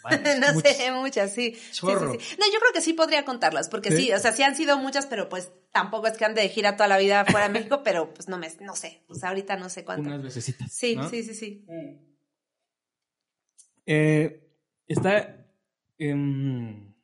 no 0.40 0.60
sé, 0.60 0.90
muchas, 0.92 1.32
sí. 1.32 1.56
No, 1.82 1.92
yo 1.92 2.58
creo 2.58 2.72
que 2.74 2.80
sí 2.80 2.92
podría 2.92 3.24
contarlas, 3.24 3.68
porque 3.68 3.92
¿Sí? 3.92 4.12
o 4.12 4.18
sea, 4.18 4.32
sí 4.32 4.42
han 4.42 4.56
sido 4.56 4.76
muchas, 4.78 5.06
pero 5.06 5.28
pues 5.28 5.52
tampoco 5.70 6.08
es 6.08 6.16
que 6.16 6.24
ande 6.24 6.42
de 6.42 6.48
gira 6.48 6.76
toda 6.76 6.88
la 6.88 6.98
vida 6.98 7.24
fuera 7.24 7.46
de 7.46 7.52
México, 7.58 7.82
pero 7.84 8.12
pues 8.12 8.28
no 8.28 8.38
me, 8.38 8.50
no 8.60 8.74
sé, 8.74 9.02
o 9.08 9.14
sea, 9.14 9.28
ahorita 9.28 9.56
no 9.56 9.68
sé 9.68 9.84
cuántas. 9.84 10.06
Unas 10.06 10.22
veces. 10.22 10.56
Sí, 10.70 10.98
sí, 11.08 11.22
sí, 11.22 11.34
sí. 11.34 11.66
Eh, 13.86 14.41
está, 14.92 15.46
em, 15.98 16.94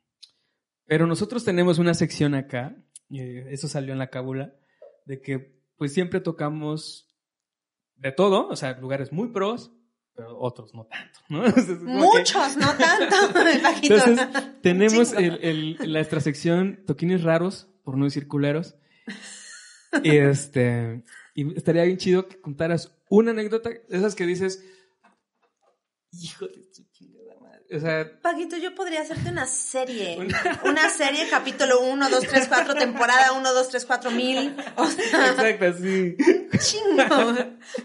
pero 0.85 1.07
nosotros 1.07 1.43
tenemos 1.43 1.79
una 1.79 1.93
sección 1.93 2.35
acá, 2.35 2.75
eh, 3.11 3.47
eso 3.49 3.67
salió 3.67 3.93
en 3.93 3.99
la 3.99 4.09
cábula, 4.09 4.53
de 5.05 5.21
que 5.21 5.59
pues 5.77 5.93
siempre 5.93 6.19
tocamos 6.19 7.07
de 7.95 8.11
todo, 8.11 8.47
o 8.47 8.55
sea, 8.55 8.77
lugares 8.79 9.11
muy 9.11 9.29
pros, 9.29 9.71
pero 10.13 10.37
otros 10.37 10.73
no 10.73 10.85
tanto, 10.85 11.19
¿no? 11.29 11.43
Muchos, 11.81 12.57
no 12.57 12.73
tanto. 12.75 13.15
Entonces, 13.81 14.27
tenemos 14.61 15.13
el, 15.13 15.39
el, 15.41 15.93
la 15.93 15.99
extrasección 16.01 16.83
toquines 16.85 17.23
raros, 17.23 17.69
por 17.83 17.97
no 17.97 18.05
decir 18.05 18.27
culeros. 18.27 18.75
Y 20.03 20.17
este, 20.17 21.03
y 21.33 21.55
estaría 21.55 21.83
bien 21.83 21.97
chido 21.97 22.27
que 22.27 22.39
contaras 22.39 22.95
una 23.09 23.31
anécdota, 23.31 23.71
esas 23.89 24.13
que 24.15 24.25
dices, 24.25 24.63
hijo 26.11 26.47
de 26.47 26.69
o 27.71 27.79
sea, 27.79 28.09
Paquito, 28.21 28.57
yo 28.57 28.73
podría 28.73 29.01
hacerte 29.01 29.29
una 29.29 29.45
serie. 29.45 30.17
Una, 30.65 30.89
serie, 30.89 31.27
capítulo 31.29 31.81
1, 31.81 32.09
2, 32.09 32.19
3, 32.27 32.47
4, 32.47 32.75
temporada 32.75 33.33
1, 33.33 33.53
2, 33.53 33.69
3, 33.69 33.85
4 33.85 34.11
mil. 34.11 34.55
O 34.75 34.85
sea, 34.87 35.29
Exacto, 35.31 35.73
sí. 35.73 36.15
Un 36.51 36.59
chingo. 36.59 37.29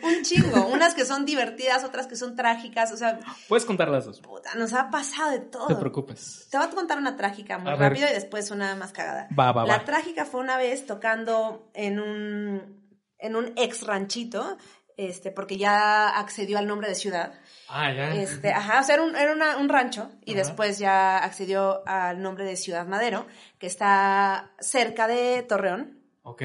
Un 0.02 0.22
chingo. 0.22 0.66
Unas 0.68 0.94
que 0.94 1.04
son 1.04 1.24
divertidas, 1.24 1.84
otras 1.84 2.06
que 2.06 2.16
son 2.16 2.34
trágicas. 2.34 2.92
O 2.92 2.96
sea. 2.96 3.20
Puedes 3.48 3.64
contar 3.64 3.88
las 3.88 4.06
dos. 4.06 4.20
Puta, 4.20 4.54
nos 4.54 4.72
ha 4.72 4.90
pasado 4.90 5.32
de 5.32 5.40
todo. 5.40 5.68
No 5.68 5.74
te 5.74 5.80
preocupes. 5.80 6.48
Te 6.50 6.56
voy 6.56 6.66
a 6.66 6.70
contar 6.70 6.98
una 6.98 7.16
trágica 7.16 7.58
muy 7.58 7.74
rápido 7.74 8.08
y 8.08 8.12
después 8.12 8.50
una 8.50 8.74
más 8.76 8.92
cagada. 8.92 9.28
Va, 9.38 9.52
va, 9.52 9.66
La 9.66 9.84
trágica 9.84 10.24
fue 10.24 10.40
una 10.40 10.56
vez 10.56 10.86
tocando 10.86 11.70
en 11.74 12.00
un, 12.00 12.94
en 13.18 13.36
un 13.36 13.52
ex 13.56 13.82
ranchito 13.82 14.56
este, 14.96 15.30
porque 15.30 15.57
ya 15.57 16.09
accedió 16.09 16.59
al 16.59 16.66
nombre 16.66 16.88
de 16.88 16.94
ciudad. 16.94 17.35
Ah, 17.68 17.92
ya. 17.92 18.14
Este, 18.14 18.52
ajá, 18.52 18.80
o 18.80 18.83
sea, 18.85 18.96
era 18.96 19.04
un, 19.04 19.16
era 19.16 19.57
un 19.59 19.68
rancho 19.68 20.11
y 20.24 20.35
después 20.35 20.78
ya 20.78 21.18
accedió 21.18 21.83
al 21.87 22.22
nombre 22.22 22.44
de 22.44 22.57
Ciudad 22.57 22.87
Madero, 22.87 23.26
que 23.59 23.66
está 23.66 24.52
cerca 24.61 25.07
de 25.09 25.42
Torreón. 25.42 26.00
Ok. 26.22 26.42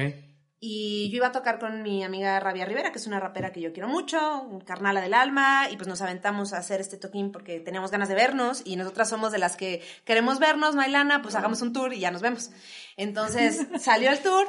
Y 0.62 1.08
yo 1.10 1.16
iba 1.16 1.28
a 1.28 1.32
tocar 1.32 1.58
con 1.58 1.82
mi 1.82 2.04
amiga 2.04 2.38
Rabia 2.38 2.66
Rivera, 2.66 2.92
que 2.92 2.98
es 2.98 3.06
una 3.06 3.18
rapera 3.18 3.50
que 3.50 3.62
yo 3.62 3.72
quiero 3.72 3.88
mucho, 3.88 4.60
carnala 4.66 5.00
del 5.00 5.14
alma, 5.14 5.70
y 5.70 5.76
pues 5.78 5.88
nos 5.88 6.02
aventamos 6.02 6.52
a 6.52 6.58
hacer 6.58 6.82
este 6.82 6.98
toquín 6.98 7.32
porque 7.32 7.60
teníamos 7.60 7.90
ganas 7.90 8.10
de 8.10 8.14
vernos 8.14 8.60
y 8.66 8.76
nosotras 8.76 9.08
somos 9.08 9.32
de 9.32 9.38
las 9.38 9.56
que 9.56 9.82
queremos 10.04 10.38
vernos, 10.38 10.74
Mailana, 10.74 11.22
pues 11.22 11.34
hagamos 11.34 11.62
un 11.62 11.72
tour 11.72 11.94
y 11.94 12.00
ya 12.00 12.10
nos 12.10 12.20
vemos. 12.20 12.50
Entonces 12.98 13.66
salió 13.80 14.10
el 14.10 14.20
tour 14.20 14.48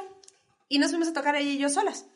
y 0.68 0.80
nos 0.80 0.90
fuimos 0.90 1.08
a 1.08 1.14
tocar 1.14 1.34
ella 1.34 1.50
y 1.50 1.56
yo 1.56 1.70
solas. 1.70 2.06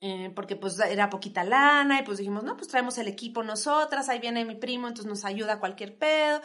Eh, 0.00 0.30
porque 0.36 0.56
pues 0.56 0.78
era 0.78 1.08
poquita 1.08 1.42
lana 1.42 2.00
y 2.00 2.02
pues 2.02 2.18
dijimos, 2.18 2.44
no, 2.44 2.56
pues 2.56 2.68
traemos 2.68 2.98
el 2.98 3.08
equipo 3.08 3.42
nosotras, 3.42 4.08
ahí 4.08 4.18
viene 4.18 4.44
mi 4.44 4.54
primo, 4.54 4.88
entonces 4.88 5.08
nos 5.08 5.24
ayuda 5.24 5.58
cualquier 5.58 5.96
pedo. 5.96 6.40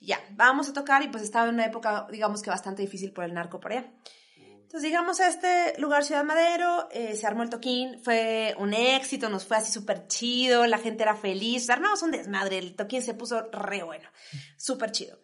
ya, 0.00 0.18
vamos 0.32 0.68
a 0.68 0.72
tocar 0.72 1.02
y 1.02 1.08
pues 1.08 1.22
estaba 1.22 1.48
en 1.48 1.54
una 1.54 1.66
época, 1.66 2.06
digamos 2.10 2.42
que 2.42 2.50
bastante 2.50 2.82
difícil 2.82 3.12
por 3.12 3.24
el 3.24 3.34
narco 3.34 3.60
por 3.60 3.72
allá. 3.72 3.92
Entonces 4.68 4.90
llegamos 4.90 5.18
a 5.20 5.28
este 5.28 5.80
lugar 5.80 6.04
Ciudad 6.04 6.24
Madero, 6.24 6.88
eh, 6.90 7.16
se 7.16 7.26
armó 7.26 7.42
el 7.42 7.48
toquín, 7.48 7.98
fue 8.02 8.54
un 8.58 8.74
éxito, 8.74 9.30
nos 9.30 9.46
fue 9.46 9.56
así 9.56 9.72
súper 9.72 10.08
chido, 10.08 10.66
la 10.66 10.76
gente 10.76 11.04
era 11.04 11.16
feliz, 11.16 11.70
armamos 11.70 12.02
un 12.02 12.10
desmadre, 12.10 12.58
el 12.58 12.76
toquín 12.76 13.00
se 13.00 13.14
puso 13.14 13.48
re 13.50 13.82
bueno, 13.82 14.06
súper 14.58 14.92
chido. 14.92 15.18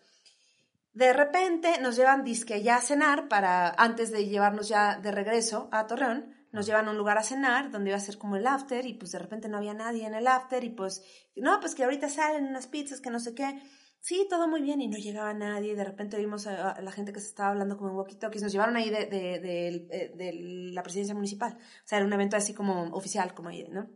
De 0.95 1.13
repente 1.13 1.79
nos 1.83 1.97
llevan 1.97 2.25
disque 2.25 2.63
ya 2.63 2.77
a 2.77 2.81
cenar 2.81 3.29
para, 3.29 3.69
antes 3.77 4.11
de 4.13 4.27
llevarnos 4.27 4.69
ya 4.69 4.99
de 4.99 5.13
regreso 5.13 5.69
a 5.73 5.87
Torreón, 5.87 6.44
nos 6.55 6.67
llevan 6.67 6.87
a 6.87 6.93
un 6.93 6.97
lugar 6.97 7.19
a 7.19 7.25
cenar 7.25 7.71
donde 7.73 7.91
iba 7.91 7.97
a 7.97 8.01
ser 8.01 8.17
como 8.17 8.37
el 8.37 8.47
after 8.47 8.87
y 8.87 8.95
pues 8.95 9.11
de 9.11 9.19
repente 9.19 9.49
no 9.49 9.59
había 9.59 9.75
nadie 9.75 10.07
en 10.07 10.15
el 10.15 10.29
after 10.29 10.63
y 10.63 10.71
pues, 10.71 11.03
no, 11.35 11.59
pues 11.61 11.75
que 11.75 11.83
ahorita 11.83 12.09
salen 12.09 12.47
unas 12.47 12.69
pizzas 12.69 13.01
que 13.01 13.11
no 13.11 13.19
sé 13.19 13.35
qué. 13.35 13.61
Sí, 13.99 14.27
todo 14.31 14.47
muy 14.47 14.63
bien 14.63 14.81
y 14.81 14.87
no 14.87 14.97
llegaba 14.97 15.35
nadie 15.35 15.73
y 15.73 15.75
de 15.75 15.83
repente 15.83 16.17
vimos 16.17 16.47
a, 16.47 16.81
la 16.81 16.93
gente 16.93 17.13
que 17.13 17.21
se 17.21 17.27
estaba 17.27 17.49
hablando 17.49 17.77
como 17.77 17.91
en 17.91 17.97
walkie-talkies, 17.97 18.43
nos 18.43 18.53
llevaron 18.53 18.77
ahí 18.77 18.89
de, 18.89 19.07
de, 19.07 19.89
eh, 19.91 20.71
la 20.73 20.83
presidencia 20.83 21.15
municipal. 21.15 21.55
O 21.55 21.89
sea, 21.89 21.99
era 21.99 22.07
un 22.07 22.13
evento 22.13 22.37
así 22.37 22.55
como 22.55 22.85
oficial, 22.95 23.35
como 23.35 23.49
ahí, 23.49 23.67
¿no? 23.71 23.91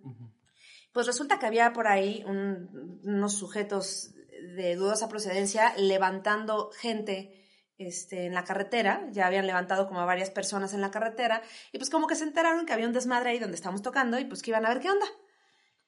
Pues 0.93 1.07
resulta 1.07 1.39
que 1.39 1.47
había 1.47 1.73
por 1.73 1.87
ahí 1.87 2.25
unos 2.27 3.35
sujetos 3.35 4.15
de 4.57 4.75
dudosa 4.75 5.09
procedencia 5.09 5.75
levantando 5.77 6.71
gente 6.71 7.38
este, 7.79 8.27
en 8.27 8.35
la 8.35 8.45
carretera, 8.45 9.09
ya 9.13 9.27
habían 9.27 9.47
levantado 9.47 9.87
como 9.87 10.01
a 10.01 10.05
varias 10.05 10.31
personas 10.31 10.75
en 10.75 10.81
la 10.81 10.91
carretera, 10.91 11.43
y 11.73 11.79
pues 11.79 11.91
como 11.91 12.07
que 12.07 12.17
se 12.17 12.25
enteraron 12.25 12.67
que 12.67 12.73
había 12.73 12.87
un 12.87 12.93
desmadre 12.93 13.31
ahí 13.31 13.39
donde 13.39 13.55
estábamos 13.55 13.83
tocando, 13.83 14.19
y 14.19 14.25
pues 14.25 14.43
que 14.43 14.51
iban 14.51 14.67
a 14.67 14.69
ver 14.69 14.81
qué 14.81 14.91
onda. 14.91 15.07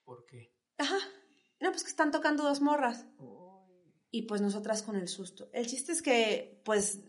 ¿Por 0.05 0.24
qué? 0.24 0.55
Ajá. 0.79 0.98
No, 1.61 1.70
pues 1.72 1.83
que 1.83 1.90
están 1.90 2.11
tocando 2.11 2.42
dos 2.42 2.61
morras. 2.61 3.07
Y 4.11 4.22
pues 4.22 4.40
nosotras 4.40 4.83
con 4.83 4.96
el 4.96 5.09
susto. 5.09 5.50
El 5.53 5.66
chiste 5.66 5.92
es 5.92 6.03
que, 6.03 6.62
pues, 6.64 7.00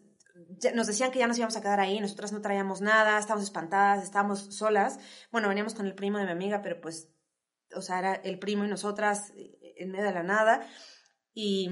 nos 0.74 0.88
decían 0.88 1.12
que 1.12 1.20
ya 1.20 1.28
nos 1.28 1.38
íbamos 1.38 1.56
a 1.56 1.62
quedar 1.62 1.80
ahí, 1.80 2.00
nosotras 2.00 2.32
no 2.32 2.41
traíamos 2.41 2.82
nada, 2.82 3.17
estábamos 3.17 3.46
espantadas, 3.46 4.04
estábamos 4.04 4.56
solas. 4.56 5.00
Bueno, 5.32 5.48
veníamos 5.48 5.74
con 5.74 5.86
el 5.86 5.96
primo 5.96 6.17
de 6.17 6.26
mi 6.26 6.32
amiga, 6.32 6.62
pero 6.62 6.80
pues, 6.82 7.10
o 7.74 7.82
sea, 7.82 8.00
era 8.00 8.15
el 8.15 8.39
primo 8.39 8.65
y 8.65 8.67
nosotras 8.67 9.32
eh, 9.36 9.76
en 9.78 9.91
medio 9.91 10.06
de 10.06 10.13
la 10.13 10.24
nada. 10.24 10.67
Y 11.34 11.70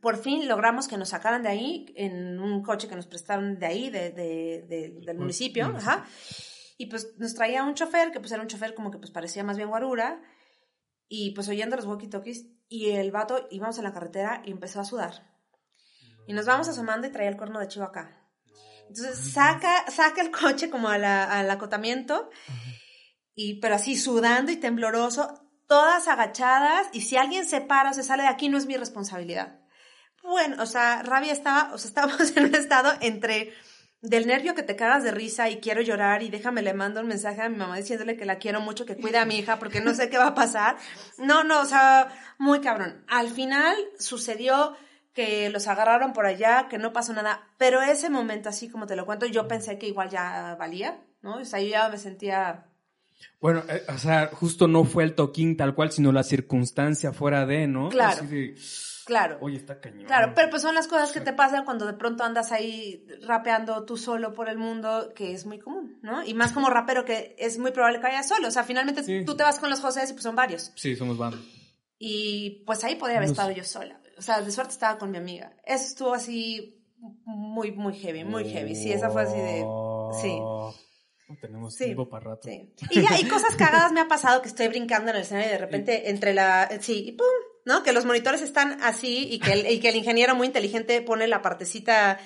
por 0.00 0.16
fin 0.16 0.46
logramos 0.48 0.88
que 0.88 0.96
nos 0.96 1.10
sacaran 1.10 1.42
de 1.42 1.48
ahí 1.48 1.92
en 1.96 2.38
un 2.38 2.62
coche 2.62 2.88
que 2.88 2.96
nos 2.96 3.06
prestaron 3.06 3.58
de 3.58 3.66
ahí, 3.66 3.90
de, 3.90 4.12
del 5.04 5.18
municipio, 5.18 5.66
ajá. 5.66 6.06
Y 6.78 6.86
pues 6.86 7.14
nos 7.18 7.34
traía 7.34 7.64
un 7.64 7.74
chofer, 7.74 8.12
que 8.12 8.20
pues 8.20 8.32
era 8.32 8.42
un 8.42 8.48
chofer 8.48 8.74
como 8.74 8.90
que 8.90 8.98
pues 8.98 9.10
parecía 9.10 9.44
más 9.44 9.56
bien 9.56 9.68
guarura, 9.68 10.20
y 11.08 11.30
pues 11.32 11.48
oyendo 11.48 11.76
los 11.76 11.86
walkie-talkies, 11.86 12.46
y 12.68 12.90
el 12.90 13.10
vato 13.10 13.46
íbamos 13.50 13.78
en 13.78 13.84
la 13.84 13.92
carretera 13.92 14.42
y 14.44 14.50
empezó 14.50 14.80
a 14.80 14.84
sudar. 14.84 15.34
Y 16.26 16.32
nos 16.32 16.46
vamos 16.46 16.68
asomando 16.68 17.06
y 17.06 17.12
traía 17.12 17.30
el 17.30 17.36
cuerno 17.36 17.60
de 17.60 17.68
chivo 17.68 17.84
acá. 17.84 18.28
Entonces 18.88 19.18
saca, 19.32 19.90
saca 19.90 20.20
el 20.20 20.30
coche 20.30 20.68
como 20.68 20.88
al 20.88 21.50
acotamiento, 21.50 22.30
y, 23.34 23.60
pero 23.60 23.76
así 23.76 23.96
sudando 23.96 24.52
y 24.52 24.56
tembloroso, 24.56 25.42
todas 25.66 26.08
agachadas, 26.08 26.88
y 26.92 27.00
si 27.00 27.16
alguien 27.16 27.46
se 27.46 27.60
para 27.60 27.90
o 27.90 27.94
se 27.94 28.02
sale 28.02 28.24
de 28.24 28.28
aquí 28.28 28.48
no 28.48 28.58
es 28.58 28.66
mi 28.66 28.76
responsabilidad 28.76 29.65
bueno, 30.26 30.62
o 30.62 30.66
sea, 30.66 31.02
Rabia 31.02 31.32
estaba, 31.32 31.72
o 31.72 31.78
sea, 31.78 31.88
estábamos 31.88 32.36
en 32.36 32.46
un 32.46 32.54
estado 32.54 32.92
entre 33.00 33.52
del 34.02 34.26
nervio 34.26 34.54
que 34.54 34.62
te 34.62 34.76
cagas 34.76 35.02
de 35.02 35.10
risa 35.10 35.48
y 35.48 35.58
quiero 35.58 35.80
llorar 35.80 36.22
y 36.22 36.28
déjame 36.28 36.62
le 36.62 36.74
mando 36.74 37.00
un 37.00 37.08
mensaje 37.08 37.42
a 37.42 37.48
mi 37.48 37.56
mamá 37.56 37.76
diciéndole 37.76 38.16
que 38.16 38.24
la 38.24 38.36
quiero 38.38 38.60
mucho, 38.60 38.86
que 38.86 38.96
cuide 38.96 39.18
a 39.18 39.24
mi 39.24 39.38
hija 39.38 39.58
porque 39.58 39.80
no 39.80 39.94
sé 39.94 40.10
qué 40.10 40.18
va 40.18 40.28
a 40.28 40.34
pasar. 40.34 40.76
No, 41.18 41.44
no, 41.44 41.60
o 41.60 41.64
sea, 41.64 42.08
muy 42.38 42.60
cabrón. 42.60 43.04
Al 43.08 43.30
final 43.30 43.74
sucedió 43.98 44.76
que 45.12 45.48
los 45.48 45.66
agarraron 45.66 46.12
por 46.12 46.26
allá, 46.26 46.68
que 46.68 46.78
no 46.78 46.92
pasó 46.92 47.14
nada, 47.14 47.48
pero 47.56 47.80
ese 47.80 48.10
momento 48.10 48.50
así 48.50 48.68
como 48.68 48.86
te 48.86 48.96
lo 48.96 49.06
cuento, 49.06 49.26
yo 49.26 49.48
pensé 49.48 49.78
que 49.78 49.88
igual 49.88 50.10
ya 50.10 50.54
valía, 50.58 51.00
¿no? 51.22 51.38
O 51.38 51.44
sea, 51.44 51.60
yo 51.60 51.68
ya 51.68 51.88
me 51.88 51.96
sentía 51.96 52.66
Bueno, 53.40 53.62
eh, 53.68 53.82
o 53.88 53.98
sea, 53.98 54.30
justo 54.32 54.66
no 54.68 54.84
fue 54.84 55.04
el 55.04 55.14
toquín 55.14 55.56
tal 55.56 55.74
cual, 55.74 55.92
sino 55.92 56.10
la 56.12 56.22
circunstancia 56.22 57.12
fuera 57.12 57.46
de, 57.46 57.66
¿no? 57.66 57.88
Claro. 57.90 58.22
Así 58.22 58.26
de, 58.26 58.54
Claro. 59.06 59.38
Oye, 59.40 59.56
está 59.56 59.80
cañón. 59.80 60.04
Claro, 60.06 60.32
pero 60.34 60.50
pues 60.50 60.62
son 60.62 60.74
las 60.74 60.88
cosas 60.88 61.12
que 61.12 61.20
te 61.20 61.32
pasan 61.32 61.64
cuando 61.64 61.86
de 61.86 61.92
pronto 61.92 62.24
andas 62.24 62.50
ahí 62.50 63.06
rapeando 63.24 63.84
tú 63.84 63.96
solo 63.96 64.32
por 64.34 64.48
el 64.48 64.58
mundo, 64.58 65.12
que 65.14 65.32
es 65.32 65.46
muy 65.46 65.60
común, 65.60 66.00
¿no? 66.02 66.24
Y 66.24 66.34
más 66.34 66.50
como 66.50 66.70
rapero 66.70 67.04
que 67.04 67.36
es 67.38 67.56
muy 67.56 67.70
probable 67.70 67.98
que 67.98 68.06
vayas 68.08 68.26
solo. 68.26 68.48
O 68.48 68.50
sea, 68.50 68.64
finalmente 68.64 69.04
Sí. 69.04 69.24
tú 69.24 69.36
te 69.36 69.44
vas 69.44 69.60
con 69.60 69.70
los 69.70 69.78
José 69.78 70.02
y 70.08 70.12
pues 70.12 70.24
son 70.24 70.34
varios. 70.34 70.72
Sí, 70.74 70.96
somos 70.96 71.16
banda. 71.16 71.38
Y 72.00 72.64
pues 72.66 72.82
ahí 72.82 72.96
podría 72.96 73.18
haber 73.18 73.30
estado 73.30 73.52
yo 73.52 73.62
sola. 73.62 74.00
O 74.18 74.22
sea, 74.22 74.40
de 74.40 74.50
suerte 74.50 74.72
estaba 74.72 74.98
con 74.98 75.12
mi 75.12 75.18
amiga. 75.18 75.54
Eso 75.64 75.84
estuvo 75.84 76.12
así 76.12 76.82
muy, 77.24 77.70
muy 77.70 77.94
heavy, 77.94 78.24
muy 78.24 78.44
heavy. 78.50 78.74
Sí, 78.74 78.90
esa 78.90 79.08
fue 79.10 79.22
así 79.22 79.38
de... 79.38 79.64
Sí. 80.20 80.36
No 81.28 81.36
tenemos 81.40 81.74
Sí, 81.74 81.86
tiempo 81.86 82.08
para 82.08 82.30
rato. 82.30 82.48
Sí. 82.48 82.72
Y 82.90 83.02
ya, 83.02 83.18
y 83.18 83.26
cosas 83.26 83.56
cagadas 83.56 83.92
me 83.92 84.00
ha 84.00 84.08
pasado 84.08 84.42
que 84.42 84.48
estoy 84.48 84.68
brincando 84.68 85.10
en 85.10 85.16
el 85.16 85.22
escenario 85.22 85.48
y 85.48 85.52
de 85.52 85.58
repente 85.58 86.10
entre 86.10 86.32
la, 86.34 86.68
sí, 86.80 87.04
y 87.08 87.12
pum, 87.12 87.26
¿no? 87.64 87.82
Que 87.82 87.92
los 87.92 88.06
monitores 88.06 88.42
están 88.42 88.80
así 88.80 89.26
y 89.28 89.40
que 89.40 89.52
el, 89.52 89.66
y 89.68 89.80
que 89.80 89.88
el 89.88 89.96
ingeniero 89.96 90.36
muy 90.36 90.46
inteligente 90.46 91.02
pone 91.02 91.26
la 91.26 91.42
partecita, 91.42 92.20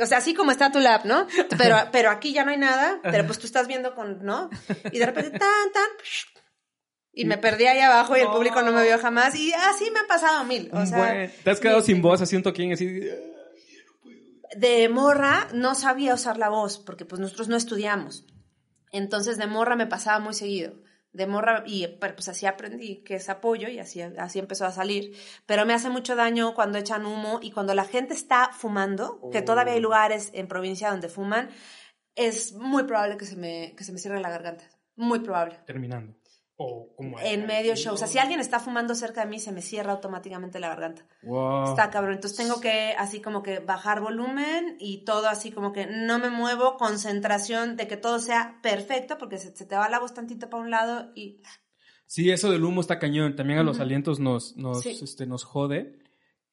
o 0.00 0.06
sea, 0.06 0.18
así 0.18 0.32
como 0.32 0.50
está 0.52 0.72
tu 0.72 0.80
lab, 0.80 1.04
¿no? 1.04 1.26
Pero, 1.58 1.76
pero 1.92 2.10
aquí 2.10 2.32
ya 2.32 2.44
no 2.44 2.50
hay 2.50 2.56
nada, 2.56 2.98
pero 3.02 3.26
pues 3.26 3.38
tú 3.38 3.46
estás 3.46 3.68
viendo 3.68 3.94
con, 3.94 4.24
¿no? 4.24 4.48
Y 4.90 4.98
de 4.98 5.06
repente, 5.06 5.38
tan, 5.38 5.72
tan, 5.72 5.88
y 7.12 7.26
me 7.26 7.36
perdí 7.36 7.66
ahí 7.66 7.80
abajo 7.80 8.16
y 8.16 8.20
el 8.20 8.28
público 8.28 8.62
no 8.62 8.72
me 8.72 8.84
vio 8.84 8.98
jamás 8.98 9.34
y 9.34 9.52
así 9.52 9.90
me 9.90 10.00
ha 10.00 10.06
pasado 10.06 10.44
mil, 10.44 10.70
o 10.72 10.84
sea. 10.86 10.98
Bueno, 10.98 11.32
te 11.44 11.50
has 11.50 11.60
quedado 11.60 11.82
sin 11.82 12.00
voz, 12.00 12.22
así 12.22 12.36
un 12.36 12.42
toquín, 12.42 12.72
así. 12.72 13.06
de 14.56 14.88
morra 14.88 15.48
no 15.52 15.74
sabía 15.74 16.14
usar 16.14 16.38
la 16.38 16.48
voz 16.48 16.78
porque 16.78 17.04
pues 17.04 17.20
nosotros 17.20 17.48
no 17.48 17.56
estudiamos. 17.56 18.24
Entonces 18.96 19.38
de 19.38 19.46
morra 19.46 19.76
me 19.76 19.86
pasaba 19.86 20.18
muy 20.18 20.34
seguido. 20.34 20.74
De 21.12 21.26
morra, 21.26 21.62
y 21.66 21.86
pues 21.86 22.28
así 22.28 22.44
aprendí 22.44 23.02
que 23.02 23.14
es 23.14 23.30
apoyo 23.30 23.68
y 23.68 23.78
así, 23.78 24.02
así 24.02 24.38
empezó 24.38 24.66
a 24.66 24.72
salir. 24.72 25.16
Pero 25.46 25.64
me 25.64 25.72
hace 25.72 25.88
mucho 25.88 26.14
daño 26.14 26.54
cuando 26.54 26.76
echan 26.78 27.06
humo 27.06 27.38
y 27.42 27.52
cuando 27.52 27.74
la 27.74 27.84
gente 27.84 28.12
está 28.12 28.50
fumando, 28.52 29.30
que 29.32 29.40
todavía 29.40 29.74
hay 29.74 29.80
lugares 29.80 30.30
en 30.34 30.46
provincia 30.46 30.90
donde 30.90 31.08
fuman, 31.08 31.48
es 32.16 32.52
muy 32.52 32.84
probable 32.84 33.16
que 33.16 33.24
se 33.24 33.36
me, 33.36 33.74
que 33.76 33.84
se 33.84 33.92
me 33.92 33.98
cierre 33.98 34.20
la 34.20 34.30
garganta. 34.30 34.64
Muy 34.96 35.20
probable. 35.20 35.58
Terminando. 35.66 36.14
O 36.58 36.94
como. 36.96 37.18
En 37.20 37.46
medio 37.46 37.76
show. 37.76 37.94
O 37.94 37.96
sea, 37.98 38.06
si 38.08 38.18
alguien 38.18 38.40
está 38.40 38.58
fumando 38.60 38.94
cerca 38.94 39.22
de 39.24 39.30
mí, 39.30 39.38
se 39.38 39.52
me 39.52 39.60
cierra 39.60 39.92
automáticamente 39.92 40.58
la 40.58 40.68
garganta. 40.68 41.06
Wow. 41.22 41.64
Está 41.70 41.90
cabrón. 41.90 42.14
Entonces 42.14 42.38
tengo 42.38 42.60
que 42.60 42.94
así 42.98 43.20
como 43.20 43.42
que 43.42 43.58
bajar 43.58 44.00
volumen 44.00 44.76
y 44.80 45.04
todo 45.04 45.28
así 45.28 45.50
como 45.52 45.72
que 45.72 45.86
no 45.86 46.18
me 46.18 46.30
muevo, 46.30 46.76
concentración 46.78 47.76
de 47.76 47.86
que 47.86 47.96
todo 47.98 48.18
sea 48.18 48.58
perfecto 48.62 49.18
porque 49.18 49.36
se, 49.38 49.54
se 49.54 49.66
te 49.66 49.76
va 49.76 49.88
la 49.90 49.98
voz 50.00 50.14
tantito 50.14 50.48
para 50.48 50.62
un 50.62 50.70
lado 50.70 51.12
y 51.14 51.42
Sí, 52.08 52.30
eso 52.30 52.50
del 52.52 52.64
humo 52.64 52.80
está 52.80 52.98
cañón. 52.98 53.34
También 53.36 53.58
a 53.58 53.62
los 53.64 53.80
alientos 53.80 54.20
nos, 54.20 54.56
nos, 54.56 54.80
Sí. 54.82 54.96
este, 55.02 55.26
nos 55.26 55.44
jode. 55.44 55.98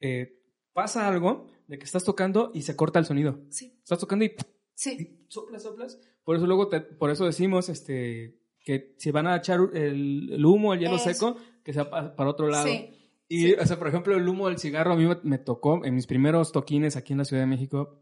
Eh, 0.01 0.41
pasa 0.74 1.08
algo 1.08 1.47
de 1.68 1.78
que 1.78 1.86
estás 1.86 2.04
tocando 2.04 2.51
y 2.54 2.64
se 2.64 2.76
corta 2.76 2.99
el 2.99 3.06
sonido. 3.06 3.39
sí, 3.49 3.78
Estás 3.84 3.99
tocando 3.99 4.26
y, 4.26 4.34
sí, 4.74 4.97
y 5.26 5.32
soplas, 5.32 5.64
soplas. 5.64 5.99
Por 6.26 6.36
eso 6.36 6.45
luego, 6.47 6.68
te- 6.68 6.82
por 6.82 7.10
eso 7.12 7.26
decimos 7.26 7.70
este, 7.70 8.39
que 8.64 8.95
si 8.97 9.11
van 9.11 9.28
a 9.28 9.36
echar 9.36 9.59
el, 9.74 10.30
el 10.32 10.45
humo, 10.45 10.74
el 10.74 10.80
hielo 10.80 10.95
Eso. 10.95 11.11
seco, 11.14 11.38
que 11.64 11.74
sea 11.74 11.89
pa- 11.89 12.16
para 12.16 12.30
otro 12.30 12.47
lado. 12.47 12.66
sí. 12.68 12.89
Y, 13.30 13.47
Sí. 13.47 13.53
o 13.59 13.66
sea, 13.66 13.78
por 13.80 13.88
ejemplo, 13.88 14.16
el 14.16 14.28
humo 14.28 14.47
del 14.47 14.59
cigarro 14.59 14.93
a 14.93 14.95
mí 14.95 15.05
me, 15.05 15.18
me 15.24 15.38
tocó 15.39 15.84
en 15.86 15.95
mis 15.95 16.05
primeros 16.07 16.51
toquines 16.51 16.95
aquí 16.97 17.14
en 17.14 17.20
la 17.20 17.26
Ciudad 17.26 17.41
de 17.43 17.47
México, 17.47 17.99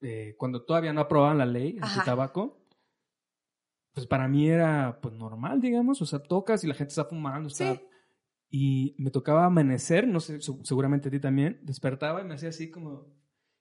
eh, 0.00 0.34
cuando 0.36 0.62
todavía 0.64 0.92
no 0.92 1.00
aprobaban 1.00 1.38
la 1.38 1.46
ley 1.46 1.78
Ajá. 1.80 2.04
tabaco. 2.04 2.64
Pues 3.94 4.06
para 4.06 4.28
mí 4.28 4.48
era 4.48 4.98
pues 5.00 5.14
normal, 5.14 5.60
digamos, 5.60 6.00
o 6.02 6.06
sea, 6.06 6.20
tocas 6.20 6.62
y 6.64 6.66
la 6.68 6.74
gente 6.74 6.90
está 6.90 7.04
fumando, 7.04 7.48
está... 7.48 7.74
Sí. 7.76 7.80
Y 8.50 8.94
me 8.98 9.10
tocaba 9.10 9.44
amanecer, 9.44 10.06
no 10.08 10.20
sé, 10.20 10.38
seguramente 10.62 11.08
a 11.08 11.10
ti 11.10 11.20
también, 11.20 11.60
despertaba 11.62 12.20
y 12.22 12.24
me 12.24 12.34
hacía 12.34 12.48
así 12.50 12.70
como... 12.70 13.06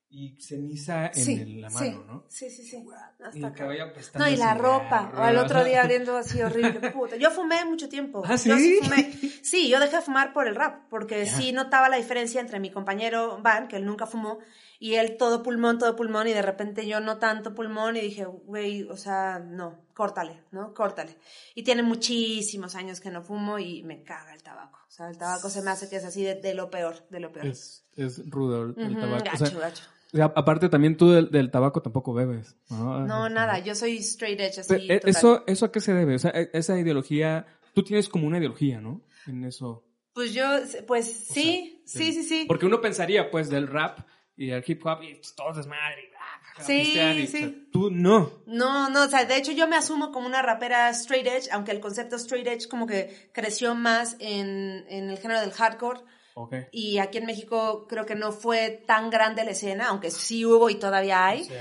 Y 0.10 0.40
ceniza 0.42 1.08
en 1.08 1.14
Sí, 1.14 1.34
el- 1.34 1.62
la 1.62 1.70
mano, 1.70 1.86
sí, 1.86 1.98
¿no? 2.08 2.26
Sí, 2.30 2.50
sí, 2.50 2.64
sí. 2.64 2.78
No, 3.20 3.30
Y 3.34 3.44
el 3.44 3.52
cabello 3.52 3.84
apestando 3.86 4.26
No, 4.26 4.32
y 4.32 4.36
a 4.36 4.38
la 4.38 4.54
ropa. 4.54 5.12
O 5.14 5.20
al 5.22 5.38
otro 5.38 5.64
día 5.66 5.84
oliendo 5.84 6.16
así 6.16 6.42
horrible. 6.42 6.92
Puta. 6.92 7.18
Yo 7.18 7.30
fumé 7.30 7.66
mucho 7.66 7.90
tiempo. 7.90 8.24
¿Ah, 8.26 8.38
Yo 8.38 8.56
sí? 8.58 8.80
fumé. 8.82 9.12
Sí, 9.44 9.68
yo 9.70 9.80
dejé 9.82 9.98
de 9.98 10.02
fumar 10.02 10.32
por 10.34 10.48
el 10.48 10.56
rap, 10.56 10.88
porque 10.90 11.26
Ya. 11.26 11.36
sí 11.36 11.52
notaba 11.52 11.90
la 11.90 11.98
diferencia 11.98 12.40
entre 12.40 12.60
mi 12.62 12.72
compañero 12.72 13.40
Van, 13.42 13.68
que 13.68 13.76
él 13.76 13.86
nunca 13.86 14.06
fumó, 14.06 14.40
y 14.80 14.96
él 14.96 15.18
todo 15.18 15.44
pulmón, 15.44 15.78
todo 15.78 15.96
pulmón, 15.96 16.28
y 16.28 16.34
de 16.34 16.42
repente 16.42 16.88
yo 16.88 17.00
no 17.02 17.18
tanto 17.18 17.54
pulmón, 17.54 17.98
y 17.98 18.02
dije, 18.02 18.26
güey, 18.26 18.84
o 18.84 18.96
sea, 18.96 19.40
no, 19.40 19.86
córtale, 19.94 20.42
¿no? 20.52 20.74
Córtale. 20.74 21.18
Y 21.54 21.64
tiene 21.64 21.84
muchísimos 21.84 22.76
años 22.76 23.02
que 23.02 23.10
no 23.12 23.24
fumo 23.24 23.60
y 23.60 23.84
me 23.84 24.04
caga 24.04 24.34
el 24.34 24.42
tabaco. 24.44 24.80
O 24.88 24.92
sea, 24.92 25.10
el 25.10 25.18
tabaco 25.18 25.50
se 25.50 25.62
me 25.62 25.72
hace 25.72 25.90
que 25.90 25.98
es 25.98 26.06
así 26.06 26.24
de, 26.24 26.36
de 26.36 26.54
lo 26.54 26.70
peor, 26.70 27.06
de 27.10 27.20
lo 27.20 27.32
peor. 27.32 27.48
Es, 27.48 27.86
es 27.96 28.30
rudo 28.30 28.64
el, 28.64 28.76
tabaco. 28.76 29.16
O 29.16 29.24
gacho, 29.24 29.46
sea, 29.46 29.60
gacho. 29.60 29.84
O 30.14 30.18
sea, 30.18 30.26
aparte 30.36 30.70
también 30.70 30.96
tú 30.98 31.10
del, 31.12 31.30
del 31.32 31.52
tabaco 31.52 31.82
tampoco 31.82 32.14
bebes. 32.14 32.56
No, 32.70 33.06
No, 33.06 33.30
nada, 33.30 33.60
yo 33.60 33.76
soy 33.76 33.98
straight 33.98 34.40
edge 34.40 34.60
así. 34.60 34.68
Pero, 34.70 34.84
eh, 34.84 35.00
total. 35.00 35.10
¿Eso, 35.10 35.44
¿Eso 35.48 35.66
a 35.66 35.72
qué 35.72 35.80
se 35.80 35.94
debe? 35.94 36.16
O 36.16 36.20
sea, 36.20 36.32
e- 36.32 36.50
esa 36.54 36.78
ideología, 36.80 37.46
tú 37.74 37.84
tienes 37.84 38.08
como 38.10 38.28
una 38.28 38.38
ideología, 38.38 38.80
¿no? 38.82 39.02
En 39.28 39.44
eso. 39.44 39.84
Pues 40.14 40.34
yo, 40.34 40.46
pues 40.88 41.06
sí, 41.06 41.80
sea, 41.86 42.00
sí, 42.00 42.14
sí, 42.14 42.24
sí. 42.24 42.46
Porque 42.48 42.66
uno 42.66 42.82
pensaría, 42.82 43.30
pues, 43.30 43.50
del 43.50 43.68
rap 43.68 44.00
y 44.36 44.48
del 44.48 44.64
hip 44.66 44.86
hop 44.86 45.04
y 45.04 45.16
pues, 45.16 45.36
todo 45.36 45.52
es 45.52 45.58
desmadre. 45.58 46.12
ah, 46.20 46.64
Sí, 46.64 46.98
y, 46.98 47.28
sí. 47.28 47.38
o 47.38 47.40
sea, 47.50 47.52
tú 47.72 47.92
no. 47.92 48.32
No, 48.48 48.90
no, 48.90 49.04
o 49.04 49.08
sea, 49.08 49.26
de 49.26 49.38
hecho 49.38 49.52
yo 49.52 49.68
me 49.68 49.76
asumo 49.76 50.12
como 50.12 50.26
una 50.26 50.42
rapera 50.42 50.90
straight 50.90 51.28
edge, 51.28 51.50
aunque 51.52 51.72
el 51.72 51.80
concepto 51.80 52.16
straight 52.16 52.48
edge 52.48 52.68
como 52.68 52.88
que 52.88 53.30
creció 53.32 53.76
más 53.76 54.16
en, 54.20 54.86
en 54.90 55.10
el 55.12 55.20
género 55.20 55.40
del 55.42 55.52
hardcore. 55.52 56.00
Ok. 56.40 56.54
Y 56.72 57.00
aquí 57.00 57.18
en 57.18 57.26
México 57.26 57.88
creo 57.88 58.06
que 58.06 58.16
no 58.16 58.32
fue 58.32 58.84
tan 58.86 59.10
grande 59.10 59.44
la 59.44 59.52
escena, 59.52 59.88
aunque 59.90 60.12
sí 60.12 60.46
hubo 60.46 60.70
y 60.70 60.76
todavía 60.76 61.26
hay. 61.26 61.46
Sí. 61.46 61.54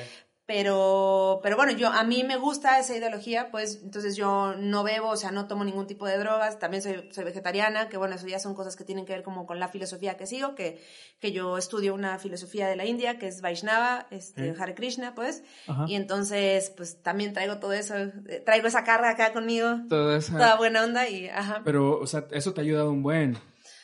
Pero, 0.44 1.40
pero 1.42 1.56
bueno, 1.56 1.72
yo, 1.72 1.88
a 1.88 2.04
mí 2.04 2.22
me 2.22 2.36
gusta 2.36 2.78
esa 2.78 2.96
ideología, 2.96 3.50
pues 3.50 3.80
entonces 3.82 4.14
yo 4.14 4.54
no 4.56 4.84
bebo, 4.84 5.08
o 5.08 5.16
sea, 5.16 5.32
no 5.32 5.48
tomo 5.48 5.64
ningún 5.64 5.88
tipo 5.88 6.06
de 6.06 6.16
drogas, 6.18 6.60
también 6.60 6.84
soy, 6.84 7.08
soy 7.10 7.24
vegetariana, 7.24 7.88
que 7.88 7.96
bueno, 7.96 8.14
eso 8.14 8.28
ya 8.28 8.38
son 8.38 8.54
cosas 8.54 8.76
que 8.76 8.84
tienen 8.84 9.06
que 9.06 9.12
ver 9.12 9.24
como 9.24 9.44
con 9.44 9.58
la 9.58 9.66
filosofía 9.66 10.16
que 10.16 10.24
sigo, 10.24 10.54
que, 10.54 10.80
que 11.18 11.32
yo 11.32 11.58
estudio 11.58 11.94
una 11.94 12.20
filosofía 12.20 12.68
de 12.68 12.76
la 12.76 12.84
India, 12.84 13.18
que 13.18 13.26
es 13.26 13.40
Vaishnava, 13.40 14.06
este, 14.12 14.52
Ok. 14.52 14.60
Hare 14.60 14.74
Krishna, 14.76 15.16
pues, 15.16 15.42
Ajá. 15.66 15.84
y 15.88 15.96
entonces, 15.96 16.70
pues 16.76 17.02
también 17.02 17.32
traigo 17.32 17.58
todo 17.58 17.72
eso, 17.72 17.96
eh, 17.96 18.40
traigo 18.46 18.68
esa 18.68 18.84
carga 18.84 19.10
acá 19.10 19.32
conmigo, 19.32 19.80
Todo 19.88 20.14
eso. 20.14 20.30
toda 20.32 20.56
buena 20.56 20.84
onda 20.84 21.08
y, 21.08 21.28
ajá. 21.28 21.62
Pero, 21.64 21.98
o 21.98 22.06
sea, 22.06 22.24
eso 22.30 22.54
te 22.54 22.60
ha 22.60 22.62
ayudado 22.64 22.92
un 22.92 23.02
buen. 23.02 23.36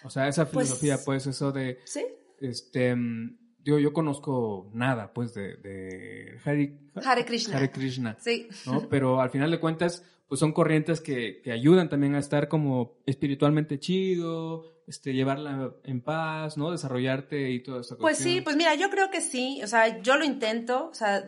O 0.05 0.11
sea, 0.11 0.29
esa 0.29 0.45
Pues- 0.51 0.67
filosofía, 0.69 0.99
pues, 1.05 1.27
eso 1.27 1.53
de, 1.53 1.79
Sí, 1.85 2.05
este, 2.41 2.95
yo, 3.65 3.79
yo 3.79 3.93
conozco 3.93 4.71
nada, 4.75 5.13
pues, 5.13 5.35
de, 5.35 5.57
de 5.57 6.39
Hare, 6.45 6.79
Hare 7.05 7.25
Krishna. 7.25 7.57
Hare 7.57 7.71
Krishna. 7.71 8.17
sí. 8.21 8.49
¿no? 8.67 8.89
Pero 8.89 9.21
al 9.21 9.31
final 9.31 9.51
de 9.51 9.61
cuentas, 9.61 10.05
pues 10.29 10.41
son 10.41 10.53
corrientes 10.53 11.01
que, 11.01 11.41
que 11.43 11.53
ayudan 11.53 11.89
también 11.89 12.15
a 12.15 12.19
estar 12.19 12.49
como 12.49 12.99
espiritualmente 13.07 13.79
chido, 13.79 14.65
este, 14.87 15.13
llevarla 15.13 15.75
en 15.85 16.01
paz, 16.01 16.57
¿no? 16.57 16.71
Desarrollarte 16.73 17.51
y 17.51 17.63
toda 17.63 17.83
esa 17.83 17.97
Pues 17.97 18.17
cuestión. 18.17 18.35
sí, 18.37 18.41
pues 18.41 18.57
mira, 18.57 18.75
yo 18.75 18.89
creo 18.91 19.11
que 19.11 19.21
sí, 19.21 19.61
o 19.63 19.67
sea, 19.67 20.01
yo 20.03 20.17
lo 20.17 20.25
intento, 20.25 20.89
o 20.89 20.95
sea, 20.95 21.23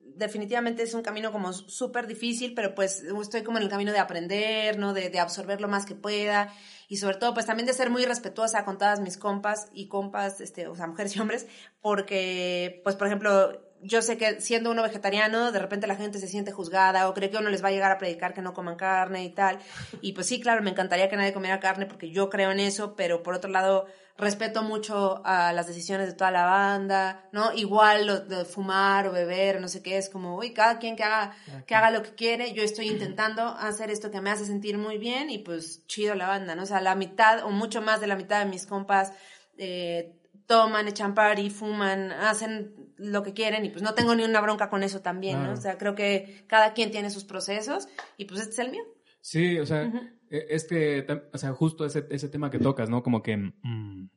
definitivamente 0.00 0.82
es 0.82 0.92
un 0.94 1.02
camino 1.02 1.32
como 1.32 1.52
súper 1.52 2.06
difícil, 2.06 2.52
pero 2.54 2.74
pues 2.74 3.02
estoy 3.02 3.42
como 3.42 3.58
en 3.58 3.64
el 3.64 3.70
camino 3.70 3.92
de 3.92 3.98
aprender, 3.98 4.78
¿no? 4.78 4.92
De, 4.92 5.08
de 5.08 5.18
absorber 5.20 5.60
lo 5.60 5.68
más 5.68 5.86
que 5.86 5.94
pueda 5.94 6.52
y 6.92 6.98
sobre 6.98 7.16
todo 7.16 7.32
pues 7.32 7.46
también 7.46 7.66
de 7.66 7.72
ser 7.72 7.88
muy 7.88 8.04
respetuosa 8.04 8.66
con 8.66 8.76
todas 8.76 9.00
mis 9.00 9.16
compas 9.16 9.68
y 9.72 9.88
compas, 9.88 10.42
este, 10.42 10.68
o 10.68 10.76
sea, 10.76 10.86
mujeres 10.86 11.16
y 11.16 11.20
hombres, 11.20 11.46
porque 11.80 12.82
pues 12.84 12.96
por 12.96 13.06
ejemplo, 13.06 13.62
yo 13.80 14.02
sé 14.02 14.18
que 14.18 14.42
siendo 14.42 14.70
uno 14.70 14.82
vegetariano, 14.82 15.52
de 15.52 15.58
repente 15.58 15.86
la 15.86 15.96
gente 15.96 16.18
se 16.18 16.28
siente 16.28 16.52
juzgada 16.52 17.08
o 17.08 17.14
cree 17.14 17.30
que 17.30 17.38
uno 17.38 17.48
les 17.48 17.64
va 17.64 17.68
a 17.68 17.70
llegar 17.70 17.90
a 17.92 17.96
predicar 17.96 18.34
que 18.34 18.42
no 18.42 18.52
coman 18.52 18.76
carne 18.76 19.24
y 19.24 19.30
tal. 19.30 19.58
Y 20.02 20.12
pues 20.12 20.26
sí, 20.26 20.38
claro, 20.38 20.60
me 20.62 20.68
encantaría 20.68 21.08
que 21.08 21.16
nadie 21.16 21.32
comiera 21.32 21.60
carne 21.60 21.86
porque 21.86 22.10
yo 22.10 22.28
creo 22.28 22.50
en 22.50 22.60
eso, 22.60 22.94
pero 22.94 23.22
por 23.22 23.32
otro 23.32 23.50
lado, 23.50 23.86
respeto 24.16 24.62
mucho 24.62 25.22
a 25.24 25.52
las 25.52 25.66
decisiones 25.66 26.06
de 26.06 26.14
toda 26.14 26.30
la 26.30 26.44
banda, 26.44 27.28
¿no? 27.32 27.52
Igual 27.52 28.06
lo 28.06 28.20
de 28.20 28.44
fumar 28.44 29.06
o 29.08 29.12
beber, 29.12 29.60
no 29.60 29.68
sé 29.68 29.82
qué, 29.82 29.98
es 29.98 30.08
como, 30.08 30.36
uy, 30.36 30.52
cada 30.52 30.78
quien 30.78 30.96
que 30.96 31.02
haga, 31.02 31.34
que 31.66 31.74
haga 31.74 31.90
lo 31.90 32.02
que 32.02 32.14
quiere, 32.14 32.52
yo 32.52 32.62
estoy 32.62 32.88
intentando 32.88 33.42
hacer 33.42 33.90
esto 33.90 34.10
que 34.10 34.20
me 34.20 34.30
hace 34.30 34.44
sentir 34.44 34.78
muy 34.78 34.98
bien 34.98 35.30
y 35.30 35.38
pues 35.38 35.86
chido 35.86 36.14
la 36.14 36.28
banda, 36.28 36.54
¿no? 36.54 36.62
O 36.62 36.66
sea, 36.66 36.80
la 36.80 36.94
mitad 36.94 37.44
o 37.44 37.50
mucho 37.50 37.82
más 37.82 38.00
de 38.00 38.06
la 38.06 38.16
mitad 38.16 38.44
de 38.44 38.50
mis 38.50 38.66
compas 38.66 39.12
eh, 39.58 40.18
toman, 40.46 40.88
echan 40.88 41.14
party, 41.14 41.50
fuman, 41.50 42.12
hacen 42.12 42.92
lo 42.96 43.22
que 43.22 43.32
quieren 43.32 43.64
y 43.64 43.70
pues 43.70 43.82
no 43.82 43.94
tengo 43.94 44.14
ni 44.14 44.22
una 44.22 44.40
bronca 44.40 44.68
con 44.68 44.82
eso 44.82 45.00
también, 45.00 45.42
¿no? 45.42 45.52
O 45.52 45.56
sea, 45.56 45.78
creo 45.78 45.94
que 45.94 46.44
cada 46.46 46.74
quien 46.74 46.90
tiene 46.90 47.10
sus 47.10 47.24
procesos 47.24 47.88
y 48.16 48.26
pues 48.26 48.40
este 48.40 48.52
es 48.52 48.58
el 48.58 48.70
mío. 48.70 48.84
Sí, 49.20 49.58
o 49.58 49.66
sea, 49.66 49.90
este, 50.32 51.06
tam- 51.06 51.24
o 51.32 51.38
sea, 51.38 51.52
justo 51.52 51.84
ese, 51.84 52.06
ese 52.10 52.28
tema 52.28 52.50
que 52.50 52.58
tocas, 52.58 52.88
¿no? 52.88 53.02
Como 53.02 53.22
que 53.22 53.36
mm, 53.36 54.08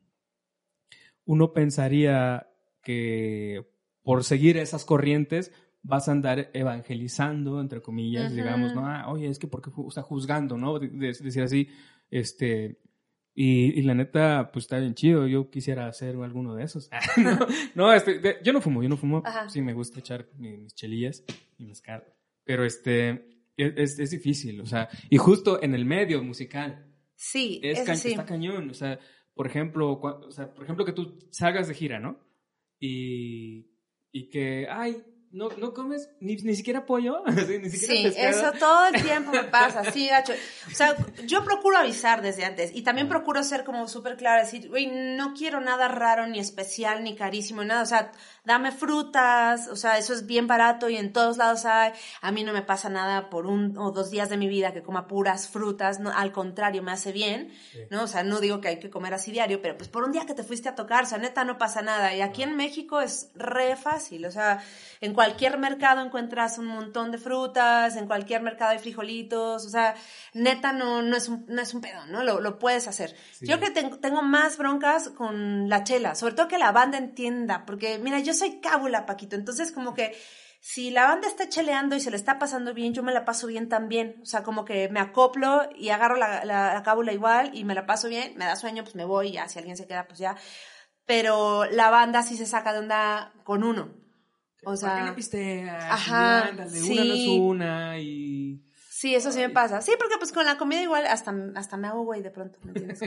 uno 1.26 1.52
pensaría 1.52 2.48
que 2.82 3.68
por 4.02 4.24
seguir 4.24 4.56
esas 4.56 4.84
corrientes 4.84 5.52
vas 5.82 6.08
a 6.08 6.12
andar 6.12 6.50
evangelizando, 6.52 7.60
entre 7.60 7.82
comillas, 7.82 8.34
digamos, 8.34 8.74
¿no? 8.74 8.86
Ah, 8.86 9.06
oye, 9.08 9.28
es 9.28 9.38
que 9.38 9.46
porque 9.46 9.70
está 9.88 10.02
juzgando, 10.02 10.56
¿no? 10.56 10.78
decir 10.78 11.42
así, 11.42 11.68
este, 12.10 12.80
y, 13.38 13.82
la 13.82 13.94
neta, 13.94 14.50
pues 14.50 14.64
está 14.64 14.78
bien 14.78 14.94
chido. 14.94 15.26
Yo 15.26 15.50
quisiera 15.50 15.86
hacer 15.88 16.16
alguno 16.16 16.54
de 16.54 16.64
esos. 16.64 16.88
no, 17.74 17.92
este, 17.92 18.38
yo 18.42 18.52
no 18.54 18.62
fumo, 18.62 18.82
yo 18.82 18.88
no 18.88 18.96
fumo. 18.96 19.22
Sí, 19.48 19.60
me 19.60 19.74
gusta 19.74 20.00
echar 20.00 20.26
mis, 20.38 20.74
chelillas 20.74 21.22
y 21.58 21.66
mezcal. 21.66 22.02
Pero 22.44 22.64
este, 22.64 23.28
es, 23.56 23.98
es, 23.98 24.10
difícil, 24.10 24.60
o 24.60 24.66
sea, 24.66 24.88
y 25.08 25.16
justo 25.16 25.62
en 25.62 25.74
el 25.74 25.84
medio 25.84 26.22
musical. 26.22 26.92
Sí, 27.14 27.60
es 27.62 27.88
está 27.88 28.26
cañón. 28.26 28.70
O 28.70 28.74
sea, 28.74 28.98
por 29.34 29.46
ejemplo, 29.46 29.92
o 29.92 30.30
sea, 30.30 30.52
por 30.52 30.64
ejemplo, 30.64 30.84
que 30.84 30.92
tú 30.92 31.18
salgas 31.30 31.68
de 31.68 31.74
gira, 31.74 31.98
¿no? 31.98 32.20
Y, 32.78 33.70
y 34.12 34.28
que, 34.28 34.66
ay, 34.70 35.02
no, 35.36 35.50
no 35.50 35.74
comes 35.74 36.08
ni, 36.20 36.36
ni 36.36 36.54
siquiera 36.54 36.86
pollo, 36.86 37.22
ni 37.26 37.68
siquiera 37.70 38.10
Sí, 38.10 38.14
eso 38.16 38.52
todo 38.58 38.86
el 38.86 39.02
tiempo 39.02 39.32
me 39.32 39.44
pasa, 39.50 39.90
sí, 39.92 40.08
gacho. 40.08 40.32
O 40.66 40.74
sea, 40.74 40.96
yo 41.26 41.44
procuro 41.44 41.76
avisar 41.76 42.22
desde 42.22 42.44
antes 42.44 42.70
y 42.74 42.82
también 42.82 43.08
procuro 43.08 43.42
ser 43.42 43.64
como 43.64 43.88
súper 43.88 44.16
clara, 44.16 44.44
decir, 44.44 44.68
güey, 44.68 44.86
no 44.86 45.34
quiero 45.34 45.60
nada 45.60 45.88
raro, 45.88 46.26
ni 46.26 46.38
especial, 46.38 47.04
ni 47.04 47.16
carísimo, 47.16 47.64
nada. 47.64 47.82
O 47.82 47.86
sea, 47.86 48.12
dame 48.46 48.70
frutas, 48.70 49.66
o 49.68 49.76
sea, 49.76 49.98
eso 49.98 50.14
es 50.14 50.24
bien 50.24 50.46
barato 50.46 50.88
y 50.88 50.96
en 50.96 51.12
todos 51.12 51.36
lados 51.36 51.64
hay. 51.64 51.92
A 52.20 52.30
mí 52.30 52.44
no 52.44 52.52
me 52.52 52.62
pasa 52.62 52.88
nada 52.88 53.28
por 53.28 53.46
un 53.46 53.76
o 53.76 53.90
dos 53.90 54.10
días 54.10 54.30
de 54.30 54.36
mi 54.36 54.46
vida 54.46 54.72
que 54.72 54.84
coma 54.84 55.08
puras 55.08 55.48
frutas, 55.48 55.98
no, 55.98 56.12
al 56.12 56.30
contrario, 56.30 56.82
me 56.82 56.92
hace 56.92 57.10
bien, 57.10 57.52
¿no? 57.90 58.04
O 58.04 58.06
sea, 58.06 58.22
no 58.22 58.38
digo 58.38 58.60
que 58.60 58.68
hay 58.68 58.78
que 58.78 58.88
comer 58.88 59.12
así 59.14 59.32
diario, 59.32 59.60
pero 59.60 59.76
pues 59.76 59.88
por 59.88 60.04
un 60.04 60.12
día 60.12 60.26
que 60.26 60.34
te 60.34 60.44
fuiste 60.44 60.68
a 60.68 60.76
tocar, 60.76 61.02
o 61.02 61.06
sea, 61.06 61.18
neta, 61.18 61.44
no 61.44 61.58
pasa 61.58 61.82
nada. 61.82 62.14
Y 62.14 62.20
aquí 62.20 62.44
en 62.44 62.56
México 62.56 63.00
es 63.00 63.32
re 63.34 63.74
fácil, 63.74 64.24
o 64.24 64.30
sea, 64.30 64.62
en 65.00 65.12
cualquier 65.12 65.58
mercado 65.58 66.00
encuentras 66.00 66.58
un 66.58 66.66
montón 66.66 67.10
de 67.10 67.18
frutas, 67.18 67.96
en 67.96 68.06
cualquier 68.06 68.42
mercado 68.42 68.70
hay 68.70 68.78
frijolitos, 68.78 69.66
o 69.66 69.70
sea, 69.70 69.96
neta 70.34 70.72
no, 70.72 71.02
no, 71.02 71.16
es, 71.16 71.28
un, 71.28 71.44
no 71.48 71.60
es 71.60 71.74
un 71.74 71.80
pedo, 71.80 72.06
¿no? 72.06 72.22
Lo, 72.22 72.40
lo 72.40 72.60
puedes 72.60 72.86
hacer. 72.86 73.16
Yo 73.40 73.58
creo 73.58 73.74
que 73.74 73.80
tengo, 73.80 73.98
tengo 73.98 74.22
más 74.22 74.56
broncas 74.56 75.08
con 75.08 75.68
la 75.68 75.82
chela, 75.82 76.14
sobre 76.14 76.34
todo 76.34 76.46
que 76.46 76.58
la 76.58 76.70
banda 76.70 76.96
entienda, 76.96 77.66
porque 77.66 77.98
mira, 77.98 78.20
yo 78.20 78.35
soy 78.36 78.60
cábula, 78.60 79.06
Paquito, 79.06 79.34
entonces 79.34 79.72
como 79.72 79.94
que 79.94 80.14
si 80.60 80.90
la 80.90 81.06
banda 81.06 81.28
está 81.28 81.48
cheleando 81.48 81.94
y 81.94 82.00
se 82.00 82.10
le 82.10 82.16
está 82.16 82.40
pasando 82.40 82.74
bien, 82.74 82.92
yo 82.92 83.04
me 83.04 83.12
la 83.12 83.24
paso 83.24 83.46
bien 83.46 83.68
también. 83.68 84.18
O 84.22 84.26
sea, 84.26 84.42
como 84.42 84.64
que 84.64 84.88
me 84.88 84.98
acoplo 84.98 85.68
y 85.76 85.90
agarro 85.90 86.16
la, 86.16 86.44
la, 86.44 86.82
cábula 86.82 87.12
igual 87.12 87.50
y 87.54 87.64
me 87.64 87.74
la 87.74 87.86
paso 87.86 88.08
bien, 88.08 88.36
me 88.36 88.46
da 88.46 88.56
sueño, 88.56 88.82
pues 88.82 88.96
me 88.96 89.04
voy, 89.04 89.32
ya, 89.32 89.48
si 89.48 89.60
alguien 89.60 89.76
se 89.76 89.86
queda, 89.86 90.08
pues 90.08 90.18
ya. 90.18 90.36
Pero 91.04 91.66
la 91.66 91.90
banda 91.90 92.24
sí 92.24 92.36
se 92.36 92.46
saca 92.46 92.72
de 92.72 92.80
onda 92.80 93.32
con 93.44 93.62
uno. 93.62 93.94
O 94.64 94.76
sea, 94.76 94.90
¿Por 94.90 95.14
qué 95.14 95.64
no 95.64 95.70
Ajá, 95.70 96.50
sí. 96.68 96.90
una 96.90 97.04
no 97.04 97.14
es 97.14 97.28
una 97.28 97.98
y... 98.00 98.65
Sí, 98.96 99.14
eso 99.14 99.30
sí 99.30 99.40
me 99.40 99.50
pasa. 99.50 99.82
Sí, 99.82 99.92
porque 99.98 100.16
pues 100.16 100.32
con 100.32 100.46
la 100.46 100.56
comida 100.56 100.80
igual 100.80 101.06
hasta, 101.06 101.34
hasta 101.54 101.76
me 101.76 101.86
hago 101.86 102.04
güey 102.04 102.22
de 102.22 102.30
pronto, 102.30 102.58
¿me 102.62 102.70
entiendes? 102.70 103.02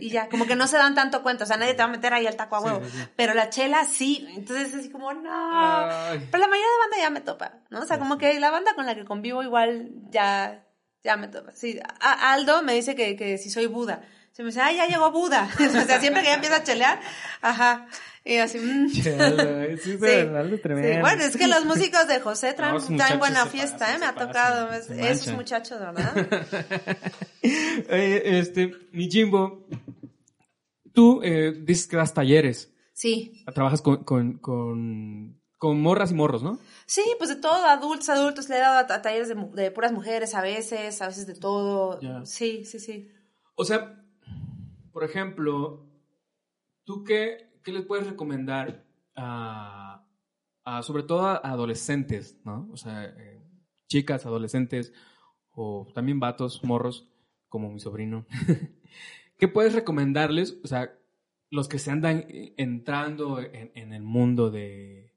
y 0.00 0.10
ya, 0.10 0.28
como 0.28 0.44
que 0.44 0.56
no 0.56 0.66
se 0.66 0.76
dan 0.76 0.96
tanto 0.96 1.22
cuenta, 1.22 1.44
o 1.44 1.46
sea, 1.46 1.56
nadie 1.56 1.74
te 1.74 1.84
va 1.84 1.84
a 1.84 1.92
meter 1.92 2.12
ahí 2.12 2.26
el 2.26 2.34
taco 2.34 2.56
a 2.56 2.60
huevo. 2.60 2.82
Pero 3.14 3.32
la 3.32 3.48
chela 3.48 3.84
sí, 3.84 4.26
entonces 4.34 4.70
es 4.70 4.80
así 4.80 4.90
como, 4.90 5.12
no. 5.12 5.20
Pero 5.22 6.38
la 6.38 6.48
mayoría 6.48 6.66
de 6.66 6.78
banda 6.80 6.96
ya 6.98 7.10
me 7.10 7.20
topa, 7.20 7.52
¿no? 7.70 7.78
O 7.78 7.86
sea, 7.86 8.00
como 8.00 8.18
que 8.18 8.40
la 8.40 8.50
banda 8.50 8.74
con 8.74 8.86
la 8.86 8.96
que 8.96 9.04
convivo 9.04 9.44
igual 9.44 9.92
ya, 10.10 10.66
ya 11.04 11.16
me 11.16 11.28
topa. 11.28 11.52
Sí, 11.52 11.78
Aldo 12.00 12.64
me 12.64 12.74
dice 12.74 12.96
que, 12.96 13.14
que 13.14 13.38
si 13.38 13.50
soy 13.50 13.66
Buda. 13.66 14.02
Se 14.32 14.42
me 14.42 14.48
dice, 14.48 14.62
ay, 14.62 14.78
ya 14.78 14.86
llegó 14.86 15.12
Buda. 15.12 15.48
o 15.60 15.86
sea, 15.86 16.00
siempre 16.00 16.22
que 16.22 16.28
ya 16.28 16.34
empieza 16.34 16.56
a 16.56 16.64
chelear, 16.64 17.00
ajá. 17.40 17.86
Y 18.24 18.36
así, 18.36 18.58
mmm. 18.62 18.88
sí, 18.90 19.02
sí. 19.02 19.96
Bueno, 19.98 21.24
es 21.24 21.36
que 21.36 21.46
los 21.48 21.64
músicos 21.64 22.06
de 22.06 22.20
José 22.20 22.52
traen, 22.52 23.18
buena 23.18 23.46
fiesta, 23.46 23.94
¿eh? 23.94 23.98
Me 23.98 24.06
ha 24.06 24.14
tocado 24.14 24.70
esos 24.72 25.34
muchachos, 25.34 25.80
¿verdad? 25.80 26.38
este, 27.88 28.72
mi 28.92 29.10
Jimbo, 29.10 29.66
tú 30.92 31.20
eh, 31.22 31.52
dices 31.62 31.86
que 31.86 31.96
das 31.96 32.12
talleres. 32.12 32.72
Sí. 32.92 33.42
Trabajas 33.54 33.80
con, 33.80 34.04
con, 34.04 34.38
con, 34.38 35.40
con, 35.56 35.80
morras 35.80 36.10
y 36.10 36.14
morros, 36.14 36.42
¿no? 36.42 36.58
Sí, 36.84 37.02
pues 37.16 37.30
de 37.30 37.36
todo, 37.36 37.64
adultos, 37.66 38.10
adultos. 38.10 38.50
Le 38.50 38.56
he 38.56 38.60
dado 38.60 38.78
a, 38.78 39.00
talleres 39.00 39.28
de, 39.28 39.34
de, 39.54 39.70
puras 39.70 39.92
mujeres 39.92 40.34
a 40.34 40.42
veces, 40.42 41.00
a 41.00 41.06
veces 41.06 41.26
de 41.26 41.34
todo. 41.34 41.98
Sí, 42.26 42.66
sí, 42.66 42.78
sí. 42.78 43.10
O 43.54 43.64
sea, 43.64 44.04
por 44.92 45.04
ejemplo, 45.04 45.88
¿tú 46.84 47.04
qué, 47.04 47.49
¿qué 47.62 47.72
les 47.72 47.84
puedes 47.84 48.06
recomendar 48.06 48.84
a, 49.16 50.06
sobre 50.82 51.02
todo 51.02 51.26
a 51.26 51.36
adolescentes, 51.36 52.40
¿no? 52.44 52.68
O 52.72 52.76
sea, 52.76 53.04
eh, 53.04 53.42
chicas, 53.88 54.26
adolescentes 54.26 54.92
o 55.52 55.88
también 55.94 56.20
vatos, 56.20 56.62
morros, 56.64 57.08
como 57.48 57.70
mi 57.70 57.80
sobrino. 57.80 58.26
¿Qué 59.38 59.48
puedes 59.48 59.74
recomendarles? 59.74 60.58
O 60.62 60.68
sea, 60.68 60.92
los 61.50 61.68
que 61.68 61.78
se 61.78 61.90
andan 61.90 62.26
entrando 62.28 63.40
en 63.40 63.92
el 63.92 64.02
mundo 64.02 64.50
de, 64.50 65.09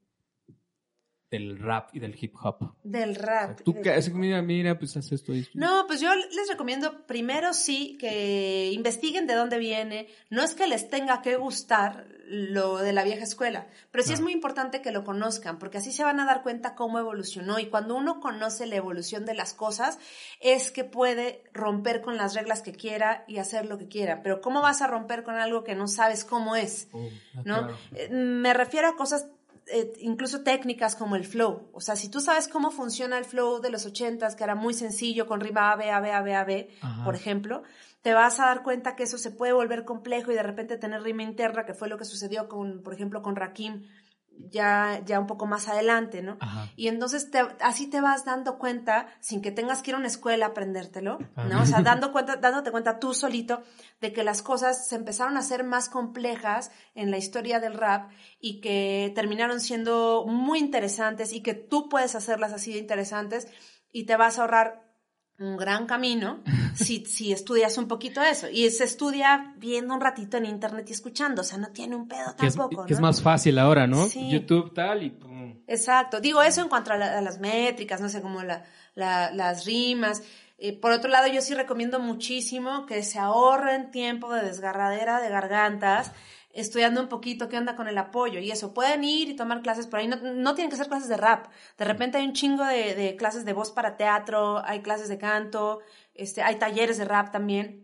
del 1.34 1.58
rap 1.58 1.90
y 1.92 1.98
del 1.98 2.16
hip 2.20 2.34
hop. 2.40 2.74
Del 2.84 3.16
rap. 3.16 3.60
Tú 3.62 3.80
que 3.82 4.00
mira, 4.12 4.40
mira, 4.40 4.78
pues 4.78 4.96
haces 4.96 5.12
esto, 5.12 5.32
esto. 5.32 5.50
No, 5.54 5.84
pues 5.88 6.00
yo 6.00 6.14
les 6.14 6.48
recomiendo 6.48 7.06
primero 7.06 7.52
sí 7.52 7.96
que 7.98 8.70
investiguen 8.72 9.26
de 9.26 9.34
dónde 9.34 9.58
viene. 9.58 10.06
No 10.30 10.42
es 10.44 10.54
que 10.54 10.68
les 10.68 10.88
tenga 10.88 11.22
que 11.22 11.36
gustar 11.36 12.06
lo 12.26 12.78
de 12.78 12.92
la 12.92 13.04
vieja 13.04 13.24
escuela, 13.24 13.66
pero 13.90 14.02
sí 14.02 14.12
es 14.12 14.20
muy 14.20 14.32
importante 14.32 14.80
que 14.80 14.92
lo 14.92 15.04
conozcan, 15.04 15.58
porque 15.58 15.78
así 15.78 15.92
se 15.92 16.04
van 16.04 16.20
a 16.20 16.24
dar 16.24 16.42
cuenta 16.42 16.74
cómo 16.74 16.98
evolucionó. 16.98 17.58
Y 17.58 17.66
cuando 17.66 17.96
uno 17.96 18.20
conoce 18.20 18.66
la 18.66 18.76
evolución 18.76 19.26
de 19.26 19.34
las 19.34 19.54
cosas, 19.54 19.98
es 20.40 20.70
que 20.70 20.84
puede 20.84 21.42
romper 21.52 22.00
con 22.00 22.16
las 22.16 22.34
reglas 22.34 22.62
que 22.62 22.72
quiera 22.72 23.24
y 23.26 23.38
hacer 23.38 23.66
lo 23.66 23.76
que 23.76 23.88
quiera. 23.88 24.22
Pero 24.22 24.40
¿cómo 24.40 24.62
vas 24.62 24.82
a 24.82 24.86
romper 24.86 25.24
con 25.24 25.34
algo 25.34 25.64
que 25.64 25.74
no 25.74 25.88
sabes 25.88 26.24
cómo 26.24 26.54
es? 26.54 26.88
Oh, 26.92 27.08
ah, 27.36 27.42
¿No? 27.44 27.68
Eh, 27.92 28.08
me 28.10 28.54
refiero 28.54 28.88
a 28.88 28.96
cosas 28.96 29.26
eh, 29.66 29.92
incluso 30.00 30.42
técnicas 30.42 30.94
como 30.96 31.16
el 31.16 31.24
flow. 31.24 31.68
O 31.72 31.80
sea, 31.80 31.96
si 31.96 32.10
tú 32.10 32.20
sabes 32.20 32.48
cómo 32.48 32.70
funciona 32.70 33.18
el 33.18 33.24
flow 33.24 33.60
de 33.60 33.70
los 33.70 33.86
ochentas, 33.86 34.36
que 34.36 34.44
era 34.44 34.54
muy 34.54 34.74
sencillo 34.74 35.26
con 35.26 35.40
rima 35.40 35.72
A, 35.72 35.76
B, 35.76 35.90
A, 35.90 36.00
B, 36.00 36.12
A, 36.12 36.22
B, 36.22 36.34
A, 36.34 36.44
B, 36.44 36.68
por 37.04 37.14
ejemplo, 37.14 37.62
te 38.02 38.12
vas 38.12 38.40
a 38.40 38.46
dar 38.46 38.62
cuenta 38.62 38.96
que 38.96 39.04
eso 39.04 39.16
se 39.16 39.30
puede 39.30 39.52
volver 39.52 39.84
complejo 39.84 40.30
y 40.30 40.34
de 40.34 40.42
repente 40.42 40.76
tener 40.76 41.02
rima 41.02 41.22
interna, 41.22 41.64
que 41.64 41.72
fue 41.72 41.88
lo 41.88 41.96
que 41.96 42.04
sucedió 42.04 42.48
con, 42.48 42.82
por 42.82 42.92
ejemplo, 42.92 43.22
con 43.22 43.36
Rakim 43.36 43.84
ya, 44.38 45.00
ya 45.04 45.20
un 45.20 45.26
poco 45.26 45.46
más 45.46 45.68
adelante, 45.68 46.22
¿no? 46.22 46.38
Y 46.76 46.88
entonces 46.88 47.30
te, 47.30 47.40
así 47.60 47.88
te 47.88 48.00
vas 48.00 48.24
dando 48.24 48.58
cuenta, 48.58 49.08
sin 49.20 49.42
que 49.42 49.50
tengas 49.50 49.82
que 49.82 49.90
ir 49.90 49.94
a 49.96 49.98
una 49.98 50.06
escuela 50.06 50.46
a 50.46 50.48
aprendértelo, 50.50 51.18
¿no? 51.36 51.62
O 51.62 51.66
sea, 51.66 51.80
dando 51.82 52.12
cuenta, 52.12 52.36
dándote 52.36 52.70
cuenta 52.70 52.98
tú 52.98 53.14
solito 53.14 53.62
de 54.00 54.12
que 54.12 54.24
las 54.24 54.42
cosas 54.42 54.88
se 54.88 54.96
empezaron 54.96 55.36
a 55.36 55.40
hacer 55.40 55.64
más 55.64 55.88
complejas 55.88 56.70
en 56.94 57.10
la 57.10 57.18
historia 57.18 57.60
del 57.60 57.74
rap 57.74 58.10
y 58.40 58.60
que 58.60 59.12
terminaron 59.14 59.60
siendo 59.60 60.24
muy 60.26 60.58
interesantes 60.58 61.32
y 61.32 61.42
que 61.42 61.54
tú 61.54 61.88
puedes 61.88 62.14
hacerlas 62.14 62.52
así 62.52 62.72
de 62.72 62.78
interesantes 62.78 63.48
y 63.90 64.06
te 64.06 64.16
vas 64.16 64.38
a 64.38 64.42
ahorrar 64.42 64.83
un 65.38 65.56
gran 65.56 65.86
camino 65.86 66.40
si, 66.74 67.04
si 67.06 67.32
estudias 67.32 67.76
un 67.78 67.88
poquito 67.88 68.22
eso. 68.22 68.48
Y 68.50 68.70
se 68.70 68.84
estudia 68.84 69.54
viendo 69.56 69.94
un 69.94 70.00
ratito 70.00 70.36
en 70.36 70.46
internet 70.46 70.86
y 70.88 70.92
escuchando, 70.92 71.42
o 71.42 71.44
sea, 71.44 71.58
no 71.58 71.68
tiene 71.68 71.96
un 71.96 72.08
pedo 72.08 72.34
tampoco. 72.36 72.82
Es, 72.82 72.88
que 72.88 72.94
es 72.94 73.00
más 73.00 73.22
fácil 73.22 73.58
ahora, 73.58 73.86
¿no? 73.86 74.06
YouTube 74.08 74.72
tal 74.74 75.02
y 75.02 75.16
Exacto. 75.66 76.20
Digo 76.20 76.42
eso 76.42 76.60
en 76.60 76.68
cuanto 76.68 76.92
a, 76.92 76.96
las 76.96 77.40
métricas, 77.40 78.00
no 78.00 78.08
sé, 78.08 78.20
como 78.20 78.42
la, 78.42 78.64
las 78.94 79.64
rimas. 79.64 80.22
Eh, 80.58 80.72
por 80.78 80.92
otro 80.92 81.10
lado, 81.10 81.26
yo 81.26 81.40
sí 81.40 81.54
recomiendo 81.54 81.98
muchísimo 81.98 82.86
que 82.86 83.02
se 83.02 83.18
ahorren 83.18 83.90
tiempo 83.90 84.32
de 84.32 84.42
desgarradera 84.42 85.20
de 85.20 85.28
gargantas 85.28 86.12
estudiando 86.54 87.00
un 87.00 87.08
poquito 87.08 87.48
qué 87.48 87.58
onda 87.58 87.76
con 87.76 87.88
el 87.88 87.98
apoyo 87.98 88.38
y 88.40 88.50
eso. 88.50 88.72
Pueden 88.72 89.04
ir 89.04 89.28
y 89.28 89.36
tomar 89.36 89.62
clases 89.62 89.86
por 89.86 89.98
ahí, 89.98 90.08
no, 90.08 90.16
no 90.16 90.54
tienen 90.54 90.70
que 90.70 90.76
ser 90.76 90.88
clases 90.88 91.08
de 91.08 91.16
rap. 91.16 91.48
De 91.76 91.84
repente 91.84 92.18
hay 92.18 92.24
un 92.26 92.32
chingo 92.32 92.64
de, 92.64 92.94
de, 92.94 93.16
clases 93.16 93.44
de 93.44 93.52
voz 93.52 93.72
para 93.72 93.96
teatro, 93.96 94.64
hay 94.64 94.80
clases 94.80 95.08
de 95.08 95.18
canto, 95.18 95.80
este, 96.14 96.42
hay 96.42 96.56
talleres 96.56 96.98
de 96.98 97.04
rap 97.04 97.32
también. 97.32 97.83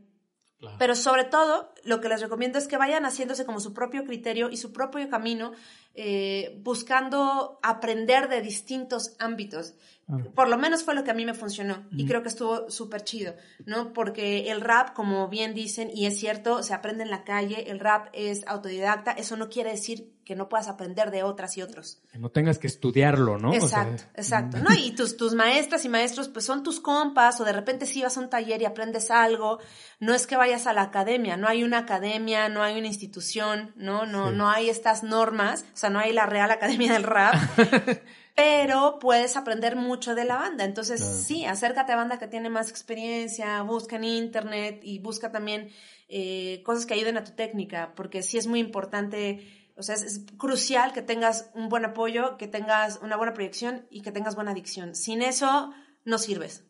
Pero 0.79 0.95
sobre 0.95 1.25
todo, 1.25 1.73
lo 1.85 2.01
que 2.01 2.09
les 2.09 2.21
recomiendo 2.21 2.59
es 2.59 2.69
que 2.69 2.77
vayan 2.77 3.05
haciéndose 3.05 3.47
como 3.47 3.61
su 3.61 3.73
propio 3.73 4.05
criterio 4.05 4.51
y 4.51 4.57
su 4.59 4.73
propio 4.73 5.09
camino, 5.09 5.53
eh, 5.95 6.61
buscando 6.63 7.59
aprender 7.63 8.29
de 8.29 8.43
distintos 8.43 9.15
ámbitos. 9.19 9.75
Ah. 10.09 10.19
Por 10.35 10.49
lo 10.49 10.59
menos 10.59 10.83
fue 10.83 10.95
lo 10.95 11.03
que 11.03 11.11
a 11.11 11.15
mí 11.15 11.25
me 11.25 11.35
funcionó 11.35 11.87
y 11.93 12.05
creo 12.07 12.23
que 12.23 12.29
estuvo 12.29 12.71
súper 12.71 13.05
chido, 13.05 13.35
¿no? 13.65 13.93
Porque 13.93 14.51
el 14.51 14.61
rap, 14.61 14.93
como 14.93 15.29
bien 15.29 15.55
dicen, 15.55 15.91
y 15.95 16.07
es 16.07 16.19
cierto, 16.19 16.63
se 16.63 16.75
aprende 16.75 17.05
en 17.05 17.11
la 17.11 17.25
calle, 17.25 17.71
el 17.71 17.81
rap 17.81 18.09
es 18.13 18.47
autodidacta, 18.47 19.13
eso 19.13 19.37
no 19.37 19.49
quiere 19.49 19.71
decir 19.71 20.13
que 20.31 20.37
no 20.37 20.49
puedas 20.49 20.69
aprender 20.69 21.11
de 21.11 21.25
otras 21.25 21.57
y 21.57 21.63
otros. 21.63 21.99
Que 22.13 22.19
no 22.19 22.29
tengas 22.31 22.61
que 22.61 22.69
estudiarlo, 22.69 23.37
¿no? 23.37 23.53
Exacto, 23.53 24.05
exacto. 24.15 24.59
¿no? 24.59 24.73
Y 24.73 24.93
tus, 24.93 25.17
tus 25.17 25.35
maestras 25.35 25.85
y 25.85 25.89
maestros, 25.89 26.29
pues 26.29 26.45
son 26.45 26.63
tus 26.63 26.79
compas, 26.79 27.41
o 27.41 27.45
de 27.45 27.53
repente 27.53 27.85
si 27.85 28.01
vas 28.01 28.17
a 28.17 28.21
un 28.21 28.31
taller 28.31 28.63
y 28.63 28.65
aprendes 28.65 29.11
algo, 29.11 29.59
no 29.99 30.15
es 30.15 30.29
que 30.29 30.37
vayas 30.37 30.69
a 30.69 30.73
la 30.73 30.83
academia, 30.83 31.37
no 31.37 31.49
hay 31.49 31.65
una 31.65 31.79
academia, 31.79 32.49
no 32.49 32.63
hay 32.63 32.79
una 32.79 32.87
institución, 32.87 33.73
¿no? 33.75 34.07
No, 34.07 34.29
Sí. 34.31 34.37
no 34.37 34.49
hay 34.49 34.71
estas 34.71 35.03
normas, 35.03 35.65
o 35.75 35.77
sea, 35.77 35.91
no 35.91 35.99
hay 35.99 36.13
la 36.13 36.27
Real 36.27 36.53
Academia 36.53 36.93
del 36.93 37.03
Rap, 37.03 37.35
pero 38.37 38.99
puedes 39.01 39.37
aprender 39.37 39.75
mucho 39.75 40.15
de 40.15 40.25
la 40.25 40.37
banda. 40.37 40.65
Entonces, 40.65 41.01
Claro. 41.01 41.17
sí, 41.17 41.45
acércate 41.45 41.93
a 41.93 41.97
banda 41.97 42.21
que 42.21 42.29
tiene 42.29 42.51
más 42.51 42.71
experiencia, 42.71 43.61
busca 43.63 43.97
en 43.97 44.05
internet 44.05 44.81
y 44.85 45.01
busca 45.01 45.33
también 45.33 45.71
eh, 46.09 46.63
cosas 46.65 46.87
que 46.87 46.95
ayuden 46.95 47.17
a 47.19 47.25
tu 47.25 47.33
técnica, 47.33 47.93
porque 47.95 48.23
sí 48.23 48.37
es 48.37 48.47
muy 48.49 48.59
importante, 48.59 49.60
o 49.81 49.83
sea, 49.83 49.97
es, 49.97 50.03
es 50.03 50.25
crucial 50.37 50.93
que 50.93 51.03
tengas 51.03 51.51
un 51.55 51.69
buen 51.69 51.85
apoyo, 51.85 52.37
que 52.39 52.47
tengas 52.47 53.01
una 53.03 53.17
buena 53.17 53.35
proyección 53.35 53.87
y 53.91 54.03
que 54.03 54.13
tengas 54.13 54.37
buena 54.37 54.53
adicción. 54.53 54.95
Sin 54.95 55.23
eso, 55.23 55.73
no 56.05 56.19
sirves. 56.19 56.65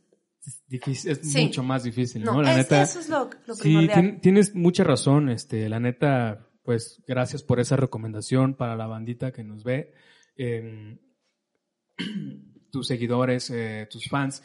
Es, 0.46 0.62
difícil, 0.66 1.10
es 1.10 1.18
Sí. 1.30 1.44
mucho 1.44 1.62
más 1.62 1.82
difícil, 1.84 2.24
¿no? 2.24 2.32
No, 2.34 2.42
La 2.42 2.52
es- 2.52 2.56
neta. 2.56 2.82
eso 2.82 2.98
es 3.00 3.08
lo, 3.10 3.28
lo 3.46 3.54
Sí, 3.54 3.62
primordial. 3.62 4.00
tien- 4.00 4.20
tienes 4.22 4.54
mucha 4.54 4.84
razón, 4.84 5.28
este, 5.28 5.68
la 5.68 5.78
neta, 5.80 6.48
pues 6.62 7.02
gracias 7.06 7.42
por 7.42 7.60
esa 7.60 7.76
recomendación 7.76 8.54
para 8.54 8.74
la 8.76 8.86
bandita 8.86 9.32
que 9.32 9.44
nos 9.44 9.64
ve, 9.64 9.92
em, 10.36 10.98
tus 12.70 12.86
seguidores, 12.86 13.50
eh, 13.50 13.86
tus 13.90 14.08
fans. 14.08 14.42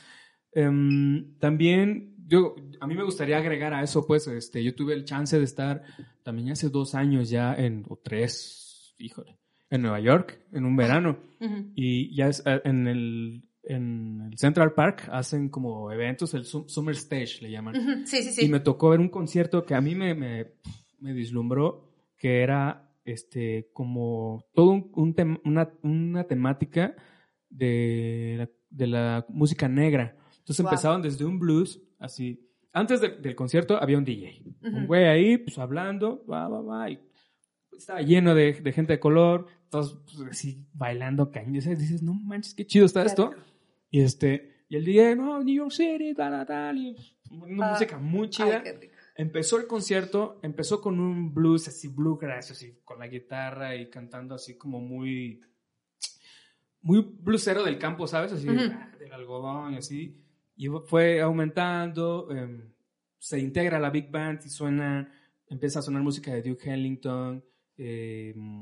Em, 0.52 1.38
también, 1.40 2.15
yo, 2.28 2.56
a 2.80 2.88
mí 2.88 2.96
me 2.96 3.04
gustaría 3.04 3.38
agregar 3.38 3.74
a 3.74 3.84
eso, 3.84 4.06
pues, 4.06 4.28
este, 4.28 4.64
yo 4.64 4.74
tuve 4.76 4.94
el 4.94 5.06
chance 5.06 5.38
de 5.38 5.44
estar 5.46 5.84
también 6.24 6.50
hace 6.52 6.70
dos 6.70 6.96
años 6.96 7.30
ya 7.30 7.54
en, 7.56 7.86
o 7.88 7.98
tres, 7.98 8.96
híjole, 8.98 9.38
en 9.70 9.82
Nueva 9.82 10.00
York, 10.00 10.40
en 10.52 10.66
un 10.66 10.76
verano. 10.76 11.18
Y 11.76 12.16
ya 12.16 12.28
es, 12.28 12.42
eh, 12.46 12.62
en 12.64 12.88
el, 12.88 13.44
en 13.64 14.22
el 14.32 14.38
Central 14.38 14.74
Park 14.74 15.08
hacen 15.12 15.50
como 15.50 15.92
eventos, 15.92 16.34
el 16.34 16.46
Sum- 16.46 16.68
Summer 16.68 16.96
Stage 16.96 17.42
le 17.42 17.52
llaman. 17.52 18.06
Sí, 18.08 18.24
sí, 18.24 18.32
sí. 18.32 18.46
Y 18.46 18.50
me 18.50 18.60
tocó 18.60 18.90
ver 18.90 19.00
un 19.00 19.10
concierto 19.10 19.64
que 19.64 19.76
a 19.76 19.82
mí 19.82 19.94
me, 19.96 20.16
me, 20.16 20.54
me 21.00 21.14
vislumbró, 21.14 21.92
que 22.18 22.42
era 22.42 22.92
este 23.06 23.70
como 23.74 24.44
todo 24.56 24.72
un, 24.72 24.92
un 24.96 25.16
tem- 25.16 25.40
una, 25.46 25.70
una 25.84 26.24
temática 26.24 26.96
de 27.50 28.36
la, 28.38 28.50
de 28.70 28.88
la 28.88 29.26
música 29.30 29.68
negra. 29.68 30.16
Entonces 30.40 30.64
Wow. 30.64 30.72
empezaban 30.72 31.02
desde 31.02 31.26
un 31.26 31.40
blues, 31.40 31.82
así. 32.00 32.50
Antes 32.74 33.00
de- 33.02 33.18
del 33.18 33.36
concierto 33.36 33.78
había 33.82 33.98
un 33.98 34.04
DJ. 34.06 34.44
Un 34.64 34.86
güey 34.88 35.06
ahí, 35.06 35.38
pues 35.38 35.58
hablando, 35.58 36.26
va, 36.26 36.48
va, 36.50 36.62
va. 36.62 36.90
Y 36.90 37.00
estaba 37.78 38.02
lleno 38.02 38.36
de, 38.36 38.54
de 38.54 38.72
gente 38.74 38.94
de 38.94 39.00
color, 39.00 39.48
todos 39.70 40.02
pues, 40.06 40.30
así 40.32 40.66
bailando 40.74 41.32
cañas. 41.32 41.66
Y 41.68 41.76
dices, 41.76 42.02
no 42.04 42.14
manches, 42.14 42.54
qué 42.54 42.66
chido 42.66 42.86
está 42.86 43.04
esto. 43.06 43.34
Y 43.90 44.02
este, 44.02 44.66
y 44.68 44.76
el 44.76 44.84
DJ, 44.86 45.16
no, 45.16 45.42
New 45.44 45.56
York 45.56 45.72
City, 45.72 46.14
tal, 46.14 46.46
tal. 46.46 46.78
Y 46.78 46.96
una 47.32 47.68
Ah. 47.68 47.72
música 47.72 47.98
muy 47.98 48.30
chida. 48.30 48.62
Ay. 48.66 48.90
Empezó 49.18 49.58
el 49.58 49.68
concierto, 49.68 50.40
empezó 50.44 50.82
con 50.82 51.00
un 51.00 51.34
blues 51.34 51.70
así, 51.70 51.88
bluegrass, 51.88 52.52
así, 52.52 52.80
con 52.84 53.00
la 53.00 53.08
guitarra 53.08 53.74
y 53.78 53.90
cantando 53.90 54.36
así 54.36 54.58
como 54.58 54.82
muy, 54.82 55.40
muy 56.82 57.00
bluesero 57.22 57.64
del 57.64 57.80
campo, 57.80 58.08
¿sabes? 58.08 58.34
Así, 58.34 58.46
del 58.46 59.14
algodón 59.14 59.74
y 59.74 59.78
así. 59.78 60.22
Y 60.56 60.68
fue 60.86 61.22
aumentando, 61.22 62.30
em, 62.32 62.72
se 63.20 63.40
integra 63.40 63.80
la 63.80 63.90
big 63.90 64.10
band 64.10 64.40
y 64.46 64.50
suena, 64.50 65.12
empieza 65.48 65.80
a 65.80 65.82
sonar 65.82 66.02
música 66.02 66.34
de 66.34 66.42
Duke 66.42 66.72
Ellington, 66.74 67.44
em, 67.78 68.62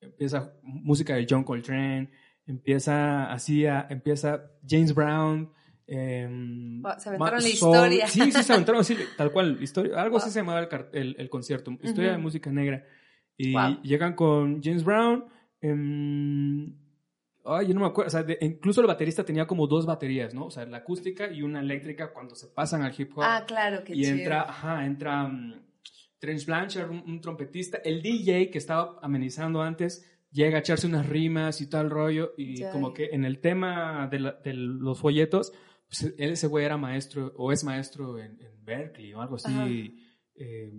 empieza 0.00 0.54
música 0.62 1.14
de 1.14 1.26
John 1.28 1.44
Coltrane, 1.44 2.10
empieza 2.46 3.30
así, 3.32 3.66
a- 3.66 3.86
empieza 3.90 4.50
James 4.66 4.94
Brown, 4.94 5.52
em, 5.86 6.82
Wow, 6.82 6.92
se 6.98 7.08
aventaron 7.10 7.34
la 7.34 7.40
Soul. 7.40 7.50
historia. 7.52 8.06
Sí, 8.08 8.32
sí, 8.32 8.42
se 8.42 8.52
aventaron 8.52 8.80
así, 8.80 8.96
tal 9.16 9.30
cual, 9.30 9.62
historia, 9.62 10.00
algo 10.00 10.16
así 10.16 10.26
Wow. 10.26 10.32
se 10.32 10.40
llamaba 10.40 10.60
el, 10.60 10.68
el- 10.92 11.16
el 11.18 11.28
concierto, 11.30 11.70
historia 11.82 12.12
de 12.12 12.18
música 12.18 12.50
negra. 12.50 12.84
Y 13.36 13.52
Wow. 13.54 13.82
llegan 13.82 14.14
con 14.14 14.62
James 14.62 14.82
Brown, 14.84 15.24
ay, 17.44 17.68
yo 17.68 17.74
no 17.74 17.80
me 17.80 17.86
acuerdo, 17.86 18.08
o 18.08 18.10
sea, 18.10 18.22
de- 18.22 18.38
incluso 18.40 18.80
el 18.80 18.86
baterista 18.86 19.24
tenía 19.24 19.46
como 19.46 19.66
dos 19.66 19.86
baterías, 19.86 20.34
¿no? 20.34 20.46
O 20.46 20.50
sea, 20.50 20.64
la 20.66 20.78
acústica 20.78 21.30
y 21.32 21.42
una 21.42 21.60
eléctrica 21.60 22.12
cuando 22.12 22.34
se 22.34 22.48
pasan 22.48 22.82
al 22.82 22.94
hip 22.98 23.12
hop. 23.16 23.22
Ah, 23.24 23.44
claro, 23.46 23.82
qué 23.84 23.94
y 23.94 24.02
chido. 24.04 24.16
entra, 24.16 24.42
ajá, 24.42 24.84
entra 24.86 25.24
um, 25.24 25.54
Terence 26.18 26.44
Blanchard, 26.46 26.90
un, 26.90 27.02
un 27.06 27.20
trompetista, 27.20 27.78
el 27.84 28.02
DJ 28.02 28.50
que 28.50 28.58
estaba 28.58 28.98
amenizando 29.02 29.62
antes, 29.62 30.06
llega 30.30 30.58
a 30.58 30.60
echarse 30.60 30.86
unas 30.86 31.08
rimas 31.08 31.60
y 31.60 31.68
tal 31.68 31.90
rollo, 31.90 32.34
y 32.36 32.56
Ya. 32.60 32.70
como 32.72 32.92
que 32.92 33.06
en 33.12 33.24
el 33.24 33.40
tema 33.40 34.06
de, 34.08 34.20
la- 34.20 34.32
de 34.32 34.52
los 34.54 34.98
folletos, 35.00 35.52
pues 35.88 36.14
él, 36.18 36.32
ese 36.32 36.46
güey 36.46 36.64
era 36.64 36.76
maestro, 36.76 37.32
o 37.36 37.50
es 37.52 37.64
maestro 37.64 38.18
en, 38.18 38.40
en 38.40 38.64
Berkeley 38.64 39.12
o 39.14 39.20
algo 39.22 39.36
así, 39.36 39.96
eh, 40.36 40.70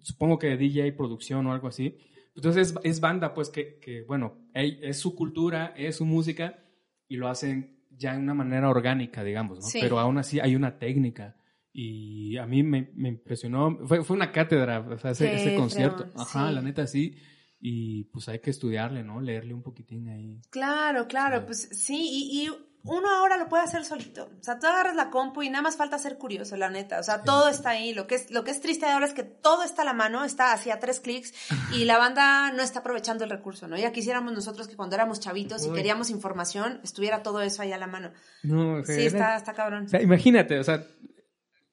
supongo 0.00 0.38
que 0.38 0.56
DJ, 0.56 0.92
producción 0.92 1.46
o 1.46 1.52
algo 1.52 1.68
así. 1.68 1.96
Entonces 2.38 2.68
es, 2.70 2.74
es 2.84 3.00
banda, 3.00 3.34
pues 3.34 3.50
que, 3.50 3.80
que, 3.80 4.02
bueno, 4.04 4.38
es 4.54 4.96
su 4.98 5.16
cultura, 5.16 5.74
es 5.76 5.96
su 5.96 6.06
música, 6.06 6.60
y 7.08 7.16
lo 7.16 7.28
hacen 7.28 7.80
ya 7.90 8.12
de 8.12 8.20
una 8.20 8.32
manera 8.34 8.68
orgánica, 8.68 9.24
digamos, 9.24 9.58
¿no? 9.58 9.64
Sí. 9.64 9.80
Pero 9.82 9.98
aún 9.98 10.18
así 10.18 10.38
hay 10.38 10.54
una 10.54 10.78
técnica. 10.78 11.34
Y 11.72 12.36
a 12.36 12.46
mí 12.46 12.62
me, 12.62 12.92
me 12.94 13.08
impresionó, 13.08 13.76
fue, 13.86 14.04
fue 14.04 14.16
una 14.16 14.30
cátedra, 14.30 14.78
o 14.80 14.98
sea, 14.98 15.10
ese, 15.10 15.34
ese 15.34 15.56
concierto. 15.56 16.06
Ajá, 16.14 16.48
sí. 16.48 16.54
la 16.54 16.62
neta 16.62 16.86
sí. 16.86 17.16
Y 17.60 18.04
pues 18.04 18.28
hay 18.28 18.38
que 18.38 18.50
estudiarle, 18.50 19.02
¿no? 19.02 19.20
Leerle 19.20 19.52
un 19.52 19.62
poquitín 19.64 20.08
ahí. 20.08 20.40
Claro, 20.50 21.08
claro, 21.08 21.38
Sí. 21.40 21.44
pues 21.46 21.68
sí, 21.72 22.08
y, 22.08 22.46
y 22.46 22.50
uno 22.84 23.08
ahora 23.10 23.36
lo 23.36 23.48
puede 23.48 23.64
hacer 23.64 23.84
solito. 23.84 24.30
O 24.40 24.42
sea, 24.42 24.58
tú 24.58 24.66
agarras 24.66 24.96
la 24.96 25.10
compu 25.10 25.42
y 25.42 25.50
nada 25.50 25.62
más 25.62 25.76
falta 25.76 25.98
ser 25.98 26.16
curioso, 26.16 26.56
la 26.56 26.70
neta. 26.70 26.98
O 27.00 27.02
sea, 27.02 27.22
todo 27.22 27.48
está 27.48 27.70
ahí. 27.70 27.92
Lo 27.92 28.06
que, 28.06 28.14
es, 28.14 28.30
lo 28.30 28.44
que 28.44 28.50
es 28.50 28.60
triste 28.60 28.86
ahora 28.86 29.04
es 29.04 29.12
que 29.12 29.24
todo 29.24 29.62
está 29.62 29.82
a 29.82 29.84
la 29.84 29.92
mano, 29.92 30.24
está 30.24 30.52
hacia 30.52 30.78
tres 30.78 31.00
clics 31.00 31.34
y 31.74 31.84
la 31.84 31.98
banda 31.98 32.50
no 32.52 32.62
está 32.62 32.78
aprovechando 32.78 33.24
el 33.24 33.30
recurso, 33.30 33.68
¿no? 33.68 33.76
Ya 33.76 33.92
quisiéramos 33.92 34.32
nosotros 34.32 34.68
que 34.68 34.76
cuando 34.76 34.94
éramos 34.96 35.20
chavitos 35.20 35.66
y 35.66 35.70
queríamos 35.72 36.08
información, 36.08 36.80
estuviera 36.82 37.22
todo 37.22 37.42
eso 37.42 37.62
ahí 37.62 37.72
a 37.72 37.78
la 37.78 37.86
mano. 37.88 38.12
No, 38.42 38.82
Sí, 38.84 39.04
está, 39.06 39.36
está 39.36 39.52
cabrón. 39.52 39.84
O 39.84 39.88
sea, 39.88 40.00
imagínate, 40.00 40.58
o 40.58 40.64
sea, 40.64 40.86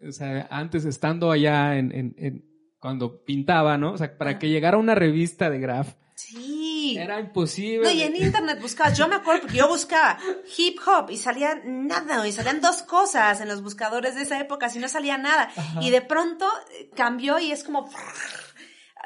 o 0.06 0.12
sea, 0.12 0.47
antes 0.51 0.86
estando 0.86 1.32
allá 1.32 1.78
en, 1.78 1.91
en- 1.93 2.16
en- 2.18 2.45
cuando 2.80 3.24
pintaba, 3.24 3.78
¿no? 3.78 3.93
O 3.93 3.97
sea, 3.97 4.18
para 4.18 4.32
Ajá. 4.32 4.39
que 4.39 4.49
llegara 4.49 4.78
una 4.78 4.93
revista 4.95 5.49
de 5.49 5.60
graph, 5.60 5.93
Era 6.98 7.20
imposible. 7.20 7.84
No, 7.86 7.91
y 7.91 8.02
en 8.04 8.16
internet 8.16 8.60
buscabas, 8.62 8.98
yo 8.98 9.08
me 9.08 9.16
acuerdo 9.16 9.41
porque 9.41 9.58
yo 9.58 9.68
buscaba 9.68 10.18
hip 10.58 10.80
hop 10.86 11.10
y 11.12 11.18
salía 11.18 11.62
nada, 11.66 12.28
y 12.28 12.32
salían 12.32 12.62
dos 12.62 12.82
cosas 12.84 13.41
en 13.41 13.48
los 13.48 13.62
buscadores 13.62 14.16
de 14.16 14.22
esa 14.24 14.39
época, 14.39 14.70
si 14.70 14.80
no 14.80 14.88
salía 14.88 15.18
nada. 15.18 15.50
Ajá. 15.56 15.80
Y 15.82 15.89
de 15.89 16.02
pronto 16.02 16.48
eh, 16.80 16.89
cambió 16.96 17.39
y 17.39 17.52
es 17.52 17.64
como... 17.64 17.89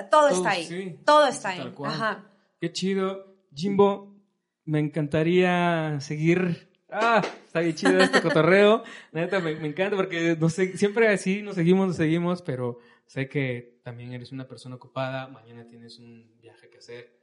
Todo 0.10 0.30
está 0.30 0.52
ahí, 0.52 0.66
sí. 0.66 1.00
todo 1.06 1.28
está 1.28 1.50
Tal 1.56 1.68
ahí. 1.68 1.74
cual. 1.74 1.92
Ajá. 1.92 2.32
Qué 2.62 2.72
chido. 2.72 3.36
Jimbo, 3.54 4.16
me 4.64 4.80
encantaría 4.80 5.98
seguir. 6.00 6.70
Ah, 6.90 7.22
está 7.46 7.60
bien 7.60 7.76
chido 7.76 8.00
este 8.00 8.22
cotorreo. 8.22 8.84
Neta, 9.12 9.40
me, 9.42 9.56
me 9.56 9.68
encanta 9.68 9.96
porque 9.98 10.38
no 10.40 10.50
sé, 10.50 10.78
siempre 10.78 11.10
así 11.10 11.42
nos 11.42 11.56
seguimos, 11.56 11.88
nos 11.88 11.98
seguimos, 11.98 12.42
pero 12.42 12.80
sé 13.08 13.28
que 13.28 13.80
también 13.84 14.14
eres 14.14 14.32
una 14.32 14.48
persona 14.48 14.76
ocupada. 14.76 15.28
Mañana 15.28 15.66
tienes 15.68 16.00
un 16.00 16.40
viaje 16.40 16.70
que 16.70 16.78
hacer, 16.78 17.19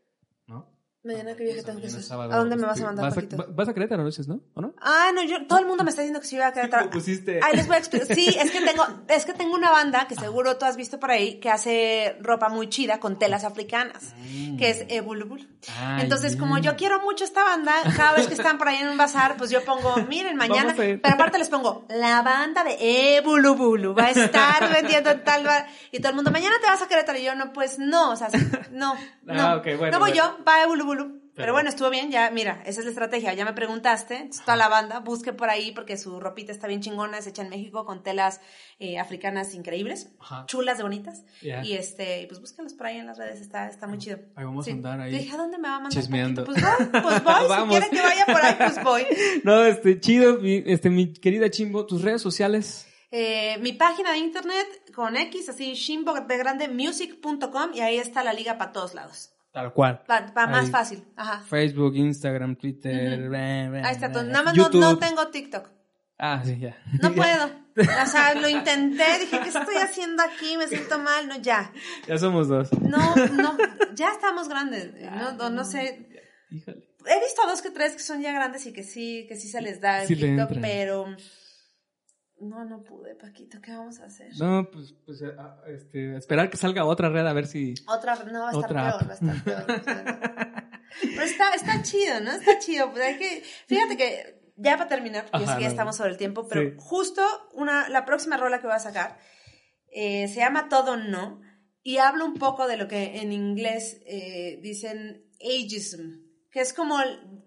¿no? 0.49 0.76
Mañana 1.07 1.35
qué 1.37 1.45
viaje 1.45 1.63
tengo 1.63 1.81
que 1.81 1.87
hacer. 1.87 2.03
sábado, 2.03 2.33
¿A 2.33 2.37
dónde 2.37 2.57
me 2.57 2.63
vas 2.63 2.73
a 2.73 2.75
este, 2.75 2.85
mandar, 2.87 3.05
vas 3.15 3.17
va- 3.49 3.55
vas 3.55 3.69
a 3.69 3.75
Querétaro, 3.75 4.03
¿no 4.03 4.09
dices, 4.09 4.27
no? 4.29 4.41
¿O 4.55 4.61
no? 4.61 4.75
Ah, 4.81 5.11
no, 5.15 5.23
yo, 5.23 5.47
todo 5.47 5.59
el 5.61 5.67
mundo 5.67 5.85
me 5.85 5.91
está 5.91 6.03
diciendo 6.03 6.21
que 6.21 6.27
si 6.27 6.37
iba 6.37 6.47
a 6.49 6.53
Querétaro. 6.55 6.83
¿Cómo 6.85 6.93
pusiste? 6.95 7.41
Ahí 7.43 7.55
les 7.57 7.67
voy 7.67 7.77
a 7.77 7.79
explicar. 7.79 8.15
Sí, 8.15 8.37
es 8.39 8.51
que 8.51 8.61
tengo, 8.61 8.85
es 9.09 9.25
que 9.25 9.33
tengo 9.33 9.55
una 9.55 9.71
banda 9.71 10.07
que 10.09 10.17
seguro 10.17 10.57
tú 10.59 10.65
has 10.65 10.77
visto 10.77 10.99
por 10.99 11.11
ahí 11.11 11.39
que 11.41 11.51
hace 11.51 12.17
ropa 12.21 12.49
muy 12.49 12.69
chida 12.69 12.99
con 13.01 13.19
telas 13.19 13.45
africanas, 13.45 14.15
que 14.59 14.71
es 14.71 14.85
Ebulubul. 14.89 15.49
Ay, 15.79 16.03
Entonces, 16.03 16.37
como 16.37 16.59
yo 16.59 16.77
quiero 16.77 17.01
mucho 17.01 17.25
esta 17.25 17.43
banda, 17.45 17.73
cada 17.97 18.15
vez 18.15 18.27
que 18.29 18.35
están 18.35 18.59
por 18.59 18.69
ahí 18.69 18.77
en 18.79 18.89
un 18.89 18.97
bazar, 18.97 19.37
pues 19.37 19.51
yo 19.51 19.65
pongo, 19.65 19.97
miren, 20.09 20.37
mañana, 20.37 20.73
a 20.73 20.77
pero 20.77 20.99
aparte 21.15 21.39
les 21.39 21.49
pongo, 21.49 21.85
la 21.89 22.23
banda 22.23 22.65
de 22.65 23.17
Ebulubulu 23.17 23.95
va 23.95 24.07
a 24.07 24.11
estar 24.11 24.73
vendiendo 24.73 25.11
en 25.11 25.23
tal 25.25 25.45
bar, 25.45 25.67
y 25.93 25.99
todo 25.99 26.11
el 26.11 26.15
mundo, 26.17 26.31
mañana 26.31 26.57
te 26.61 26.67
vas 26.67 26.83
a 26.83 26.89
Querétaro, 26.89 27.19
y 27.19 27.25
yo, 27.25 27.35
no, 27.35 27.53
pues 27.53 27.79
no, 27.79 28.11
o 28.13 28.17
sea, 28.17 28.29
no, 28.71 28.95
no, 29.23 29.43
Ah, 29.43 29.57
ok, 29.57 29.65
bueno, 29.79 29.91
no 29.93 29.99
voy 30.01 30.13
bueno. 30.13 30.15
yo, 30.39 30.45
va 30.45 30.63
Ebulubulu. 30.63 30.96
Pero 31.05 31.21
Pero- 31.35 31.53
bueno, 31.53 31.69
estuvo 31.69 31.91
bien, 31.91 32.11
ya, 32.11 32.31
mira, 32.31 32.63
esa 32.65 32.81
es 32.81 32.87
la 32.87 32.91
estrategia, 32.93 33.35
ya 33.35 33.45
me 33.45 33.53
preguntaste, 33.53 34.31
toda 34.47 34.57
la 34.57 34.69
banda, 34.69 35.01
busque 35.01 35.35
por 35.35 35.51
ahí 35.51 35.71
porque 35.73 35.99
su 35.99 36.19
ropita 36.19 36.51
está 36.51 36.67
bien 36.67 36.81
chingona, 36.81 37.19
es 37.19 37.27
hecha 37.27 37.43
en 37.43 37.51
México 37.51 37.85
con 37.85 38.03
telas 38.03 38.41
eh, 38.79 38.99
africanas 38.99 39.53
increíbles, 39.55 40.09
Ajá. 40.19 40.47
chulas 40.47 40.79
de 40.79 40.85
bonitas, 40.85 41.25
Ya. 41.43 41.63
y 41.63 41.75
este, 41.75 42.25
pues 42.29 42.41
búscalos 42.41 42.73
por 42.73 42.87
ahí 42.87 42.97
en 42.97 43.07
las 43.07 43.19
redes, 43.19 43.43
está, 43.43 43.69
está 43.69 43.87
muy 43.87 43.99
chido. 43.99 44.19
Ahí 44.35 44.47
vamos 44.47 44.67
a 44.67 44.71
andar 44.71 44.99
ahí 44.99 45.13
dije, 45.13 45.35
¿a 45.35 45.37
dónde 45.37 45.59
me 45.59 45.69
va 45.69 45.77
a 45.77 45.81
mandar 45.81 45.93
chismeando. 46.03 46.45
Pues 46.47 46.63
voy, 46.63 46.87
pues 47.03 47.03
voy, 47.25 47.35
si 47.43 47.49
Vamos. 47.49 47.69
quieren 47.69 47.91
que 47.91 48.01
vaya 48.03 48.25
por 48.25 48.43
ahí, 48.43 48.55
pues 48.57 48.83
voy. 48.83 49.07
No, 49.45 49.63
este, 49.65 50.01
chido, 50.01 50.39
mi, 50.39 50.63
este, 50.65 50.89
mi 50.89 51.13
querida 51.13 51.51
Chimbo, 51.51 51.85
tus 51.85 52.01
redes 52.01 52.23
sociales. 52.23 52.87
Eh, 53.11 53.59
mi 53.61 53.73
página 53.75 54.13
de 54.13 54.19
internet 54.19 54.67
con 54.95 55.17
X, 55.17 55.51
así, 55.51 55.75
shimbo 55.75 56.15
de 56.15 56.37
grande, 56.39 56.67
music.com, 56.69 57.71
y 57.75 57.81
ahí 57.81 57.99
está 57.99 58.25
la 58.25 58.33
liga 58.33 58.57
para 58.59 58.73
todos 58.73 58.95
lados. 58.95 59.33
Tal 59.57 59.73
cual. 59.73 60.03
Para 60.07 60.47
más 60.49 60.71
fácil, 60.71 61.03
ajá. 61.17 61.43
Facebook, 61.49 61.97
Instagram, 61.97 62.57
Twitter. 62.57 63.27
Bla, 63.27 63.71
bla, 63.71 63.89
Ahí 63.89 63.95
está 63.95 64.13
todo. 64.13 64.23
Nada 64.25 64.43
más 64.43 64.55
no, 64.55 64.69
no 64.69 64.99
tengo 64.99 65.29
TikTok. 65.29 65.71
Ah, 66.19 66.43
sí, 66.45 66.59
ya. 66.59 66.77
No 67.01 67.11
puedo. 67.15 67.47
O 67.47 68.07
sea, 68.07 68.35
lo 68.35 68.51
intenté, 68.51 69.19
dije, 69.19 69.41
¿qué 69.41 69.49
estoy 69.49 69.77
haciendo 69.77 70.23
aquí? 70.23 70.59
Me 70.59 70.69
siento 70.69 70.99
mal, 70.99 71.27
no, 71.27 71.39
ya. 71.39 71.73
Ya 72.07 72.19
somos 72.19 72.49
dos. 72.49 72.71
No, 72.83 73.15
no, 73.33 73.57
ya 73.95 74.11
estamos 74.11 74.51
grandes, 74.51 74.93
no, 75.13 75.33
no, 75.33 75.49
no 75.49 75.65
sé. 75.65 76.07
Híjole. 76.51 76.87
He 77.07 77.21
visto 77.21 77.43
a 77.43 77.49
dos 77.49 77.63
que 77.63 77.71
tres 77.71 77.95
que 77.95 78.03
son 78.03 78.21
ya 78.21 78.33
grandes 78.33 78.67
y 78.67 78.75
que 78.75 78.83
sí, 78.83 79.25
que 79.27 79.37
sí 79.37 79.49
se 79.49 79.63
les 79.63 79.81
da 79.81 80.03
el 80.03 80.09
Sí 80.09 80.17
TikTok, 80.17 80.51
pero 80.61 81.07
no, 82.41 82.65
no 82.65 82.83
pude, 82.83 83.15
Paquito, 83.15 83.61
¿qué 83.61 83.73
vamos 83.73 83.99
a 84.01 84.05
hacer? 84.07 84.29
No, 84.39 84.69
pues, 84.71 84.95
pues 85.05 85.23
eh, 85.23 85.33
ah, 85.39 85.59
este, 85.69 86.17
esperar 86.17 86.51
que 86.51 86.57
salga 86.57 86.85
otra 86.85 87.09
red 87.09 87.27
a 87.27 87.33
ver 87.33 87.47
si... 87.47 87.75
Otra, 87.89 88.15
no, 88.25 88.41
va 88.43 88.49
a 88.51 88.53
estar 88.53 88.69
peor, 88.69 88.79
app. 88.79 89.09
va 89.09 89.13
a 89.13 89.15
estar 89.15 89.45
peor. 89.45 89.67
Pero 91.01 91.23
está, 91.23 91.55
está 91.55 91.83
chido, 91.83 92.21
¿no? 92.21 92.33
Está 92.33 92.59
chido. 92.59 92.91
Pues 92.91 93.05
hay 93.05 93.19
que, 93.19 93.43
fíjate 93.67 93.97
que, 93.97 94.41
ya 94.57 94.77
para 94.77 94.89
terminar, 94.89 95.25
porque 95.25 95.39
yo 95.39 95.45
Ajá, 95.45 95.53
sé 95.55 95.59
que 95.59 95.65
ya 95.65 95.71
estamos 95.71 95.97
sobre 95.97 96.11
el 96.11 96.17
tiempo, 96.17 96.47
pero 96.49 96.63
Sí. 96.71 96.77
justo 96.79 97.23
una, 97.53 97.89
la 97.91 98.05
próxima 98.07 98.37
rola 98.39 98.59
que 98.61 98.67
voy 98.67 98.77
a 98.77 98.81
sacar 98.81 99.19
eh, 99.93 100.29
se 100.29 100.37
llama 100.41 100.69
Todo 100.71 100.97
No 100.97 101.41
y 101.83 101.99
habla 101.99 102.25
un 102.25 102.35
poco 102.35 102.67
de 102.67 102.77
lo 102.79 102.89
que 102.89 103.21
en 103.21 103.33
inglés 103.33 104.01
eh, 104.07 104.59
dicen 104.63 105.25
ageism, 105.41 106.23
que 106.51 106.61
es 106.61 106.73
como 106.73 107.01
el- 107.01 107.43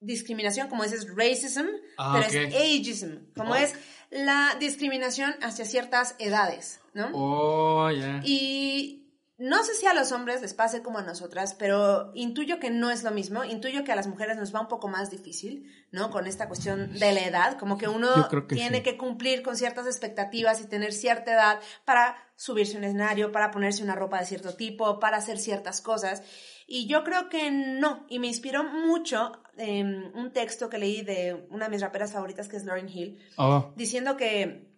discriminación, 0.00 0.68
como 0.68 0.82
dices 0.82 1.06
racism, 1.16 1.64
Ah, 1.96 2.12
pero 2.20 2.26
es 2.46 2.54
ageism, 2.54 3.32
como 3.34 3.52
Oh. 3.52 3.56
es 3.56 3.74
la 4.14 4.56
discriminación 4.60 5.34
hacia 5.42 5.64
ciertas 5.64 6.14
edades, 6.20 6.80
¿no? 6.94 7.10
Oh, 7.12 7.90
ya. 7.90 8.20
Y 8.24 9.04
no 9.38 9.64
sé 9.64 9.74
si 9.74 9.86
a 9.86 9.94
los 9.94 10.12
hombres 10.12 10.40
les 10.40 10.54
pase 10.54 10.82
como 10.82 10.98
a 10.98 11.02
nosotras, 11.02 11.54
pero 11.54 12.12
intuyo 12.14 12.60
que 12.60 12.70
no 12.70 12.92
es 12.92 13.02
lo 13.02 13.10
mismo. 13.10 13.42
Intuyo 13.42 13.82
que 13.82 13.90
a 13.90 13.96
las 13.96 14.06
mujeres 14.06 14.36
nos 14.36 14.54
va 14.54 14.60
un 14.60 14.68
poco 14.68 14.86
más 14.86 15.10
difícil, 15.10 15.68
¿no? 15.90 16.10
Con 16.10 16.28
esta 16.28 16.46
cuestión 16.46 16.92
de 16.92 17.12
la 17.12 17.24
edad, 17.24 17.58
como 17.58 17.76
que 17.76 17.88
uno 17.88 18.28
que 18.28 18.40
tiene 18.42 18.78
sí. 18.78 18.82
que 18.84 18.96
cumplir 18.96 19.42
con 19.42 19.56
ciertas 19.56 19.86
expectativas 19.86 20.60
y 20.60 20.68
tener 20.68 20.92
cierta 20.92 21.32
edad 21.32 21.60
para 21.84 22.16
subirse 22.36 22.76
a 22.76 22.78
un 22.78 22.84
escenario, 22.84 23.32
para 23.32 23.50
ponerse 23.50 23.82
una 23.82 23.96
ropa 23.96 24.20
de 24.20 24.26
cierto 24.26 24.54
tipo, 24.54 25.00
para 25.00 25.16
hacer 25.16 25.38
ciertas 25.38 25.80
cosas. 25.80 26.22
Y 26.66 26.86
yo 26.86 27.04
creo 27.04 27.28
que 27.28 27.50
no. 27.50 28.06
Y 28.08 28.18
me 28.18 28.26
inspiró 28.26 28.64
mucho 28.64 29.32
eh, 29.56 29.82
un 29.82 30.32
texto 30.32 30.68
que 30.68 30.78
leí 30.78 31.02
de 31.02 31.46
una 31.50 31.66
de 31.66 31.70
mis 31.70 31.80
raperas 31.80 32.12
favoritas, 32.12 32.48
que 32.48 32.56
es 32.56 32.64
Lauryn 32.64 32.88
Hill, 32.88 33.18
Oh, 33.36 33.72
diciendo 33.76 34.16
que 34.16 34.72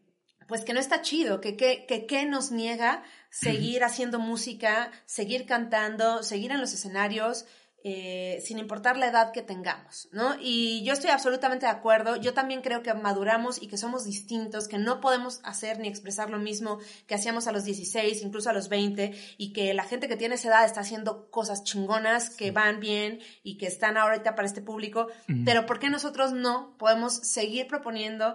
pues 0.49 0.65
que 0.65 0.73
no 0.73 0.81
está 0.81 1.03
chido, 1.03 1.41
que 1.41 1.57
que, 1.57 1.87
que, 1.87 2.07
que 2.07 2.25
nos 2.25 2.53
niega 2.53 3.03
seguir 3.31 3.83
haciendo 3.83 4.19
música, 4.19 4.93
seguir 5.05 5.45
cantando, 5.47 6.23
seguir 6.23 6.53
en 6.53 6.61
los 6.61 6.73
escenarios, 6.73 7.47
eh, 7.89 8.43
sin 8.45 8.59
importar 8.59 8.97
la 8.97 9.07
edad 9.07 9.31
que 9.31 9.43
tengamos, 9.43 10.09
¿no? 10.11 10.35
Y 10.41 10.83
yo 10.83 10.93
estoy 10.93 11.11
absolutamente 11.11 11.67
de 11.67 11.71
acuerdo, 11.71 12.17
yo 12.17 12.35
también 12.35 12.61
creo 12.61 12.83
que 12.83 12.93
maduramos 12.95 13.63
y 13.63 13.69
que 13.69 13.77
somos 13.77 14.05
distintos, 14.05 14.67
que 14.67 14.77
no 14.77 15.01
podemos 15.01 15.39
hacer 15.45 15.79
ni 15.79 15.87
expresar 15.87 16.29
lo 16.29 16.41
mismo 16.41 16.81
que 17.07 17.15
hacíamos 17.15 17.47
a 17.47 17.53
los 17.53 17.63
16, 17.63 18.23
incluso 18.23 18.51
a 18.51 18.53
los 18.53 18.69
20, 18.69 19.15
y 19.39 19.53
que 19.53 19.73
la 19.73 19.85
gente 19.85 20.09
que 20.09 20.17
tiene 20.17 20.35
esa 20.35 20.49
edad 20.49 20.65
está 20.65 20.81
haciendo 20.81 21.31
cosas 21.31 21.63
chingonas, 21.63 22.31
que 22.31 22.51
van 22.51 22.81
bien 22.81 23.21
y 23.45 23.57
que 23.57 23.69
están 23.69 23.97
ahorita 23.97 24.35
para 24.35 24.49
este 24.49 24.63
público, 24.63 25.07
pero 25.45 25.65
¿por 25.65 25.79
qué 25.79 25.89
nosotros 25.89 26.33
no 26.33 26.75
podemos 26.79 27.15
seguir 27.15 27.69
proponiendo 27.69 28.35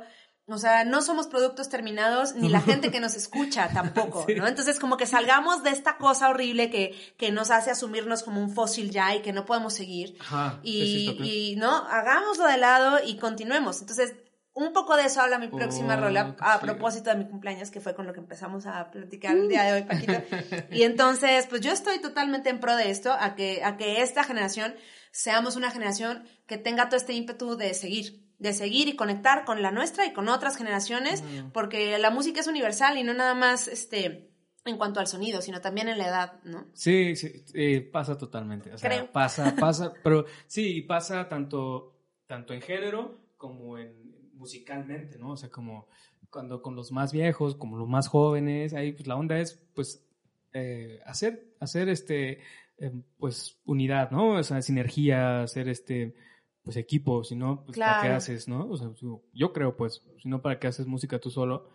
o 0.56 0.58
sea, 0.58 0.84
no 0.86 1.02
somos 1.02 1.28
productos 1.28 1.70
terminados, 1.70 2.36
ni 2.36 2.49
la 2.49 2.62
gente 2.62 2.91
que 2.91 2.99
nos 2.99 3.16
escucha 3.16 3.70
tampoco, 3.74 4.26
¿no? 4.36 4.47
Entonces, 4.47 4.80
como 4.80 4.97
que 4.97 5.06
salgamos 5.06 5.64
de 5.64 5.72
esta 5.72 5.97
cosa 5.97 6.30
horrible 6.30 6.70
que, 6.70 6.95
que 7.18 7.32
nos 7.32 7.52
hace 7.52 7.72
asumirnos 7.72 8.24
como 8.24 8.41
un 8.41 8.54
fósil 8.54 8.91
ya 8.91 9.16
y 9.16 9.22
que 9.22 9.34
no 9.34 9.45
podemos 9.45 9.74
seguir. 9.74 10.18
Ajá, 10.20 10.60
Y, 10.64 11.56
¿no? 11.58 11.76
Hagámoslo 11.88 12.45
de 12.47 12.58
lado 12.58 12.99
y 13.06 13.18
continuemos. 13.18 13.82
Entonces, 13.82 14.16
un 14.54 14.74
poco 14.74 14.97
de 14.97 15.06
eso 15.06 15.22
habla 15.22 15.39
mi 15.39 15.47
próxima 15.47 15.95
Oh, 15.95 16.02
rola 16.02 16.36
a 16.39 16.60
propósito 16.60 17.10
de 17.10 17.16
mi 17.16 17.26
cumpleaños, 17.26 17.72
que 17.72 17.80
fue 17.80 17.95
con 17.95 18.06
lo 18.06 18.14
que 18.14 18.20
empezamos 18.20 18.66
a 18.66 18.91
platicar 18.91 19.38
el 19.38 19.47
día 19.47 19.64
de 19.64 19.74
hoy, 19.74 19.84
Paquito. 19.84 20.14
Y 20.72 20.84
entonces, 20.84 21.47
pues 21.47 21.62
yo 21.62 21.72
estoy 21.72 21.99
totalmente 21.99 22.49
en 22.49 22.60
pro 22.60 22.76
de 22.76 22.91
esto, 22.91 23.14
a 23.14 23.36
que, 23.36 23.64
a 23.64 23.78
que 23.78 24.02
esta 24.02 24.24
generación 24.24 24.76
seamos 25.12 25.56
una 25.56 25.72
generación 25.72 26.28
que 26.47 26.58
tenga 26.58 26.88
todo 26.89 26.97
este 26.97 27.14
ímpetu 27.14 27.56
de 27.56 27.74
seguir, 27.74 28.26
de 28.42 28.54
seguir 28.54 28.88
y 28.88 28.96
conectar 28.96 29.46
con 29.46 29.62
la 29.62 29.70
nuestra 29.70 30.08
y 30.08 30.14
con 30.14 30.28
otras 30.28 30.58
generaciones, 30.58 31.24
porque 31.54 32.00
la 32.00 32.10
música 32.10 32.39
es 32.39 32.48
universal 32.48 32.98
y 32.98 33.04
no 33.04 33.14
nada 33.14 33.36
más 33.36 33.68
este 33.68 34.32
en 34.66 34.78
cuanto 34.78 35.00
al 35.00 35.08
sonido, 35.08 35.42
sino 35.42 35.62
también 35.62 35.88
en 35.89 35.98
la 36.00 36.08
edad, 36.08 36.44
¿no? 36.44 36.66
Sí, 36.74 37.16
sí, 37.16 37.46
eh, 37.54 37.82
pasa 37.82 38.18
totalmente. 38.18 38.74
O 38.74 38.78
sea, 38.78 38.89
Creo. 38.89 39.12
pasa, 39.12 39.56
pasa, 39.60 39.94
pero 40.04 40.26
sí, 40.48 40.78
y 40.78 40.82
pasa 40.82 41.30
tanto, 41.30 41.96
tanto 42.28 42.54
en 42.54 42.62
género 42.62 43.20
como 43.38 43.78
en 43.78 44.32
musicalmente, 44.34 45.20
¿no? 45.20 45.32
O 45.32 45.38
sea, 45.38 45.50
como 45.50 45.88
cuando 46.32 46.64
con 46.64 46.76
los 46.76 46.92
más 46.92 47.12
viejos, 47.12 47.56
como 47.56 47.78
los 47.78 47.88
más 47.88 48.08
jóvenes, 48.08 48.74
ahí 48.74 48.92
pues 48.92 49.06
la 49.06 49.16
onda 49.16 49.38
es, 49.39 49.62
pues, 49.76 50.04
eh, 50.54 51.00
hacer, 51.06 51.54
hacer 51.60 51.89
este, 51.89 52.39
eh, 52.80 52.92
pues, 53.18 53.60
unidad, 53.66 54.10
¿no? 54.10 54.34
O 54.34 54.44
sea, 54.44 54.64
sinergia, 54.64 55.44
hacer 55.44 55.70
este, 55.70 56.16
pues, 56.64 56.78
equipo, 56.78 57.24
si 57.24 57.36
no, 57.36 57.64
pues, 57.66 57.78
¿para 57.78 58.01
qué 58.01 58.07
haces, 58.09 58.47
no? 58.47 58.68
O 58.70 58.78
sea, 58.78 58.89
yo- 59.34 59.53
creo, 59.53 59.76
pues, 59.76 60.03
si 60.22 60.28
no, 60.30 60.41
¿para 60.41 60.59
qué 60.59 60.68
haces 60.68 60.86
música 60.88 61.20
tú 61.20 61.30
solo? 61.30 61.70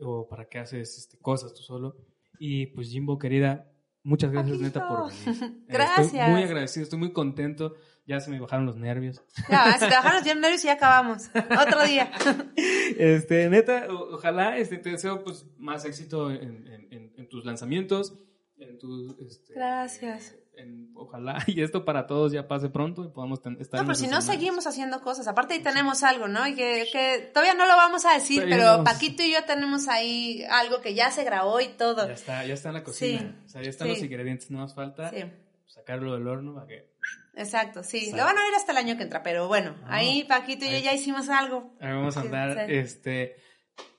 O 0.00 0.28
¿para 0.28 0.48
qué 0.48 0.58
haces 0.58 0.96
este, 0.96 1.18
cosas 1.18 1.52
tú 1.54 1.62
solo? 1.62 1.96
Y 2.38 2.66
pues 2.66 2.88
Jimbo, 2.90 3.18
querida, 3.18 3.68
muchas 4.04 4.30
gracias 4.30 4.60
neta 4.60 4.88
por 4.88 5.08
venir. 5.08 5.64
Gracias. 5.66 6.06
Estoy 6.14 6.30
muy 6.30 6.42
agradecido, 6.44 6.84
estoy 6.84 6.98
muy 7.00 7.12
contento. 7.12 7.74
Ya 8.06 8.20
se 8.20 8.30
me 8.30 8.38
bajaron 8.40 8.64
los 8.64 8.76
nervios. 8.76 9.20
Ya, 9.50 9.72
si 9.72 9.80
te 9.80 9.90
bajaron 9.90 10.22
los 10.24 10.36
nervios 10.36 10.62
y 10.64 10.68
ya 10.68 10.74
acabamos. 10.74 11.28
Otro 11.34 11.84
día. 11.84 12.10
Este, 12.98 13.48
neta, 13.50 13.86
ojalá 13.90 14.56
este, 14.56 14.78
te 14.78 14.90
deseo 14.90 15.22
pues 15.22 15.46
más 15.58 15.84
éxito 15.84 16.30
en, 16.30 16.66
en- 16.90 17.28
tus 17.28 17.44
lanzamientos. 17.44 18.14
En 18.56 18.78
tu, 18.78 19.14
este, 19.20 19.52
Gracias. 19.54 20.34
En- 20.58 20.90
ojalá 20.94 21.38
y 21.46 21.62
esto 21.62 21.84
para 21.84 22.06
todos 22.06 22.32
ya 22.32 22.46
pase 22.48 22.68
pronto 22.68 23.04
y 23.04 23.08
podamos 23.08 23.40
estar 23.60 23.80
No, 23.80 23.86
pero 23.86 23.94
si 23.94 24.06
no 24.08 24.20
seguimos 24.20 24.66
haciendo 24.66 25.00
cosas. 25.00 25.28
Aparte 25.28 25.54
ahí 25.54 25.60
tenemos 25.60 26.02
algo, 26.02 26.28
¿no? 26.28 26.46
Y 26.46 26.54
que, 26.54 26.86
que 26.92 27.30
todavía 27.32 27.54
no 27.54 27.66
lo 27.66 27.76
vamos 27.76 28.04
a 28.04 28.14
decir, 28.14 28.44
pero. 28.48 28.84
Paquito 28.84 29.22
y 29.22 29.32
yo 29.32 29.44
tenemos 29.44 29.88
ahí 29.88 30.44
algo 30.50 30.80
que 30.80 30.94
ya 30.94 31.10
se 31.10 31.24
grabó 31.24 31.60
y 31.60 31.68
todo. 31.68 32.06
Ya 32.06 32.12
está, 32.14 32.44
ya 32.44 32.54
está 32.54 32.68
en 32.70 32.74
la 32.74 32.84
cocina. 32.84 33.18
Sí, 33.20 33.44
O 33.46 33.48
sea, 33.48 33.62
ya 33.62 33.70
están 33.70 33.88
sí. 33.88 33.94
los 33.94 34.02
ingredientes, 34.02 34.50
no 34.50 34.58
nos 34.58 34.74
falta 34.74 35.10
Sí, 35.10 35.24
sacarlo 35.66 36.14
del 36.14 36.26
horno 36.26 36.54
para 36.54 36.66
que 36.66 36.88
exacto, 37.36 37.82
sí. 37.84 37.98
Exacto. 37.98 38.16
Lo 38.18 38.24
van 38.24 38.38
a 38.38 38.42
ver 38.44 38.54
hasta 38.56 38.72
el 38.72 38.78
año 38.78 38.96
que 38.96 39.04
entra, 39.04 39.22
pero 39.22 39.46
bueno, 39.48 39.76
Ah, 39.84 39.96
ahí 39.96 40.24
Paquito 40.24 40.64
y 40.64 40.70
yo 40.72 40.78
ya 40.78 40.92
hicimos 40.92 41.28
algo. 41.28 41.72
Ahí 41.80 41.92
vamos 41.92 42.16
a 42.16 42.20
andar. 42.22 42.70
Este, 42.70 43.36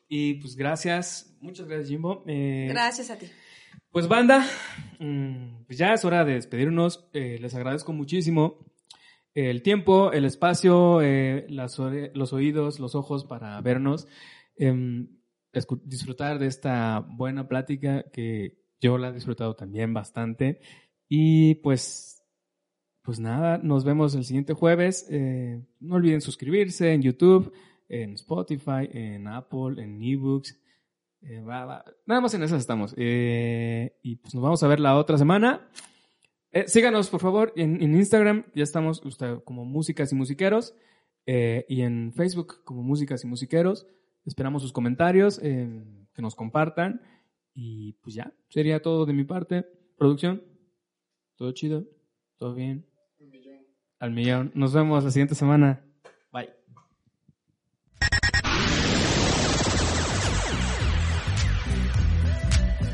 y 0.10 0.36
pues 0.36 0.56
gracias, 0.56 1.34
muchas 1.40 1.68
gracias 1.68 1.88
Jimbo. 1.90 2.24
Eh, 2.28 2.68
Gracias 2.70 3.10
a 3.12 3.16
ti. 3.18 3.30
Pues 3.92 4.08
banda, 4.08 4.46
mm, 5.00 5.66
pues 5.66 5.80
ya 5.80 5.94
es 5.94 6.06
hora 6.06 6.24
de 6.24 6.34
despedirnos. 6.34 7.10
Eh, 7.14 7.40
les 7.42 7.56
agradezco 7.56 7.92
muchísimo 7.92 8.66
el 9.34 9.64
tiempo, 9.64 10.12
el 10.12 10.26
espacio, 10.26 11.02
eh, 11.02 11.48
los 11.50 12.34
oídos, 12.34 12.80
los 12.80 12.94
ojos 12.94 13.26
para 13.26 13.60
vernos, 13.62 14.08
em, 14.58 15.08
disfrutar 15.86 16.38
de 16.38 16.46
esta 16.46 17.00
buena 17.00 17.48
plática 17.48 18.06
que 18.12 18.60
yo 18.80 19.00
la 19.00 19.10
he 19.10 19.14
disfrutado 19.14 19.56
también 19.56 19.92
bastante. 19.92 20.60
Y 21.08 21.56
pues, 21.56 22.24
pues 23.02 23.20
nada, 23.20 23.58
nos 23.58 23.86
vemos 23.86 24.14
el 24.14 24.24
siguiente 24.24 24.54
jueves. 24.54 25.08
Eh, 25.10 25.66
no 25.80 25.96
olviden 25.96 26.22
suscribirse 26.22 26.94
en 26.94 27.02
YouTube, 27.02 27.52
en 27.88 28.14
Spotify, 28.14 28.88
en 28.92 29.28
Apple, 29.28 29.82
en 29.82 30.00
eBooks. 30.04 30.60
Eh, 31.22 31.42
va, 31.42 31.66
va. 31.66 31.86
Nada 32.06 32.22
más 32.22 32.34
en 32.34 32.44
esas 32.44 32.60
estamos. 32.60 32.94
Eh, 32.98 33.98
y 34.04 34.18
pues 34.18 34.34
nos 34.34 34.44
vamos 34.44 34.64
a 34.64 34.68
ver 34.68 34.80
la 34.80 34.98
otra 34.98 35.18
semana. 35.18 35.70
Eh, 36.52 36.68
síganos, 36.68 37.10
por 37.10 37.20
favor, 37.20 37.54
en, 37.56 37.82
en 37.82 37.96
Instagram. 37.96 38.46
Ya 38.56 38.64
estamos 38.64 39.04
usted, 39.06 39.44
como 39.44 39.66
Músicas 39.66 40.12
y 40.12 40.16
Musiqueros. 40.16 40.76
y 41.26 41.82
en 41.82 42.14
Facebook 42.14 42.64
como 42.64 42.82
Músicas 42.82 43.24
y 43.24 43.28
Musiqueros. 43.28 43.86
Esperamos 44.26 44.62
sus 44.62 44.74
comentarios, 44.74 45.40
que 45.40 46.22
nos 46.22 46.36
compartan. 46.36 47.02
Y 47.54 47.94
pues 48.02 48.16
ya, 48.16 48.34
sería 48.50 48.82
todo 48.82 49.06
de 49.06 49.14
mi 49.14 49.24
parte. 49.24 49.66
Producción, 49.98 50.44
todo 51.36 51.52
chido, 51.52 51.86
todo 52.38 52.54
bien. 52.56 52.86
Al 54.00 54.12
millón. 54.12 54.52
Nos 54.56 54.74
vemos 54.74 55.04
la 55.04 55.12
siguiente 55.12 55.36
semana. 55.36 55.89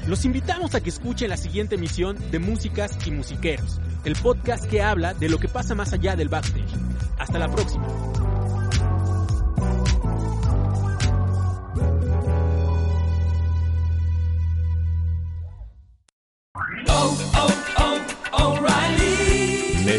Los 0.07 0.23
invitamos 0.23 0.75
a 0.75 0.81
que 0.81 0.89
escuchen 0.89 1.29
la 1.29 1.37
siguiente 1.37 1.75
emisión 1.75 2.17
de 2.29 2.37
Músicas 2.37 2.95
y 3.07 3.11
Musiqueros, 3.11 3.79
el 4.03 4.15
podcast 4.15 4.65
que 4.65 4.83
habla 4.83 5.15
de 5.15 5.29
lo 5.29 5.39
que 5.39 5.47
pasa 5.47 5.73
más 5.73 5.93
allá 5.93 6.15
del 6.15 6.29
backstage. 6.29 6.69
Hasta 7.17 7.39
la 7.39 7.49
próxima. 7.49 8.14